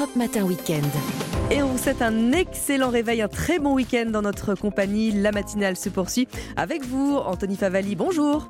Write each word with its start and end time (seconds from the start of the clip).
Europe 0.00 0.16
Matin 0.16 0.44
Weekend. 0.44 0.86
Et 1.50 1.62
on 1.62 1.66
vous 1.66 1.76
souhaite 1.76 2.00
un 2.00 2.32
excellent 2.32 2.88
réveil, 2.88 3.20
un 3.20 3.28
très 3.28 3.58
bon 3.58 3.74
week-end 3.74 4.06
dans 4.06 4.22
notre 4.22 4.54
compagnie. 4.54 5.10
La 5.10 5.30
matinale 5.30 5.76
se 5.76 5.90
poursuit 5.90 6.26
avec 6.56 6.86
vous, 6.86 7.18
Anthony 7.18 7.54
Favali. 7.54 7.96
Bonjour. 7.96 8.48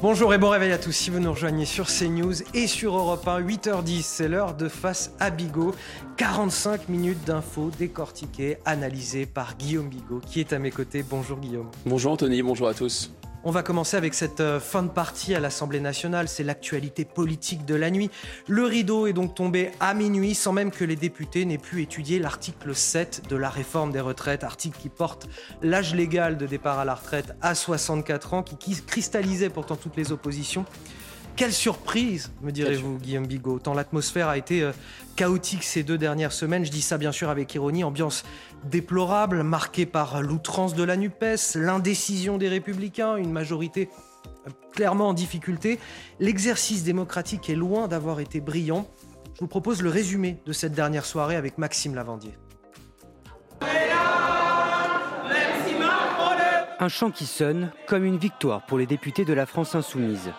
Bonjour 0.00 0.32
et 0.32 0.38
bon 0.38 0.50
réveil 0.50 0.70
à 0.70 0.78
tous. 0.78 0.92
Si 0.92 1.10
vous 1.10 1.18
nous 1.18 1.32
rejoignez 1.32 1.64
sur 1.64 1.88
CNews 1.88 2.34
et 2.54 2.68
sur 2.68 2.96
Europe 2.96 3.26
1, 3.26 3.40
8h10, 3.40 4.02
c'est 4.02 4.28
l'heure 4.28 4.54
de 4.54 4.68
Face 4.68 5.12
à 5.18 5.30
Bigot. 5.30 5.74
45 6.18 6.88
minutes 6.88 7.24
d'infos 7.26 7.72
décortiquées, 7.76 8.58
analysées 8.64 9.26
par 9.26 9.56
Guillaume 9.56 9.88
Bigot, 9.88 10.20
qui 10.24 10.38
est 10.38 10.52
à 10.52 10.60
mes 10.60 10.70
côtés. 10.70 11.02
Bonjour 11.02 11.38
Guillaume. 11.38 11.68
Bonjour 11.84 12.12
Anthony, 12.12 12.42
bonjour 12.42 12.68
à 12.68 12.74
tous. 12.74 13.10
On 13.42 13.52
va 13.52 13.62
commencer 13.62 13.96
avec 13.96 14.12
cette 14.12 14.40
euh, 14.40 14.60
fin 14.60 14.82
de 14.82 14.90
partie 14.90 15.34
à 15.34 15.40
l'Assemblée 15.40 15.80
nationale. 15.80 16.28
C'est 16.28 16.44
l'actualité 16.44 17.06
politique 17.06 17.64
de 17.64 17.74
la 17.74 17.90
nuit. 17.90 18.10
Le 18.46 18.64
rideau 18.64 19.06
est 19.06 19.14
donc 19.14 19.34
tombé 19.34 19.70
à 19.80 19.94
minuit 19.94 20.34
sans 20.34 20.52
même 20.52 20.70
que 20.70 20.84
les 20.84 20.94
députés 20.94 21.46
n'aient 21.46 21.56
pu 21.56 21.80
étudier 21.80 22.18
l'article 22.18 22.74
7 22.74 23.22
de 23.30 23.36
la 23.36 23.48
réforme 23.48 23.92
des 23.92 24.00
retraites, 24.00 24.44
article 24.44 24.78
qui 24.78 24.90
porte 24.90 25.26
l'âge 25.62 25.94
légal 25.94 26.36
de 26.36 26.46
départ 26.46 26.80
à 26.80 26.84
la 26.84 26.94
retraite 26.94 27.34
à 27.40 27.54
64 27.54 28.34
ans, 28.34 28.42
qui 28.42 28.76
cristallisait 28.82 29.48
pourtant 29.48 29.76
toutes 29.76 29.96
les 29.96 30.12
oppositions. 30.12 30.66
Quelle 31.40 31.54
surprise, 31.54 32.32
me 32.42 32.52
direz-vous, 32.52 32.98
Guillaume 32.98 33.26
Bigot. 33.26 33.60
Tant 33.60 33.72
l'atmosphère 33.72 34.28
a 34.28 34.36
été 34.36 34.62
euh, 34.62 34.72
chaotique 35.16 35.64
ces 35.64 35.82
deux 35.82 35.96
dernières 35.96 36.32
semaines. 36.32 36.66
Je 36.66 36.70
dis 36.70 36.82
ça 36.82 36.98
bien 36.98 37.12
sûr 37.12 37.30
avec 37.30 37.54
ironie. 37.54 37.82
Ambiance 37.82 38.24
déplorable, 38.64 39.42
marquée 39.42 39.86
par 39.86 40.20
l'outrance 40.20 40.74
de 40.74 40.84
la 40.84 40.98
NUPES, 40.98 41.54
l'indécision 41.54 42.36
des 42.36 42.50
Républicains, 42.50 43.16
une 43.16 43.32
majorité 43.32 43.88
euh, 44.46 44.50
clairement 44.74 45.08
en 45.08 45.14
difficulté. 45.14 45.78
L'exercice 46.18 46.84
démocratique 46.84 47.48
est 47.48 47.54
loin 47.54 47.88
d'avoir 47.88 48.20
été 48.20 48.42
brillant. 48.42 48.86
Je 49.32 49.40
vous 49.40 49.48
propose 49.48 49.80
le 49.80 49.88
résumé 49.88 50.42
de 50.44 50.52
cette 50.52 50.72
dernière 50.72 51.06
soirée 51.06 51.36
avec 51.36 51.56
Maxime 51.56 51.94
Lavandier. 51.94 52.34
Un 56.80 56.88
chant 56.88 57.10
qui 57.10 57.24
sonne 57.24 57.72
comme 57.86 58.04
une 58.04 58.18
victoire 58.18 58.66
pour 58.66 58.76
les 58.76 58.86
députés 58.86 59.24
de 59.24 59.32
la 59.32 59.46
France 59.46 59.74
insoumise. 59.74 60.32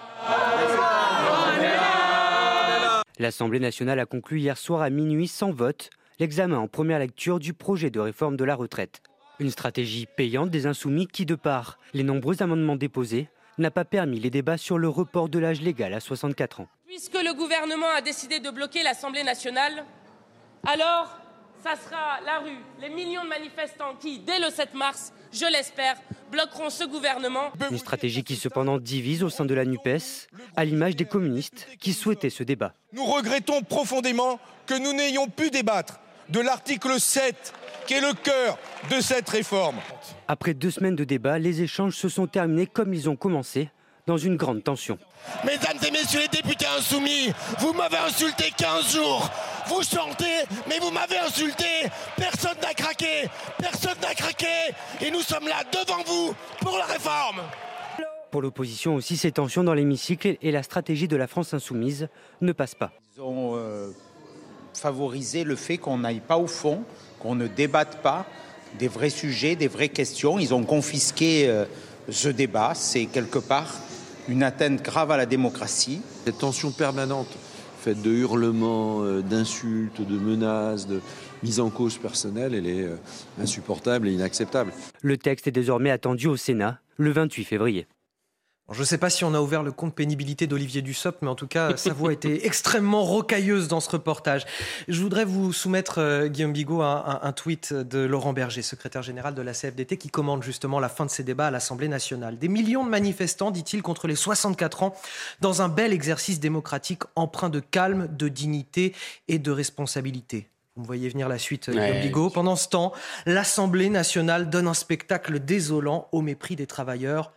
L'Assemblée 3.21 3.59
nationale 3.59 3.99
a 3.99 4.07
conclu 4.07 4.39
hier 4.39 4.57
soir 4.57 4.81
à 4.81 4.89
minuit 4.89 5.27
sans 5.27 5.51
vote 5.51 5.91
l'examen 6.17 6.57
en 6.57 6.67
première 6.67 6.97
lecture 6.97 7.37
du 7.37 7.53
projet 7.53 7.91
de 7.91 7.99
réforme 7.99 8.35
de 8.35 8.43
la 8.43 8.55
retraite. 8.55 9.03
Une 9.37 9.51
stratégie 9.51 10.07
payante 10.07 10.49
des 10.49 10.65
insoumis 10.65 11.05
qui, 11.05 11.27
de 11.27 11.35
par 11.35 11.77
les 11.93 12.01
nombreux 12.01 12.41
amendements 12.41 12.77
déposés, 12.77 13.29
n'a 13.59 13.69
pas 13.69 13.85
permis 13.85 14.19
les 14.19 14.31
débats 14.31 14.57
sur 14.57 14.79
le 14.79 14.89
report 14.89 15.29
de 15.29 15.37
l'âge 15.37 15.61
légal 15.61 15.93
à 15.93 15.99
64 15.99 16.61
ans. 16.61 16.67
Puisque 16.87 17.13
le 17.13 17.35
gouvernement 17.35 17.91
a 17.95 18.01
décidé 18.01 18.39
de 18.39 18.49
bloquer 18.49 18.81
l'Assemblée 18.81 19.23
nationale, 19.23 19.85
alors 20.65 21.15
ça 21.63 21.75
sera 21.75 22.21
la 22.25 22.39
rue, 22.39 22.57
les 22.79 22.89
millions 22.89 23.23
de 23.23 23.29
manifestants 23.29 23.93
qui, 23.99 24.17
dès 24.17 24.39
le 24.39 24.49
7 24.49 24.73
mars, 24.73 25.13
je 25.33 25.51
l'espère, 25.51 25.95
bloqueront 26.31 26.69
ce 26.69 26.83
gouvernement. 26.83 27.51
Une 27.69 27.77
stratégie 27.77 28.23
qui 28.23 28.35
cependant 28.35 28.77
divise 28.77 29.23
au 29.23 29.29
sein 29.29 29.45
de 29.45 29.53
la 29.53 29.65
NUPES, 29.65 30.27
à 30.55 30.65
l'image 30.65 30.95
des 30.95 31.05
communistes 31.05 31.67
qui 31.79 31.93
souhaitaient 31.93 32.29
ce 32.29 32.43
débat. 32.43 32.73
Nous 32.93 33.05
regrettons 33.05 33.61
profondément 33.61 34.39
que 34.65 34.73
nous 34.73 34.93
n'ayons 34.93 35.27
pu 35.27 35.49
débattre 35.49 35.99
de 36.29 36.39
l'article 36.39 36.99
7, 36.99 37.53
qui 37.87 37.95
est 37.95 38.01
le 38.01 38.13
cœur 38.13 38.57
de 38.89 39.01
cette 39.01 39.27
réforme. 39.29 39.77
Après 40.27 40.53
deux 40.53 40.71
semaines 40.71 40.95
de 40.95 41.03
débat, 41.03 41.39
les 41.39 41.61
échanges 41.61 41.95
se 41.95 42.09
sont 42.09 42.27
terminés 42.27 42.67
comme 42.67 42.93
ils 42.93 43.09
ont 43.09 43.15
commencé, 43.15 43.69
dans 44.07 44.17
une 44.17 44.35
grande 44.35 44.63
tension. 44.63 44.97
Mesdames 45.45 45.77
et 45.87 45.91
messieurs 45.91 46.21
les 46.21 46.27
députés 46.27 46.65
insoumis, 46.77 47.31
vous 47.59 47.73
m'avez 47.73 47.97
insulté 47.97 48.51
15 48.55 48.95
jours. 48.95 49.29
Vous 49.67 49.83
chantez, 49.83 50.43
mais 50.67 50.79
vous 50.79 50.91
m'avez 50.91 51.17
insulté. 51.19 51.65
Personne 52.17 52.57
n'a 52.61 52.73
craqué. 52.73 53.29
Personne 53.57 53.97
n'a 54.01 54.13
craqué. 54.13 54.47
Et 55.01 55.11
nous 55.11 55.21
sommes 55.21 55.47
là 55.47 55.63
devant 55.71 56.03
vous 56.03 56.33
pour 56.59 56.77
la 56.77 56.85
réforme. 56.85 57.41
Pour 58.31 58.41
l'opposition 58.41 58.95
aussi, 58.95 59.17
ces 59.17 59.31
tensions 59.31 59.63
dans 59.63 59.73
l'hémicycle 59.73 60.37
et 60.41 60.51
la 60.51 60.63
stratégie 60.63 61.07
de 61.07 61.17
la 61.17 61.27
France 61.27 61.53
insoumise 61.53 62.07
ne 62.39 62.53
passent 62.53 62.75
pas. 62.75 62.91
Ils 63.17 63.21
ont 63.21 63.55
euh, 63.55 63.91
favorisé 64.73 65.43
le 65.43 65.55
fait 65.55 65.77
qu'on 65.77 65.97
n'aille 65.97 66.21
pas 66.21 66.37
au 66.37 66.47
fond, 66.47 66.83
qu'on 67.19 67.35
ne 67.35 67.47
débatte 67.47 68.01
pas 68.01 68.25
des 68.79 68.87
vrais 68.87 69.09
sujets, 69.09 69.55
des 69.55 69.67
vraies 69.67 69.89
questions. 69.89 70.39
Ils 70.39 70.53
ont 70.53 70.63
confisqué 70.63 71.49
euh, 71.49 71.65
ce 72.09 72.29
débat. 72.29 72.73
C'est 72.73 73.05
quelque 73.05 73.39
part 73.39 73.67
une 74.31 74.43
atteinte 74.43 74.81
grave 74.81 75.11
à 75.11 75.17
la 75.17 75.25
démocratie. 75.25 76.01
Cette 76.25 76.37
tension 76.37 76.71
permanente, 76.71 77.27
faite 77.81 78.01
de 78.01 78.11
hurlements, 78.11 79.03
euh, 79.03 79.21
d'insultes, 79.21 80.01
de 80.01 80.17
menaces, 80.17 80.87
de 80.87 81.01
mise 81.43 81.59
en 81.59 81.69
cause 81.69 81.97
personnelle, 81.97 82.55
elle 82.55 82.67
est 82.67 82.83
euh, 82.83 82.95
insupportable 83.41 84.07
et 84.07 84.13
inacceptable. 84.13 84.71
Le 85.01 85.17
texte 85.17 85.47
est 85.47 85.51
désormais 85.51 85.91
attendu 85.91 86.27
au 86.27 86.37
Sénat 86.37 86.79
le 86.97 87.11
28 87.11 87.43
février. 87.43 87.87
Je 88.73 88.79
ne 88.79 88.85
sais 88.85 88.97
pas 88.97 89.09
si 89.09 89.23
on 89.23 89.33
a 89.33 89.41
ouvert 89.41 89.63
le 89.63 89.71
compte 89.71 89.93
pénibilité 89.93 90.47
d'Olivier 90.47 90.81
Dussopt, 90.81 91.21
mais 91.21 91.27
en 91.27 91.35
tout 91.35 91.47
cas, 91.47 91.75
sa 91.77 91.93
voix 91.93 92.13
était 92.13 92.41
extrêmement 92.45 93.03
rocailleuse 93.03 93.67
dans 93.67 93.79
ce 93.79 93.89
reportage. 93.89 94.45
Je 94.87 95.01
voudrais 95.01 95.25
vous 95.25 95.51
soumettre, 95.51 95.99
euh, 95.99 96.27
Guillaume 96.27 96.53
Bigot, 96.53 96.81
un, 96.81 97.19
un, 97.21 97.31
tweet 97.33 97.73
de 97.73 97.99
Laurent 97.99 98.33
Berger, 98.33 98.61
secrétaire 98.61 99.01
général 99.01 99.35
de 99.35 99.41
la 99.41 99.53
CFDT, 99.53 99.97
qui 99.97 100.09
commande 100.09 100.43
justement 100.43 100.79
la 100.79 100.89
fin 100.89 101.05
de 101.05 101.11
ces 101.11 101.23
débats 101.23 101.47
à 101.47 101.51
l'Assemblée 101.51 101.87
nationale. 101.87 102.37
Des 102.37 102.47
millions 102.47 102.85
de 102.85 102.89
manifestants, 102.89 103.51
dit-il, 103.51 103.81
contre 103.81 104.07
les 104.07 104.15
64 104.15 104.83
ans, 104.83 104.95
dans 105.41 105.61
un 105.61 105.67
bel 105.67 105.91
exercice 105.91 106.39
démocratique 106.39 107.03
empreint 107.15 107.49
de 107.49 107.59
calme, 107.59 108.07
de 108.15 108.27
dignité 108.27 108.93
et 109.27 109.39
de 109.39 109.51
responsabilité. 109.51 110.47
Vous 110.75 110.83
me 110.83 110.87
voyez 110.87 111.09
venir 111.09 111.27
la 111.27 111.37
suite, 111.37 111.67
euh, 111.67 111.73
Guillaume 111.73 112.01
Bigot. 112.01 112.29
Pendant 112.29 112.55
ce 112.55 112.69
temps, 112.69 112.93
l'Assemblée 113.25 113.89
nationale 113.89 114.49
donne 114.49 114.67
un 114.67 114.73
spectacle 114.73 115.39
désolant 115.39 116.07
au 116.13 116.21
mépris 116.21 116.55
des 116.55 116.67
travailleurs 116.67 117.33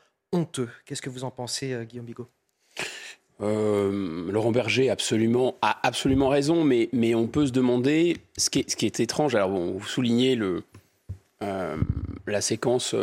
Qu'est-ce 0.85 1.03
que 1.03 1.11
vous 1.11 1.25
en 1.25 1.31
pensez, 1.31 1.73
euh, 1.73 1.85
Guillaume 1.85 2.07
Bigot? 2.07 2.29
Euh, 3.41 4.31
Laurent 4.31 4.53
Berger 4.53 4.91
a 4.91 4.97
absolument 5.83 6.29
raison, 6.29 6.65
mais, 6.65 7.15
on 7.15 7.27
peut 7.27 7.47
se 7.47 7.53
demander 7.53 8.19
ce 8.37 8.51
qui 8.51 8.61
est, 8.61 9.01
étrange. 9.01 9.35
Alors, 9.35 9.51
vous 9.51 9.85
soulignez 9.87 10.39
euh, 11.43 11.77
la 12.27 12.41
séquence 12.41 12.95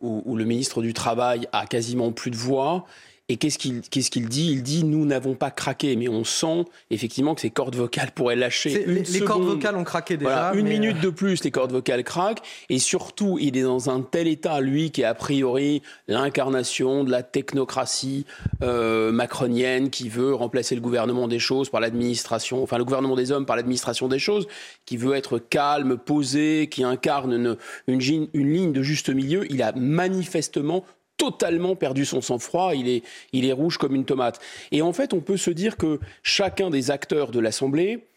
où, 0.00 0.36
le 0.36 0.44
ministre 0.44 0.82
du 0.82 0.92
Travail 0.92 1.48
a 1.52 1.66
quasiment 1.66 2.12
plus 2.12 2.30
de 2.30 2.36
voix 2.36 2.86
et 3.32 3.36
qu'est-ce 3.36 3.56
qu'il 3.56 3.80
qu'est-ce 3.80 4.10
qu'il 4.10 4.28
dit? 4.28 4.52
Il 4.52 4.62
dit 4.62 4.84
nous 4.84 5.06
n'avons 5.06 5.34
pas 5.34 5.50
craqué, 5.50 5.96
mais 5.96 6.06
on 6.06 6.22
sent 6.22 6.66
effectivement 6.90 7.34
que 7.34 7.40
ces 7.40 7.48
cordes 7.48 7.74
vocales 7.74 8.10
pourraient 8.10 8.36
lâcher. 8.36 8.84
Les, 8.86 9.20
cordes 9.20 9.44
vocales 9.44 9.74
ont 9.74 9.84
craqué 9.84 10.18
déjà. 10.18 10.52
une 10.54 10.68
minute 10.68 11.00
de 11.00 11.08
plus, 11.08 11.42
les 11.42 11.50
cordes 11.50 11.72
vocales 11.72 12.04
craquent. 12.04 12.42
Et 12.68 12.78
surtout, 12.78 13.38
il 13.40 13.56
est 13.56 13.62
dans 13.62 13.88
un 13.88 14.02
tel 14.02 14.28
état, 14.28 14.60
lui, 14.60 14.90
qui 14.90 15.00
est 15.00 15.06
a 15.06 15.14
priori 15.14 15.80
l'incarnation 16.08 17.04
de 17.04 17.10
la 17.10 17.22
technocratie 17.22 18.26
euh, 18.62 19.12
macronienne, 19.12 19.88
qui 19.88 20.10
veut 20.10 20.34
remplacer 20.34 20.74
le 20.74 20.82
gouvernement 20.82 21.26
des 21.26 21.38
choses 21.38 21.70
par 21.70 21.80
l'administration, 21.80 22.62
enfin 22.62 22.76
le 22.76 22.84
gouvernement 22.84 23.16
des 23.16 23.32
hommes 23.32 23.46
par 23.46 23.56
l'administration 23.56 24.08
des 24.08 24.18
choses, 24.18 24.46
qui 24.84 24.98
veut 24.98 25.14
être 25.14 25.38
calme, 25.38 25.96
posé, 25.96 26.68
qui 26.70 26.84
incarne 26.84 27.32
une, 27.32 27.56
une, 27.86 28.28
une 28.34 28.52
ligne 28.52 28.72
de 28.72 28.82
juste 28.82 29.08
milieu. 29.08 29.50
Il 29.50 29.62
a 29.62 29.72
manifestement 29.72 30.84
totalement 31.22 31.76
perdu 31.76 32.04
son 32.04 32.20
sang-froid, 32.20 32.74
il 32.74 32.88
est, 32.88 33.04
il 33.32 33.46
est 33.46 33.52
rouge 33.52 33.78
comme 33.78 33.94
une 33.94 34.04
tomate. 34.04 34.40
Et 34.72 34.82
en 34.82 34.92
fait, 34.92 35.14
on 35.14 35.20
peut 35.20 35.36
se 35.36 35.52
dire 35.52 35.76
que 35.76 36.00
chacun 36.24 36.68
des 36.68 36.90
acteurs 36.90 37.30
de 37.30 37.38
l'Assemblée 37.38 38.08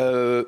euh, 0.00 0.44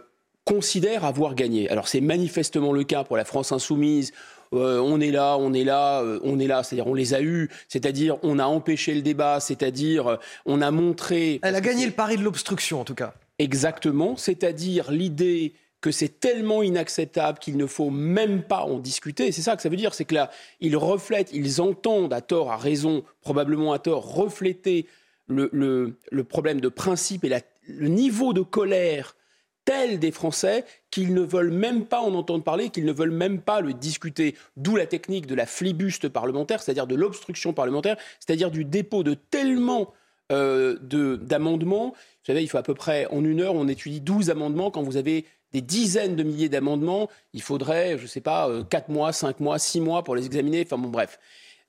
considère 0.47 1.05
avoir 1.05 1.35
gagné. 1.35 1.69
Alors 1.69 1.89
c'est 1.89 2.01
manifestement 2.01 2.73
le 2.73 2.85
cas 2.85 3.05
pour 3.05 3.19
la 3.19 3.27
France 3.27 3.53
insoumise. 3.53 4.13
Euh, 4.55 4.81
on 4.81 5.01
est 5.01 5.11
là, 5.11 5.37
on 5.39 5.53
est 5.53 5.65
là, 5.65 6.01
euh, 6.01 6.19
on 6.25 6.39
est 6.39 6.47
là, 6.47 6.63
c'est-à-dire 6.63 6.87
on 6.87 6.95
les 6.95 7.13
a 7.13 7.21
eus, 7.21 7.51
c'est-à-dire 7.69 8.17
on 8.23 8.39
a 8.39 8.47
empêché 8.47 8.95
le 8.95 9.03
débat, 9.03 9.39
c'est-à-dire 9.39 10.19
on 10.47 10.63
a 10.63 10.71
montré... 10.71 11.41
Elle 11.43 11.57
a 11.57 11.61
gagné 11.61 11.85
le 11.85 11.93
pari 11.93 12.17
de 12.17 12.23
l'obstruction 12.23 12.81
en 12.81 12.85
tout 12.85 12.95
cas. 12.95 13.13
Exactement, 13.39 14.17
c'est-à-dire 14.17 14.91
l'idée 14.91 15.53
que 15.83 15.91
c'est 15.91 16.21
tellement 16.21 16.63
inacceptable 16.63 17.39
qu'il 17.39 17.59
ne 17.59 17.67
faut 17.67 17.91
même 17.91 18.43
pas 18.43 18.63
en 18.63 18.79
discuter. 18.79 19.33
C'est 19.33 19.43
ça 19.43 19.57
que 19.57 19.63
ça 19.63 19.69
veut 19.69 19.77
dire, 19.77 19.93
c'est 19.93 20.05
que 20.07 20.15
là, 20.15 20.31
ils 20.61 20.77
reflètent, 20.77 21.31
ils 21.35 21.61
entendent 21.61 22.15
à 22.15 22.23
tort, 22.23 22.53
à 22.53 22.57
raison, 22.57 23.05
probablement 23.21 23.73
à 23.73 23.79
tort, 23.79 24.15
refléter 24.15 24.87
le, 25.27 25.97
problème 26.29 26.61
de 26.61 26.69
principe 26.69 27.25
et 27.25 27.33
le 27.69 27.89
niveau 27.89 28.33
de 28.33 28.43
colère 28.43 29.17
tel 29.65 29.99
des 29.99 30.13
Français 30.13 30.65
qu'ils 30.91 31.15
ne 31.15 31.21
veulent 31.21 31.53
même 31.53 31.85
pas 31.85 32.01
en 32.01 32.15
entendre 32.15 32.45
parler, 32.45 32.71
qu'ils 32.71 32.85
ne 32.85 32.93
veulent 32.93 33.11
même 33.11 33.41
pas 33.41 33.61
le 33.61 33.75
discuter. 33.75 34.37
D'où 34.57 34.77
la 34.77 34.87
technique 34.87 35.27
de 35.27 35.35
la 35.35 35.47
flibuste 35.47 36.09
parlementaire, 36.09 36.63
c'est-à-dire 36.63 36.87
de 36.87 36.95
l'obstruction 36.95 37.53
parlementaire, 37.53 37.97
c'est-à-dire 38.21 38.51
du 38.51 38.65
dépôt 38.65 39.03
de 39.03 39.15
tellement 39.15 39.93
euh, 40.31 40.79
d'amendements. 41.17 41.91
Vous 41.91 42.27
savez, 42.27 42.43
il 42.43 42.49
faut 42.49 42.59
à 42.59 42.63
peu 42.63 42.75
près, 42.75 43.07
en 43.07 43.25
une 43.25 43.41
heure, 43.41 43.55
on 43.55 43.69
étudie 43.69 44.01
12 44.01 44.31
amendements. 44.31 44.71
Quand 44.71 44.83
vous 44.83 44.97
avez 44.97 45.27
des 45.53 45.61
dizaines 45.61 46.17
de 46.17 46.23
milliers 46.23 46.49
d'amendements, 46.49 47.09
il 47.33 47.43
faudrait, 47.43 47.99
je 47.99 48.03
ne 48.03 48.09
sais 48.09 48.21
pas, 48.21 48.49
4 48.71 48.89
euh, 48.89 48.93
mois, 48.93 49.13
5 49.13 49.41
mois, 49.41 49.59
6 49.59 49.81
mois 49.81 50.03
pour 50.03 50.17
les 50.17 50.27
examiner. 50.27 50.63
Enfin 50.65 50.79
bon, 50.79 50.89
bref. 50.89 51.19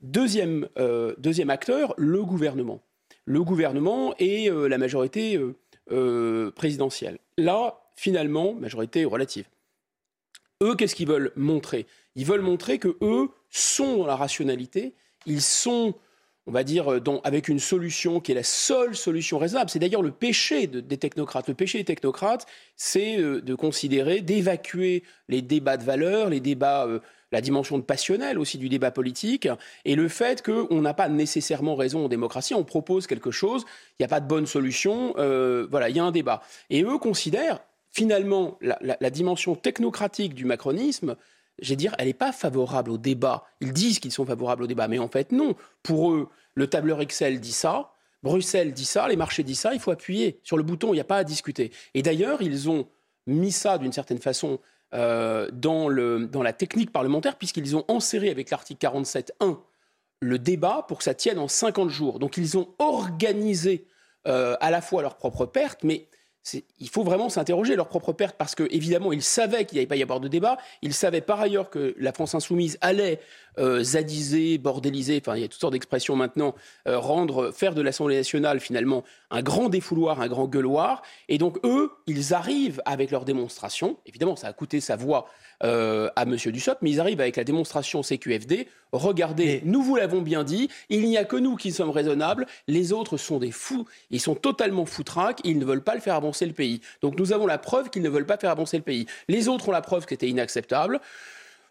Deuxième, 0.02 0.68
euh, 0.78 1.16
deuxième 1.18 1.50
acteur, 1.50 1.94
le 1.98 2.24
gouvernement. 2.24 2.82
Le 3.26 3.42
gouvernement 3.44 4.16
et 4.20 4.50
euh, 4.50 4.68
la 4.68 4.78
majorité 4.78 5.40
présidentielle. 6.56 7.20
Là, 7.38 7.82
finalement, 7.96 8.54
majorité 8.54 9.06
relative. 9.06 9.46
Eux, 10.62 10.76
qu'est-ce 10.76 10.96
qu'ils 10.96 11.08
veulent 11.08 11.32
montrer? 11.36 11.86
Ils 12.16 12.26
veulent 12.26 12.42
montrer 12.42 12.80
que 12.80 12.96
eux 13.02 13.30
sont 13.50 13.98
dans 13.98 14.08
la 14.08 14.16
rationalité, 14.16 14.94
ils 15.26 15.42
sont 15.42 15.94
on 16.46 16.52
va 16.52 16.64
dire, 16.64 16.92
euh, 16.92 17.02
avec 17.24 17.48
une 17.48 17.60
solution 17.60 18.20
qui 18.20 18.32
est 18.32 18.36
la 18.36 18.44
seule 18.44 18.96
solution 18.96 19.38
raisonnable. 19.38 19.70
C'est 19.70 19.80
d'ailleurs 19.80 20.02
le 20.02 20.12
péché 20.12 20.68
des 20.68 20.98
technocrates. 20.98 21.48
Le 21.48 21.54
péché 21.54 21.78
des 21.78 21.86
technocrates, 21.86 22.46
c'est 22.76 23.18
euh, 23.18 23.42
de 23.42 23.56
considérer, 23.56 24.22
d'évacuer 24.22 25.04
les 25.30 25.42
débats 25.42 25.78
de 25.78 25.84
valeur, 25.84 26.30
les 26.30 26.42
débats, 26.42 26.86
euh, 26.86 27.00
la 27.32 27.42
dimension 27.42 27.78
de 27.78 27.84
passionnel 27.84 28.38
aussi 28.38 28.58
du 28.58 28.70
débat 28.70 28.92
politique, 28.92 29.48
et 29.86 29.96
le 29.96 30.08
fait 30.08 30.44
qu'on 30.44 30.82
n'a 30.82 30.94
pas 30.94 31.10
nécessairement 31.10 31.76
raison 31.76 32.06
en 32.06 32.08
démocratie, 32.08 32.54
on 32.54 32.64
propose 32.64 33.08
quelque 33.08 33.32
chose, 33.32 33.66
il 33.92 34.02
n'y 34.02 34.06
a 34.06 34.10
pas 34.10 34.20
de 34.20 34.28
bonne 34.28 34.46
solution, 34.46 35.14
voilà, 35.16 35.90
il 35.90 35.96
y 35.96 36.00
a 36.00 36.04
un 36.04 36.12
débat. 36.12 36.44
Et 36.70 36.84
eux 36.84 37.00
considèrent, 37.00 37.60
finalement, 37.90 38.60
la 38.62 39.10
dimension 39.10 39.56
technocratique 39.56 40.36
du 40.36 40.46
macronisme, 40.46 41.16
je 41.62 41.74
dire, 41.76 41.96
elle 41.98 42.08
n'est 42.08 42.14
pas 42.14 42.32
favorable 42.32 42.92
au 42.92 42.98
débat. 42.98 43.46
Ils 43.62 43.74
disent 43.74 44.00
qu'ils 44.00 44.12
sont 44.12 44.26
favorables 44.26 44.64
au 44.64 44.68
débat, 44.68 44.88
mais 44.88 45.00
en 45.00 45.08
fait, 45.08 45.32
non. 45.32 45.56
Pour 45.84 46.12
eux, 46.12 46.30
le 46.56 46.68
tableur 46.68 47.02
Excel 47.02 47.40
dit 47.40 47.52
ça, 47.52 47.94
Bruxelles 48.24 48.74
dit 48.74 48.86
ça, 48.86 49.08
les 49.08 49.16
marchés 49.16 49.44
disent 49.44 49.60
ça, 49.60 49.74
il 49.74 49.80
faut 49.80 49.92
appuyer 49.92 50.40
sur 50.44 50.58
le 50.58 50.64
bouton, 50.64 50.90
il 50.90 50.96
n'y 50.96 51.02
a 51.02 51.06
pas 51.06 51.18
à 51.18 51.24
discuter. 51.24 51.72
Et 51.94 52.02
d'ailleurs, 52.02 52.42
ils 52.42 52.70
ont 52.70 52.88
mis 53.28 53.52
ça 53.52 53.78
d'une 53.78 53.92
certaine 53.92 54.20
façon 54.20 54.60
euh, 54.94 55.50
dans, 55.52 55.88
le, 55.88 56.28
dans 56.28 56.44
la 56.44 56.54
technique 56.54 56.92
parlementaire, 56.92 57.38
puisqu'ils 57.38 57.76
ont 57.76 57.86
enserré 57.88 58.30
avec 58.30 58.50
l'article 58.50 58.86
47.1 58.86 59.58
le 60.22 60.40
débat 60.40 60.86
pour 60.88 61.00
que 61.00 61.04
ça 61.04 61.14
tienne 61.14 61.38
en 61.38 61.48
50 61.48 61.90
jours. 61.90 62.20
Donc 62.20 62.38
ils 62.38 62.58
ont 62.58 62.70
organisé 62.80 63.86
euh, 64.26 64.56
à 64.62 64.72
la 64.72 64.82
fois 64.82 65.02
leur 65.02 65.18
propre 65.18 65.46
perte, 65.46 65.84
mais 65.84 66.08
il 66.80 66.90
faut 66.90 67.04
vraiment 67.04 67.30
s'interroger 67.30 67.76
leur 67.76 67.88
propre 67.88 68.12
perte 68.12 68.36
parce 68.38 68.54
que 68.54 68.68
évidemment 68.70 69.14
ils 69.14 69.24
savaient 69.24 69.66
qu'il 69.66 69.78
n'y 69.78 69.80
allait 69.80 69.88
pas 69.88 69.96
y 69.96 70.04
avoir 70.04 70.20
de 70.20 70.28
débat. 70.28 70.58
Ils 70.82 70.94
savaient 70.94 71.22
par 71.22 71.40
ailleurs 71.40 71.70
que 71.70 71.96
la 71.98 72.12
France 72.12 72.36
insoumise 72.36 72.78
allait 72.82 73.20
euh, 73.60 73.84
zadiser, 73.84 74.58
bordéliser, 74.58 75.22
enfin 75.24 75.38
il 75.38 75.42
y 75.42 75.46
a 75.46 75.48
toutes 75.48 75.62
sortes 75.62 75.74
d'expressions 75.74 76.16
maintenant, 76.16 76.54
euh, 76.88 77.00
rendre, 77.00 77.52
faire 77.52 77.76
de 77.76 77.82
l'Assemblée 77.82 78.18
nationale 78.18 78.60
finalement 78.60 79.04
un 79.32 79.42
grand 79.42 79.70
défouloir, 79.70 80.22
un 80.22 80.28
grand 80.28 80.48
gueuloir. 80.48 81.02
Et 81.30 81.38
donc 81.38 81.60
eux, 81.64 81.92
ils 82.08 82.34
arrivent 82.34 82.82
avec 82.86 83.12
leur 83.12 83.26
démonstration. 83.26 83.98
Évidemment, 84.06 84.36
ça 84.36 84.48
a 84.48 84.54
coûté 84.54 84.82
sa 84.82 84.96
voix 84.96 85.28
euh, 85.64 86.10
à 86.16 86.24
M. 86.24 86.36
Dussopt, 86.36 86.82
mais 86.82 86.92
ils 86.92 87.00
arrivent 87.00 87.22
avec 87.22 87.38
la 87.38 87.44
démonstration 87.44 88.04
CQFD. 88.04 88.68
Regardez, 88.92 89.62
nous 89.66 89.82
vous 89.82 89.96
l'avons 89.96 90.22
bien 90.22 90.44
dit, 90.44 90.70
il 90.90 91.08
n'y 91.08 91.18
a 91.18 91.24
que 91.24 91.38
nous 91.38 91.56
qui 91.56 91.72
sommes 91.72 91.90
raisonnables, 91.90 92.46
les 92.68 92.92
autres 92.94 93.18
sont 93.18 93.40
des 93.40 93.52
fous, 93.52 93.86
ils 94.10 94.20
sont 94.20 94.36
totalement 94.36 94.86
foutraques, 94.86 95.40
ils 95.44 95.58
ne 95.58 95.66
veulent 95.66 95.84
pas 95.84 95.96
le 95.96 96.02
faire 96.02 96.16
avancer 96.16 96.46
le 96.46 96.54
pays. 96.54 96.82
Donc 97.02 97.18
nous 97.18 97.34
avons 97.34 97.48
la 97.48 97.58
preuve 97.58 97.90
qu'ils 97.90 98.02
ne 98.02 98.10
veulent 98.10 98.26
pas 98.26 98.38
faire 98.38 98.52
avancer 98.52 98.78
le 98.78 98.84
pays. 98.84 99.06
Les 99.28 99.48
autres 99.48 99.70
ont 99.70 99.72
la 99.72 99.82
preuve 99.82 100.04
que 100.04 100.10
c'était 100.10 100.30
inacceptable. 100.30 101.00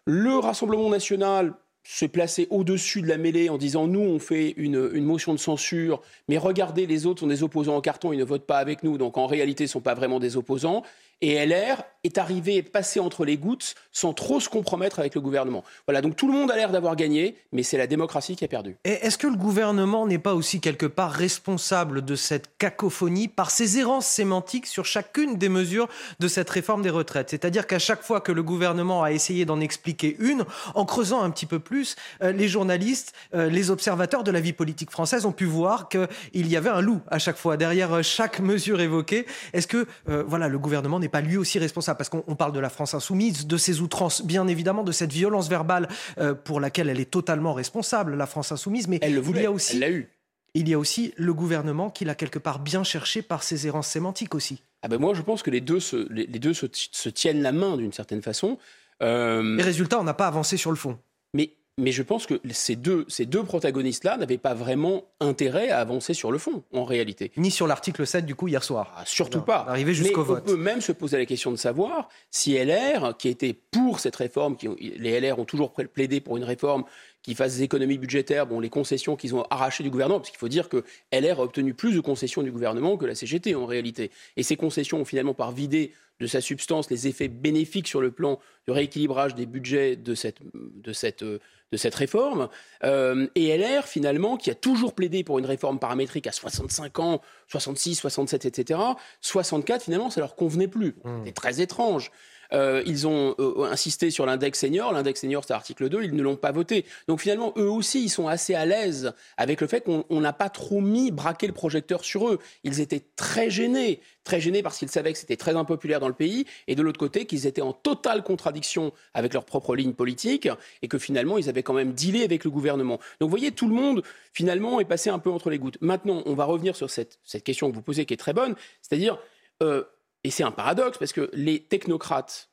Le 0.05 0.37
Rassemblement 0.37 0.89
national 0.89 1.53
se 1.83 2.05
placer 2.05 2.47
au-dessus 2.49 3.01
de 3.01 3.07
la 3.07 3.17
mêlée 3.17 3.49
en 3.49 3.57
disant 3.57 3.87
nous 3.87 3.99
on 3.99 4.17
fait 4.17 4.53
une, 4.57 4.89
une, 4.93 5.03
motion 5.03 5.33
de 5.33 5.39
censure, 5.39 6.01
mais 6.29 6.37
regardez 6.37 6.87
les 6.87 7.05
autres 7.05 7.19
sont 7.19 7.27
des 7.27 7.43
opposants 7.43 7.75
en 7.75 7.81
carton, 7.81 8.13
ils 8.13 8.19
ne 8.19 8.23
votent 8.23 8.45
pas 8.45 8.59
avec 8.59 8.83
nous, 8.83 8.97
donc 8.97 9.17
en 9.17 9.27
réalité 9.27 9.65
ils 9.65 9.67
ne 9.67 9.71
sont 9.71 9.81
pas 9.81 9.93
vraiment 9.93 10.19
des 10.19 10.37
opposants. 10.37 10.83
Et 11.23 11.35
LR 11.45 11.85
est 12.03 12.17
arrivé, 12.17 12.61
passé 12.61 12.99
entre 12.99 13.23
les 13.23 13.37
gouttes 13.37 13.75
sans 13.93 14.11
trop 14.11 14.41
se 14.41 14.49
compromettre 14.49 14.99
avec 14.99 15.15
le 15.15 15.21
gouvernement. 15.21 15.63
Voilà, 15.87 16.01
donc 16.01 16.17
tout 16.17 16.27
le 16.27 16.33
monde 16.33 16.51
a 16.51 16.55
l'air 16.57 16.69
d'avoir 16.69 16.97
gagné, 16.97 17.37
mais 17.53 17.63
c'est 17.63 17.77
la 17.77 17.87
démocratie 17.87 18.35
qui 18.35 18.43
a 18.43 18.49
perdu. 18.49 18.75
Est-ce 18.83 19.17
que 19.17 19.27
le 19.27 19.37
gouvernement 19.37 20.05
n'est 20.05 20.19
pas 20.19 20.35
aussi 20.35 20.59
quelque 20.59 20.85
part 20.85 21.11
responsable 21.11 22.03
de 22.03 22.15
cette 22.15 22.57
cacophonie 22.57 23.29
par 23.29 23.51
ses 23.51 23.79
errances 23.79 24.05
sémantiques 24.05 24.65
sur 24.65 24.83
chacune 24.83 25.37
des 25.37 25.47
mesures 25.47 25.87
de 26.19 26.27
cette 26.27 26.49
réforme 26.49 26.81
des 26.81 26.89
retraites? 26.89 27.29
C'est-à-dire 27.29 27.67
qu'à 27.67 27.79
chaque 27.79 28.03
fois 28.03 28.19
que 28.19 28.33
le 28.33 28.43
gouvernement 28.43 29.03
a 29.03 29.13
essayé 29.13 29.45
d'en 29.45 29.61
expliquer 29.61 30.17
une, 30.19 30.43
en 30.75 30.83
creusant 30.83 31.21
un 31.21 31.29
petit 31.29 31.45
peu 31.45 31.59
plus, 31.59 31.95
euh, 32.21 32.33
les 32.33 32.49
journalistes, 32.49 33.13
euh, 33.33 33.49
les 33.49 33.71
observateurs 33.71 34.25
de 34.25 34.31
la 34.31 34.41
vie 34.41 34.51
politique 34.51 34.91
française 34.91 35.25
ont 35.25 35.31
pu 35.31 35.45
voir 35.45 35.87
qu'il 35.87 36.47
y 36.47 36.57
avait 36.57 36.69
un 36.69 36.81
loup 36.81 36.99
à 37.09 37.17
chaque 37.17 37.37
fois 37.37 37.55
derrière 37.55 37.93
euh, 37.93 38.01
chaque 38.01 38.41
mesure 38.41 38.81
évoquée. 38.81 39.25
Est-ce 39.53 39.67
que 39.67 39.87
voilà, 40.05 40.47
le 40.47 40.59
gouvernement 40.59 40.99
n'est 40.99 41.12
pas 41.13 41.21
lui 41.21 41.37
aussi 41.37 41.59
responsable 41.59 41.97
Parce 41.97 42.09
qu'on 42.09 42.35
parle 42.35 42.53
de 42.53 42.59
la 42.59 42.69
France 42.69 42.95
insoumise, 42.95 43.45
de 43.45 43.57
ses 43.57 43.81
outrances, 43.81 44.25
bien 44.25 44.47
évidemment, 44.47 44.83
de 44.83 44.91
cette 44.91 45.13
violence 45.13 45.47
verbale 45.47 45.87
euh, 46.17 46.33
pour 46.33 46.59
laquelle 46.59 46.89
elle 46.89 46.99
est 46.99 47.11
totalement 47.11 47.53
responsable, 47.53 48.15
la 48.15 48.25
France 48.25 48.51
insoumise. 48.51 48.87
Mais 48.87 48.97
elle 49.03 49.13
le 49.13 49.23
il 49.23 49.41
y 49.41 49.45
a 49.45 49.51
aussi, 49.51 49.77
elle 49.81 49.93
eu. 49.93 50.09
Il 50.55 50.67
y 50.67 50.73
a 50.73 50.79
aussi 50.79 51.13
le 51.15 51.31
gouvernement 51.33 51.91
qui 51.91 52.03
l'a 52.03 52.15
quelque 52.15 52.39
part 52.39 52.57
bien 52.57 52.83
cherché 52.83 53.21
par 53.21 53.43
ses 53.43 53.67
errances 53.67 53.89
sémantiques 53.89 54.33
aussi. 54.33 54.63
Ah 54.81 54.87
ben 54.87 54.99
moi, 54.99 55.13
je 55.13 55.21
pense 55.21 55.43
que 55.43 55.51
les 55.51 55.61
deux 55.61 55.79
se, 55.79 56.11
les, 56.11 56.25
deux 56.25 56.53
se, 56.53 57.09
tiennent 57.09 57.43
la 57.43 57.51
main 57.51 57.77
d'une 57.77 57.93
certaine 57.93 58.23
façon. 58.23 58.57
Euh... 59.03 59.55
Les 59.55 59.63
résultats, 59.63 59.99
on 59.99 60.03
n'a 60.03 60.15
pas 60.15 60.27
avancé 60.27 60.57
sur 60.57 60.71
le 60.71 60.77
fond. 60.77 60.97
Mais 61.35 61.53
mais 61.77 61.91
je 61.91 62.03
pense 62.03 62.27
que 62.27 62.39
ces 62.51 62.75
deux, 62.75 63.05
ces 63.07 63.25
deux 63.25 63.43
protagonistes-là 63.43 64.17
n'avaient 64.17 64.37
pas 64.37 64.53
vraiment 64.53 65.05
intérêt 65.19 65.69
à 65.69 65.79
avancer 65.79 66.13
sur 66.13 66.31
le 66.31 66.37
fond, 66.37 66.63
en 66.71 66.83
réalité. 66.83 67.31
Ni 67.35 67.49
sur 67.49 67.65
l'article 67.65 68.05
7, 68.05 68.25
du 68.25 68.35
coup, 68.35 68.47
hier 68.47 68.63
soir. 68.63 68.93
Ah, 68.95 69.03
surtout 69.05 69.41
pas. 69.41 69.65
Arrivé 69.67 69.93
jusqu'au 69.93 70.23
vote. 70.23 70.43
On 70.45 70.51
peut 70.51 70.57
même 70.57 70.81
se 70.81 70.91
poser 70.91 71.17
la 71.17 71.25
question 71.25 71.51
de 71.51 71.55
savoir 71.55 72.09
si 72.29 72.53
LR, 72.53 73.17
qui 73.17 73.27
était 73.29 73.53
pour 73.53 73.99
cette 73.99 74.15
réforme, 74.15 74.55
qui, 74.55 74.67
les 74.97 75.19
LR 75.19 75.39
ont 75.39 75.45
toujours 75.45 75.73
plaidé 75.73 76.21
pour 76.21 76.37
une 76.37 76.43
réforme 76.43 76.83
qui 77.23 77.35
fasse 77.35 77.55
des 77.55 77.63
économies 77.63 77.97
budgétaires, 77.97 78.45
bon, 78.45 78.59
les 78.59 78.69
concessions 78.69 79.15
qu'ils 79.15 79.33
ont 79.33 79.45
arrachées 79.49 79.83
du 79.83 79.89
gouvernement, 79.89 80.19
parce 80.19 80.29
qu'il 80.29 80.39
faut 80.39 80.49
dire 80.49 80.67
que 80.69 80.83
LR 81.11 81.39
a 81.39 81.43
obtenu 81.43 81.73
plus 81.73 81.95
de 81.95 82.01
concessions 82.01 82.43
du 82.43 82.51
gouvernement 82.51 82.97
que 82.97 83.05
la 83.05 83.15
CGT 83.15 83.55
en 83.55 83.65
réalité. 83.65 84.11
Et 84.35 84.43
ces 84.43 84.57
concessions 84.57 84.99
ont 84.99 85.05
finalement 85.05 85.33
par 85.33 85.53
vidé 85.53 85.93
de 86.19 86.27
sa 86.27 86.41
substance 86.41 86.89
les 86.89 87.07
effets 87.07 87.27
bénéfiques 87.27 87.87
sur 87.87 88.01
le 88.01 88.11
plan 88.11 88.39
du 88.67 88.73
rééquilibrage 88.73 89.35
des 89.35 89.45
budgets 89.45 89.95
de 89.95 90.15
cette, 90.15 90.37
de 90.53 90.93
cette, 90.93 91.23
de 91.23 91.77
cette 91.77 91.95
réforme. 91.95 92.49
Euh, 92.83 93.27
et 93.35 93.57
LR, 93.57 93.85
finalement, 93.85 94.37
qui 94.37 94.51
a 94.51 94.55
toujours 94.55 94.93
plaidé 94.93 95.23
pour 95.23 95.39
une 95.39 95.45
réforme 95.45 95.79
paramétrique 95.79 96.27
à 96.27 96.31
65 96.31 96.99
ans, 96.99 97.21
66, 97.47 97.95
67, 97.95 98.45
etc., 98.45 98.79
64, 99.21 99.83
finalement, 99.83 100.09
ça 100.09 100.21
leur 100.21 100.35
convenait 100.35 100.67
plus. 100.67 100.95
Mmh. 101.03 101.21
C'est 101.25 101.33
très 101.33 101.61
étrange. 101.61 102.11
Euh, 102.53 102.83
ils 102.85 103.07
ont 103.07 103.35
euh, 103.39 103.63
insisté 103.63 104.11
sur 104.11 104.25
l'index 104.25 104.59
senior. 104.59 104.93
L'index 104.93 105.21
senior, 105.21 105.43
c'est 105.45 105.53
l'article 105.53 105.89
2. 105.89 106.03
Ils 106.03 106.15
ne 106.15 106.21
l'ont 106.21 106.35
pas 106.35 106.51
voté. 106.51 106.85
Donc 107.07 107.19
finalement, 107.19 107.53
eux 107.57 107.69
aussi, 107.69 108.03
ils 108.03 108.09
sont 108.09 108.27
assez 108.27 108.53
à 108.53 108.65
l'aise 108.65 109.13
avec 109.37 109.61
le 109.61 109.67
fait 109.67 109.81
qu'on 109.81 110.19
n'a 110.21 110.33
pas 110.33 110.49
trop 110.49 110.81
mis, 110.81 111.11
braqué 111.11 111.47
le 111.47 111.53
projecteur 111.53 112.03
sur 112.03 112.29
eux. 112.29 112.39
Ils 112.63 112.79
étaient 112.79 113.03
très 113.15 113.49
gênés. 113.49 114.01
Très 114.23 114.39
gênés 114.39 114.61
parce 114.61 114.77
qu'ils 114.77 114.89
savaient 114.89 115.11
que 115.11 115.19
c'était 115.19 115.35
très 115.35 115.55
impopulaire 115.55 115.99
dans 115.99 116.07
le 116.07 116.13
pays. 116.13 116.45
Et 116.67 116.75
de 116.75 116.81
l'autre 116.81 116.99
côté, 116.99 117.25
qu'ils 117.25 117.47
étaient 117.47 117.61
en 117.61 117.73
totale 117.73 118.23
contradiction 118.23 118.93
avec 119.13 119.33
leur 119.33 119.45
propre 119.45 119.75
ligne 119.75 119.93
politique. 119.93 120.47
Et 120.81 120.87
que 120.87 120.97
finalement, 120.97 121.37
ils 121.37 121.49
avaient 121.49 121.63
quand 121.63 121.73
même 121.73 121.93
dealé 121.93 122.23
avec 122.23 122.43
le 122.43 122.51
gouvernement. 122.51 122.99
Donc 123.19 123.29
vous 123.29 123.35
voyez, 123.35 123.51
tout 123.51 123.67
le 123.67 123.75
monde, 123.75 124.03
finalement, 124.31 124.79
est 124.79 124.85
passé 124.85 125.09
un 125.09 125.19
peu 125.19 125.31
entre 125.31 125.49
les 125.49 125.57
gouttes. 125.57 125.77
Maintenant, 125.81 126.21
on 126.25 126.35
va 126.35 126.45
revenir 126.45 126.75
sur 126.75 126.89
cette, 126.89 127.17
question 127.43 127.69
que 127.69 127.75
vous 127.75 127.81
posez 127.81 128.05
qui 128.05 128.13
est 128.13 128.17
très 128.17 128.33
bonne. 128.33 128.55
C'est-à-dire, 128.81 129.17
euh, 129.61 129.83
et 130.23 130.29
c'est 130.29 130.43
un 130.43 130.51
paradoxe 130.51 130.97
parce 130.97 131.13
que 131.13 131.29
les 131.33 131.59
technocrates, 131.59 132.49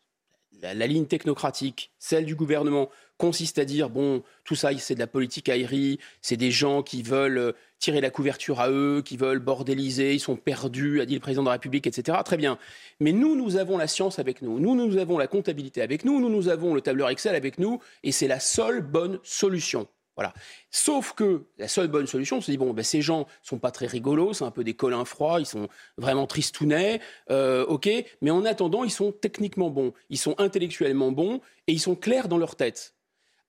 la, 0.62 0.86
ligne 0.86 1.06
technocratique, 1.06 1.92
celle 1.98 2.24
du 2.24 2.34
gouvernement, 2.34 2.90
consiste 3.16 3.58
à 3.58 3.64
dire 3.64 3.90
bon, 3.90 4.22
tout 4.44 4.54
ça, 4.54 4.76
c'est 4.78 4.94
de 4.94 5.00
la 5.00 5.06
politique 5.06 5.48
aérie, 5.48 5.98
c'est 6.22 6.36
des 6.36 6.50
gens 6.50 6.82
qui 6.82 7.02
veulent 7.02 7.38
euh, 7.38 7.52
tirer 7.78 8.00
la 8.00 8.10
couverture 8.10 8.60
à 8.60 8.70
eux, 8.70 9.02
qui 9.04 9.16
veulent 9.16 9.38
bordéliser, 9.38 10.14
ils 10.14 10.20
sont 10.20 10.36
perdus, 10.36 11.00
a 11.00 11.06
dit 11.06 11.14
le 11.14 11.20
président 11.20 11.42
de 11.42 11.48
la 11.48 11.52
République, 11.52 11.86
etc. 11.86 12.18
Très 12.24 12.36
bien. 12.36 12.58
Mais 12.98 13.12
nous, 13.12 13.36
nous 13.36 13.56
avons 13.56 13.78
la 13.78 13.86
science 13.86 14.18
avec 14.18 14.42
nous, 14.42 14.58
nous, 14.58 14.74
nous 14.74 14.96
avons 14.96 15.18
la 15.18 15.26
comptabilité 15.26 15.82
avec 15.82 16.04
nous, 16.04 16.20
nous, 16.20 16.30
nous 16.30 16.48
avons 16.48 16.74
le 16.74 16.80
tableur 16.80 17.08
Excel 17.10 17.34
avec 17.34 17.58
nous, 17.58 17.80
et 18.02 18.12
c'est 18.12 18.28
la 18.28 18.40
seule 18.40 18.80
bonne 18.80 19.20
solution. 19.22 19.86
Voilà. 20.20 20.34
Sauf 20.70 21.14
que 21.14 21.46
la 21.56 21.66
seule 21.66 21.88
bonne 21.88 22.06
solution, 22.06 22.42
c'est 22.42 22.52
de 22.52 22.58
dire 22.58 22.66
bon, 22.66 22.74
ben, 22.74 22.84
ces 22.84 23.00
gens 23.00 23.26
sont 23.42 23.58
pas 23.58 23.70
très 23.70 23.86
rigolos, 23.86 24.34
c'est 24.34 24.44
un 24.44 24.50
peu 24.50 24.64
des 24.64 24.74
colins 24.74 25.06
froids, 25.06 25.40
ils 25.40 25.46
sont 25.46 25.66
vraiment 25.96 26.26
tristounets, 26.26 27.00
euh, 27.30 27.64
ok, 27.64 27.88
mais 28.20 28.30
en 28.30 28.44
attendant, 28.44 28.84
ils 28.84 28.90
sont 28.90 29.12
techniquement 29.12 29.70
bons, 29.70 29.94
ils 30.10 30.18
sont 30.18 30.34
intellectuellement 30.36 31.10
bons 31.10 31.40
et 31.66 31.72
ils 31.72 31.80
sont 31.80 31.94
clairs 31.94 32.28
dans 32.28 32.36
leur 32.36 32.54
tête. 32.54 32.94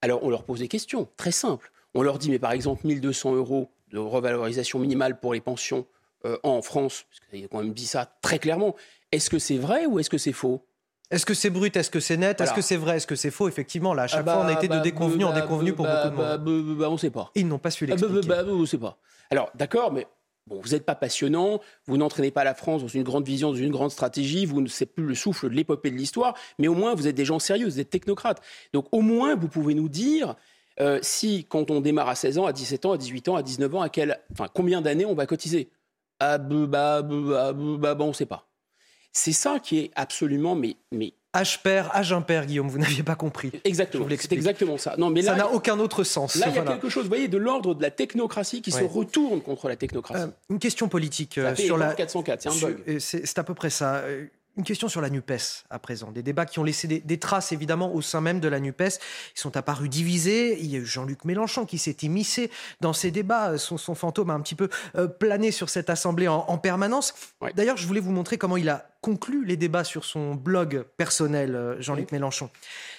Alors 0.02 0.24
on 0.24 0.30
leur 0.30 0.46
pose 0.46 0.60
des 0.60 0.70
questions 0.70 1.10
très 1.18 1.34
simples. 1.34 1.74
On 1.94 2.04
leur 2.04 2.18
dit 2.18 2.30
mais 2.30 2.40
par 2.40 2.54
exemple 2.54 2.88
1200 2.88 3.36
euros 3.36 3.70
de 3.90 3.98
revalorisation 3.98 4.80
minimale 4.80 5.20
pour 5.20 5.34
les 5.34 5.42
pensions 5.42 5.86
euh, 6.24 6.38
en 6.44 6.62
France, 6.62 7.04
parce 7.10 7.20
qu'ils 7.30 7.44
ont 7.44 7.50
quand 7.50 7.64
même 7.64 7.74
dit 7.74 7.86
ça 7.86 8.18
très 8.22 8.40
clairement. 8.40 8.78
Est-ce 9.12 9.30
que 9.30 9.40
c'est 9.40 9.58
vrai 9.58 9.88
ou 9.88 10.00
est-ce 10.00 10.10
que 10.10 10.18
c'est 10.18 10.32
faux? 10.32 10.66
Est-ce 11.12 11.26
que 11.26 11.34
c'est 11.34 11.50
brut 11.50 11.76
Est-ce 11.76 11.90
que 11.90 12.00
c'est 12.00 12.18
net 12.18 12.40
Est-ce 12.40 12.54
que 12.54 12.62
c'est 12.62 12.78
vrai 12.78 12.98
Est-ce 12.98 13.08
que 13.08 13.16
c'est 13.16 13.32
faux? 13.32 13.48
Effectivement, 13.48 13.94
là, 13.94 14.04
à 14.04 14.08
chaque 14.08 14.26
ah 14.28 14.34
fois, 14.34 14.42
on 14.44 14.48
a 14.48 14.54
bah, 14.54 14.60
été 14.60 14.68
de 14.68 14.74
bah, 14.74 14.80
déconvenu 14.80 15.26
en 15.26 15.32
bah, 15.32 15.42
déconvenu 15.42 15.74
pour 15.74 15.86
beaucoup 15.86 16.10
de 16.10 16.16
monde. 16.16 16.78
Bah, 16.78 16.90
on 16.90 16.94
ne 16.94 16.98
sait 16.98 17.10
pas. 17.10 17.32
Ils 17.36 17.48
n'ont 17.48 17.60
pas 17.60 17.70
su 17.70 17.86
l'expliquer. 17.86 18.28
Bah, 18.28 18.44
on 18.48 18.60
ne 18.60 18.66
sait 18.66 18.78
pas. 18.78 18.98
Alors, 19.30 19.52
d'accord, 19.56 19.92
mais 19.92 20.08
bon, 20.48 20.60
vous 20.62 20.70
n'êtes 20.70 20.86
pas 20.86 20.96
passionnant, 20.96 21.60
vous 21.86 21.98
n'entraînez 21.98 22.32
pas 22.32 22.44
la 22.44 22.54
France 22.54 22.82
dans 22.82 22.88
une 22.88 23.04
grande 23.04 23.26
vision, 23.26 23.50
dans 23.52 23.58
une 23.58 23.72
grande 23.72 23.92
stratégie, 23.92 24.46
vous 24.46 24.62
ne 24.62 24.68
savez 24.68 24.88
plus 24.88 25.06
le 25.06 25.16
souffle 25.16 25.50
de 25.50 25.54
l'épopée 25.54 25.92
de 25.92 25.98
l'histoire, 25.98 26.36
mais 26.60 26.68
au 26.68 26.76
moins, 26.76 26.96
vous 26.96 27.08
êtes 27.08 27.16
des 27.16 27.26
gens 27.26 27.40
sérieux, 27.40 27.66
vous 27.66 27.80
êtes 27.80 27.90
technocrates. 27.90 28.42
Donc, 28.74 28.88
au 28.92 29.02
moins, 29.02 29.36
vous 29.36 29.48
pouvez 29.48 29.74
nous 29.74 29.90
dire 29.90 30.36
euh, 30.80 31.00
si, 31.02 31.46
quand 31.50 31.72
on 31.72 31.82
démarre 31.82 32.10
à 32.10 32.16
16 32.16 32.38
ans, 32.38 32.46
à 32.46 32.54
17 32.54 32.86
ans, 32.86 32.94
à 32.94 32.98
18 32.98 33.28
ans, 33.30 33.36
à 33.36 33.44
19 33.44 33.76
ans, 33.76 33.82
à 33.82 33.90
quel, 33.90 34.20
enfin, 34.32 34.48
combien 34.54 34.82
d'années 34.82 35.06
on 35.06 35.14
va 35.14 35.26
cotiser? 35.26 35.70
Ah, 36.20 36.38
bah, 36.38 36.56
bah, 36.68 37.02
bah, 37.02 37.54
bah, 37.54 37.96
bah, 37.96 38.04
on 38.06 38.10
ne 38.10 38.14
sait 38.14 38.26
pas. 38.26 38.51
C'est 39.14 39.34
ça 39.34 39.60
qui 39.60 39.80
est 39.80 39.92
absolument 39.96 40.56
mais, 40.56 40.76
mais 40.92 41.14
H 41.34 41.62
père, 41.62 41.92
H 41.96 42.14
impair, 42.14 42.46
Guillaume, 42.46 42.68
vous 42.68 42.78
n'aviez 42.78 43.04
pas 43.04 43.16
compris. 43.16 43.52
Exactement. 43.64 44.06
C'est 44.10 44.34
exactement 44.34 44.78
ça. 44.78 44.96
Non, 44.98 45.10
mais 45.10 45.22
là, 45.22 45.32
ça 45.32 45.38
n'a 45.38 45.50
aucun 45.50 45.80
autre 45.80 46.04
sens. 46.04 46.36
Là, 46.36 46.48
il 46.50 46.56
y 46.56 46.60
a 46.60 46.64
quelque 46.64 46.90
chose, 46.90 47.04
vous 47.04 47.10
voyez, 47.10 47.30
de 47.30 47.38
l'ordre 47.38 47.74
de 47.74 47.82
la 47.82 47.92
technocratie 47.92 48.62
qui 48.62 48.72
se 48.72 48.84
retourne 48.84 49.42
contre 49.42 49.70
la 49.70 49.78
technocratie. 49.78 50.24
Euh, 50.24 50.28
une 50.50 50.60
question 50.60 50.90
politique 50.90 51.38
euh, 51.38 51.56
sur 51.56 51.78
la 51.78 51.94
404, 51.94 52.42
c'est 52.42 52.50
un 52.50 52.56
bug. 52.56 53.00
C'est 53.00 53.40
à 53.40 53.44
peu 53.44 53.54
près 53.54 53.70
ça. 53.70 53.96
Euh, 53.98 54.26
une 54.58 54.66
question 54.66 54.90
sur 54.90 55.00
la 55.00 55.10
NUPES 55.10 55.64
à 55.70 55.80
présent. 55.80 56.12
Des 56.12 56.22
débats 56.22 56.46
qui 56.46 56.60
ont 56.60 56.66
laissé 56.66 56.86
des, 56.86 57.20
traces 57.20 57.54
évidemment 57.54 57.96
au 57.96 58.02
sein 58.02 58.20
même 58.20 58.42
de 58.42 58.50
la 58.50 58.60
NUPES. 58.60 59.00
Ils 59.34 59.40
sont 59.40 59.56
apparus 59.56 59.90
divisés. 59.90 60.60
Il 60.60 60.70
y 60.70 60.76
a 60.76 60.80
eu 60.80 60.86
Jean-Luc 60.86 61.24
Mélenchon 61.24 61.66
qui 61.66 61.78
s'est 61.78 61.96
immiscé 62.02 62.52
dans 62.82 62.92
ces 62.92 63.12
débats. 63.12 63.58
Son, 63.58 63.78
fantôme 63.96 64.30
a 64.30 64.34
un 64.34 64.42
petit 64.42 64.56
peu 64.56 64.70
plané 65.20 65.52
sur 65.52 65.70
cette 65.70 65.90
assemblée 65.90 66.28
en, 66.28 66.58
permanence. 66.58 67.14
D'ailleurs, 67.56 67.78
je 67.78 67.88
voulais 67.88 68.02
vous 68.02 68.12
montrer 68.12 68.38
comment 68.38 68.58
il 68.58 68.68
a 68.68 68.91
conclut 69.02 69.44
les 69.46 69.58
débats 69.58 69.84
sur 69.84 70.06
son 70.06 70.36
blog 70.36 70.86
personnel, 70.96 71.56
euh, 71.56 71.82
Jean-Luc 71.82 72.12
Mélenchon. 72.12 72.52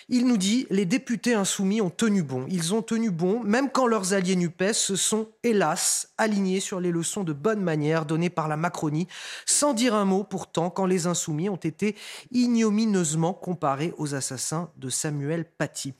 Il 0.09 0.27
nous 0.27 0.37
dit 0.37 0.67
Les 0.69 0.85
députés 0.85 1.35
insoumis 1.35 1.81
ont 1.81 1.91
tenu 1.91 2.23
bon. 2.23 2.45
Ils 2.49 2.75
ont 2.75 2.83
tenu 2.83 3.11
bon, 3.11 3.43
même 3.45 3.71
quand 3.71 3.87
leurs 3.87 4.13
alliés 4.13 4.37
NUPES 4.37 4.73
se 4.73 4.97
sont, 4.97 5.29
hélas, 5.45 6.13
alignés 6.19 6.61
sur 6.61 6.81
les 6.81 6.91
leçons 6.91 7.23
de 7.23 7.33
bonne 7.33 7.61
manière 7.61 8.05
données 8.05 8.31
par 8.31 8.49
la 8.49 8.57
Macronie, 8.57 9.07
sans 9.47 9.75
dire 9.75 9.95
un 9.95 10.05
mot 10.05 10.25
pourtant 10.25 10.71
quand 10.71 10.87
les 10.87 11.07
insoumis 11.07 11.49
ont 11.49 11.57
été 11.57 11.95
ignominieusement 12.33 13.33
comparés 13.33 13.95
aux 13.97 14.15
assassins 14.15 14.71
de 14.77 14.91
Samuel 14.91 15.45
Paty. 15.45 15.95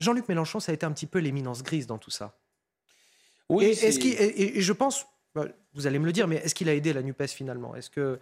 Jean-Luc 0.00 0.28
Mélenchon, 0.28 0.60
ça 0.60 0.72
a 0.72 0.74
été 0.74 0.86
un 0.86 0.92
petit 0.92 1.06
peu 1.06 1.18
l'éminence 1.18 1.62
grise 1.62 1.86
dans 1.86 1.98
tout 1.98 2.10
ça. 2.10 2.38
Oui, 3.48 3.64
et, 3.64 3.70
est-ce 3.70 4.00
et, 4.00 4.60
je 4.60 4.72
pense, 4.72 5.06
bah, 5.34 5.46
vous 5.74 5.86
allez 5.86 5.98
me 5.98 6.06
le 6.06 6.12
dire, 6.12 6.28
mais 6.28 6.36
est-ce 6.36 6.54
qu'il 6.54 6.68
a 6.68 6.74
aidé 6.74 6.92
la 6.92 7.02
NUPES 7.02 7.28
finalement? 7.28 7.74
Est-ce 7.74 7.90
que 7.90 8.18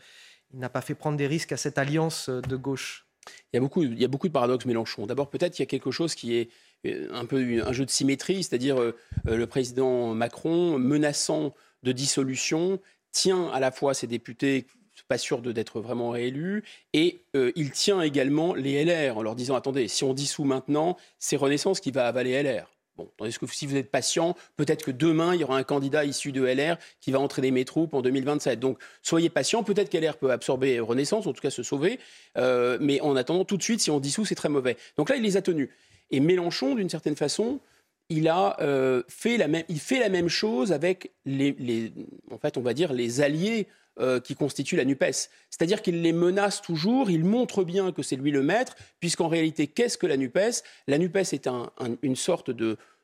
il 0.52 0.60
n'a 0.60 0.68
pas 0.68 0.80
fait 0.80 0.94
prendre 0.94 1.16
des 1.16 1.26
risques 1.26 1.52
à 1.52 1.56
cette 1.56 1.78
alliance 1.78 2.28
euh, 2.28 2.40
de 2.40 2.56
gauche 2.56 3.06
il 3.52 3.56
y, 3.56 3.58
a 3.58 3.60
beaucoup, 3.60 3.82
il 3.82 4.00
y 4.00 4.04
a 4.04 4.08
beaucoup 4.08 4.28
de 4.28 4.32
paradoxes 4.32 4.64
Mélenchon. 4.64 5.06
D'abord, 5.06 5.28
peut-être 5.28 5.58
il 5.58 5.62
y 5.62 5.64
a 5.64 5.66
quelque 5.66 5.90
chose 5.90 6.14
qui 6.14 6.36
est 6.36 6.48
euh, 6.86 7.08
un 7.12 7.26
peu 7.26 7.62
un 7.64 7.72
jeu 7.72 7.84
de 7.84 7.90
symétrie, 7.90 8.42
c'est-à-dire 8.42 8.80
euh, 8.80 8.96
le 9.26 9.46
président 9.46 10.14
Macron 10.14 10.78
menaçant 10.78 11.54
de 11.82 11.92
dissolution 11.92 12.80
tient 13.12 13.48
à 13.48 13.60
la 13.60 13.70
fois 13.70 13.92
ses 13.92 14.06
députés 14.06 14.66
pas 15.06 15.18
sûr 15.18 15.42
d'être 15.42 15.80
vraiment 15.80 16.10
réélus. 16.10 16.62
Et 16.92 17.24
il 17.56 17.70
tient 17.72 18.00
également 18.02 18.54
les 18.54 18.84
LR 18.84 19.16
en 19.16 19.22
leur 19.22 19.34
disant 19.34 19.56
attendez, 19.56 19.88
si 19.88 20.04
on 20.04 20.12
dissout 20.12 20.44
maintenant, 20.44 20.96
c'est 21.18 21.36
Renaissance 21.36 21.80
qui 21.80 21.90
va 21.90 22.06
avaler 22.06 22.40
LR. 22.42 22.70
Bon, 22.96 23.10
tandis 23.16 23.38
que 23.38 23.46
si 23.46 23.66
vous 23.66 23.76
êtes 23.76 23.90
patient, 23.90 24.36
peut-être 24.56 24.84
que 24.84 24.90
demain, 24.90 25.34
il 25.34 25.40
y 25.40 25.44
aura 25.44 25.56
un 25.56 25.62
candidat 25.62 26.04
issu 26.04 26.32
de 26.32 26.44
LR 26.44 26.76
qui 27.00 27.12
va 27.12 27.20
entraîner 27.20 27.50
mes 27.50 27.64
troupes 27.64 27.94
en 27.94 28.02
2027. 28.02 28.60
Donc, 28.60 28.78
soyez 29.02 29.30
patient. 29.30 29.62
Peut-être 29.62 29.88
qu'LR 29.88 30.16
peut 30.16 30.30
absorber 30.30 30.80
Renaissance, 30.80 31.26
en 31.26 31.32
tout 31.32 31.40
cas 31.40 31.50
se 31.50 31.62
sauver. 31.62 31.98
Euh, 32.36 32.78
mais 32.80 33.00
en 33.00 33.16
attendant, 33.16 33.44
tout 33.44 33.56
de 33.56 33.62
suite, 33.62 33.80
si 33.80 33.90
on 33.90 34.00
dissout, 34.00 34.24
c'est 34.24 34.34
très 34.34 34.48
mauvais. 34.48 34.76
Donc 34.96 35.08
là, 35.08 35.16
il 35.16 35.22
les 35.22 35.36
a 35.36 35.42
tenus. 35.42 35.70
Et 36.10 36.20
Mélenchon, 36.20 36.74
d'une 36.74 36.90
certaine 36.90 37.16
façon, 37.16 37.60
il 38.10 38.28
a 38.28 38.56
euh, 38.60 39.02
fait 39.08 39.36
la 39.36 39.48
même, 39.48 39.64
il 39.68 39.78
fait 39.78 40.00
la 40.00 40.08
même 40.08 40.28
chose 40.28 40.72
avec 40.72 41.12
les, 41.24 41.92
en 42.30 42.38
fait, 42.38 42.56
on 42.58 42.60
va 42.60 42.74
dire 42.74 42.92
les 42.92 43.20
alliés 43.20 43.68
euh, 43.98 44.20
qui 44.20 44.34
constituent 44.34 44.76
la 44.76 44.84
NUPES. 44.84 45.28
C'est-à-dire 45.50 45.82
qu'il 45.82 46.00
les 46.02 46.12
menace 46.12 46.62
toujours, 46.62 47.10
il 47.10 47.24
montre 47.24 47.64
bien 47.64 47.92
que 47.92 48.02
c'est 48.02 48.16
lui 48.16 48.30
le 48.30 48.42
maître, 48.42 48.76
puisqu'en 49.00 49.28
réalité, 49.28 49.66
qu'est-ce 49.66 49.98
que 49.98 50.06
la 50.06 50.16
NUPES? 50.16 50.62
La 50.86 50.96
NUPES 50.96 51.32
est 51.32 51.48
une 52.02 52.16
sorte 52.16 52.50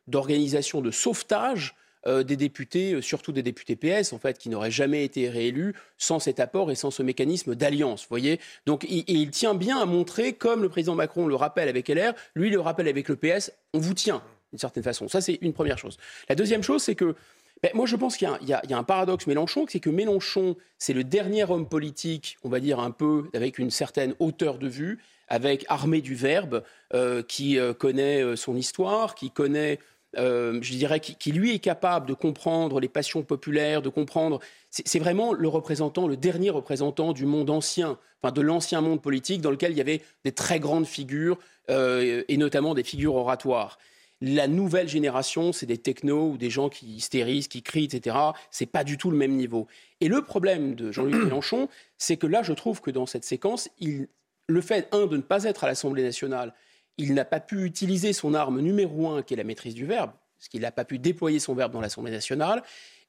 d'organisation 0.06 0.80
de 0.80 0.90
sauvetage 0.90 1.74
euh, 2.06 2.22
des 2.22 2.36
députés, 2.36 2.92
euh, 2.92 3.02
surtout 3.02 3.32
des 3.32 3.42
députés 3.42 3.74
PS, 3.74 4.12
en 4.12 4.18
fait, 4.18 4.38
qui 4.38 4.48
n'auraient 4.48 4.70
jamais 4.70 5.04
été 5.04 5.28
réélus 5.28 5.74
sans 5.98 6.20
cet 6.20 6.38
apport 6.38 6.70
et 6.70 6.76
sans 6.76 6.92
ce 6.92 7.02
mécanisme 7.02 7.56
d'alliance. 7.56 8.06
Voyez? 8.08 8.38
Donc, 8.64 8.86
il, 8.88 9.02
il, 9.08 9.30
tient 9.30 9.54
bien 9.54 9.80
à 9.80 9.86
montrer, 9.86 10.34
comme 10.34 10.62
le 10.62 10.68
président 10.68 10.94
Macron 10.94 11.26
le 11.26 11.34
rappelle 11.34 11.68
avec 11.68 11.88
LR, 11.88 12.12
lui 12.36 12.50
le 12.50 12.60
rappelle 12.60 12.86
avec 12.86 13.08
le 13.08 13.16
PS, 13.16 13.50
on 13.74 13.80
vous 13.80 13.94
tient 13.94 14.22
d'une 14.52 14.60
certaine 14.60 14.84
façon. 14.84 15.08
Ça, 15.08 15.20
c'est 15.20 15.38
une 15.42 15.52
première 15.52 15.78
chose. 15.78 15.96
La 16.28 16.34
deuxième 16.34 16.62
chose, 16.62 16.82
c'est 16.82 16.94
que 16.94 17.16
ben, 17.62 17.70
moi, 17.74 17.86
je 17.86 17.96
pense 17.96 18.16
qu'il 18.16 18.28
y, 18.42 18.52
a 18.52 18.78
un 18.78 18.82
paradoxe 18.84 19.26
Mélenchon, 19.26 19.64
c'est 19.68 19.80
que 19.80 19.90
Mélenchon, 19.90 20.56
c'est 20.78 20.92
le 20.92 21.04
dernier 21.04 21.44
homme 21.44 21.68
politique, 21.68 22.36
on 22.44 22.48
va 22.48 22.60
dire 22.60 22.80
un 22.80 22.90
peu 22.90 23.24
avec 23.34 23.58
une 23.58 23.70
certaine 23.70 24.14
hauteur 24.18 24.58
de 24.58 24.68
vue, 24.68 24.98
avec 25.28 25.64
armée 25.68 26.02
du 26.02 26.14
verbe, 26.14 26.62
euh, 26.94 27.22
qui 27.22 27.58
connaît 27.78 28.36
son 28.36 28.56
histoire, 28.56 29.14
qui 29.14 29.30
connaît 29.30 29.78
euh, 30.18 30.58
je 30.62 30.72
dirais, 30.72 31.00
qui, 31.00 31.32
lui 31.32 31.54
est 31.54 31.58
capable 31.58 32.06
de 32.06 32.14
comprendre 32.14 32.80
les 32.80 32.88
passions 32.88 33.22
populaires, 33.22 33.82
de 33.82 33.88
comprendre. 33.88 34.40
C'est 34.70 34.98
vraiment 34.98 35.32
le 35.32 35.48
représentant, 35.48 36.06
le 36.06 36.16
dernier 36.16 36.50
représentant 36.50 37.12
du 37.12 37.26
monde 37.26 37.50
ancien, 37.50 37.98
enfin 38.22 38.32
de 38.32 38.40
l'ancien 38.40 38.80
monde 38.80 39.02
politique 39.02 39.40
dans 39.40 39.50
lequel 39.50 39.72
il 39.72 39.78
y 39.78 39.80
avait 39.80 40.02
des 40.24 40.32
très 40.32 40.58
grandes 40.58 40.86
figures 40.86 41.38
euh, 41.70 42.22
et 42.28 42.36
notamment 42.36 42.74
des 42.74 42.84
figures 42.84 43.14
oratoires. 43.14 43.78
La 44.20 44.48
nouvelle 44.48 44.88
génération, 44.88 45.52
c'est 45.52 45.66
des 45.66 45.78
technos 45.78 46.30
ou 46.30 46.38
des 46.38 46.48
gens 46.50 46.68
qui 46.68 46.86
hystérisent, 46.86 47.48
qui 47.48 47.62
crient, 47.62 47.84
etc. 47.84 48.16
C'est 48.50 48.66
pas 48.66 48.82
du 48.82 48.96
tout 48.96 49.10
le 49.10 49.16
même 49.16 49.32
niveau. 49.32 49.66
Et 50.00 50.08
le 50.08 50.22
problème 50.22 50.74
de 50.74 50.90
Jean-Luc 50.90 51.14
Mélenchon, 51.24 51.68
c'est 51.98 52.16
que 52.16 52.26
là, 52.26 52.42
je 52.42 52.52
trouve 52.52 52.80
que 52.80 52.90
dans 52.90 53.06
cette 53.06 53.24
séquence, 53.24 53.68
il, 53.78 54.08
le 54.46 54.60
fait, 54.60 54.88
un, 54.92 55.06
de 55.06 55.16
ne 55.16 55.22
pas 55.22 55.44
être 55.44 55.64
à 55.64 55.66
l'Assemblée 55.66 56.02
nationale 56.02 56.54
il 56.98 57.14
n'a 57.14 57.24
pas 57.24 57.40
pu 57.40 57.64
utiliser 57.64 58.12
son 58.12 58.34
arme 58.34 58.60
numéro 58.60 59.08
un, 59.08 59.22
qui 59.22 59.34
est 59.34 59.36
la 59.36 59.44
maîtrise 59.44 59.74
du 59.74 59.86
verbe, 59.86 60.12
parce 60.38 60.48
qu'il 60.48 60.62
n'a 60.62 60.72
pas 60.72 60.84
pu 60.84 60.98
déployer 60.98 61.38
son 61.38 61.54
verbe 61.54 61.72
dans 61.72 61.80
l'Assemblée 61.80 62.12
nationale, 62.12 62.62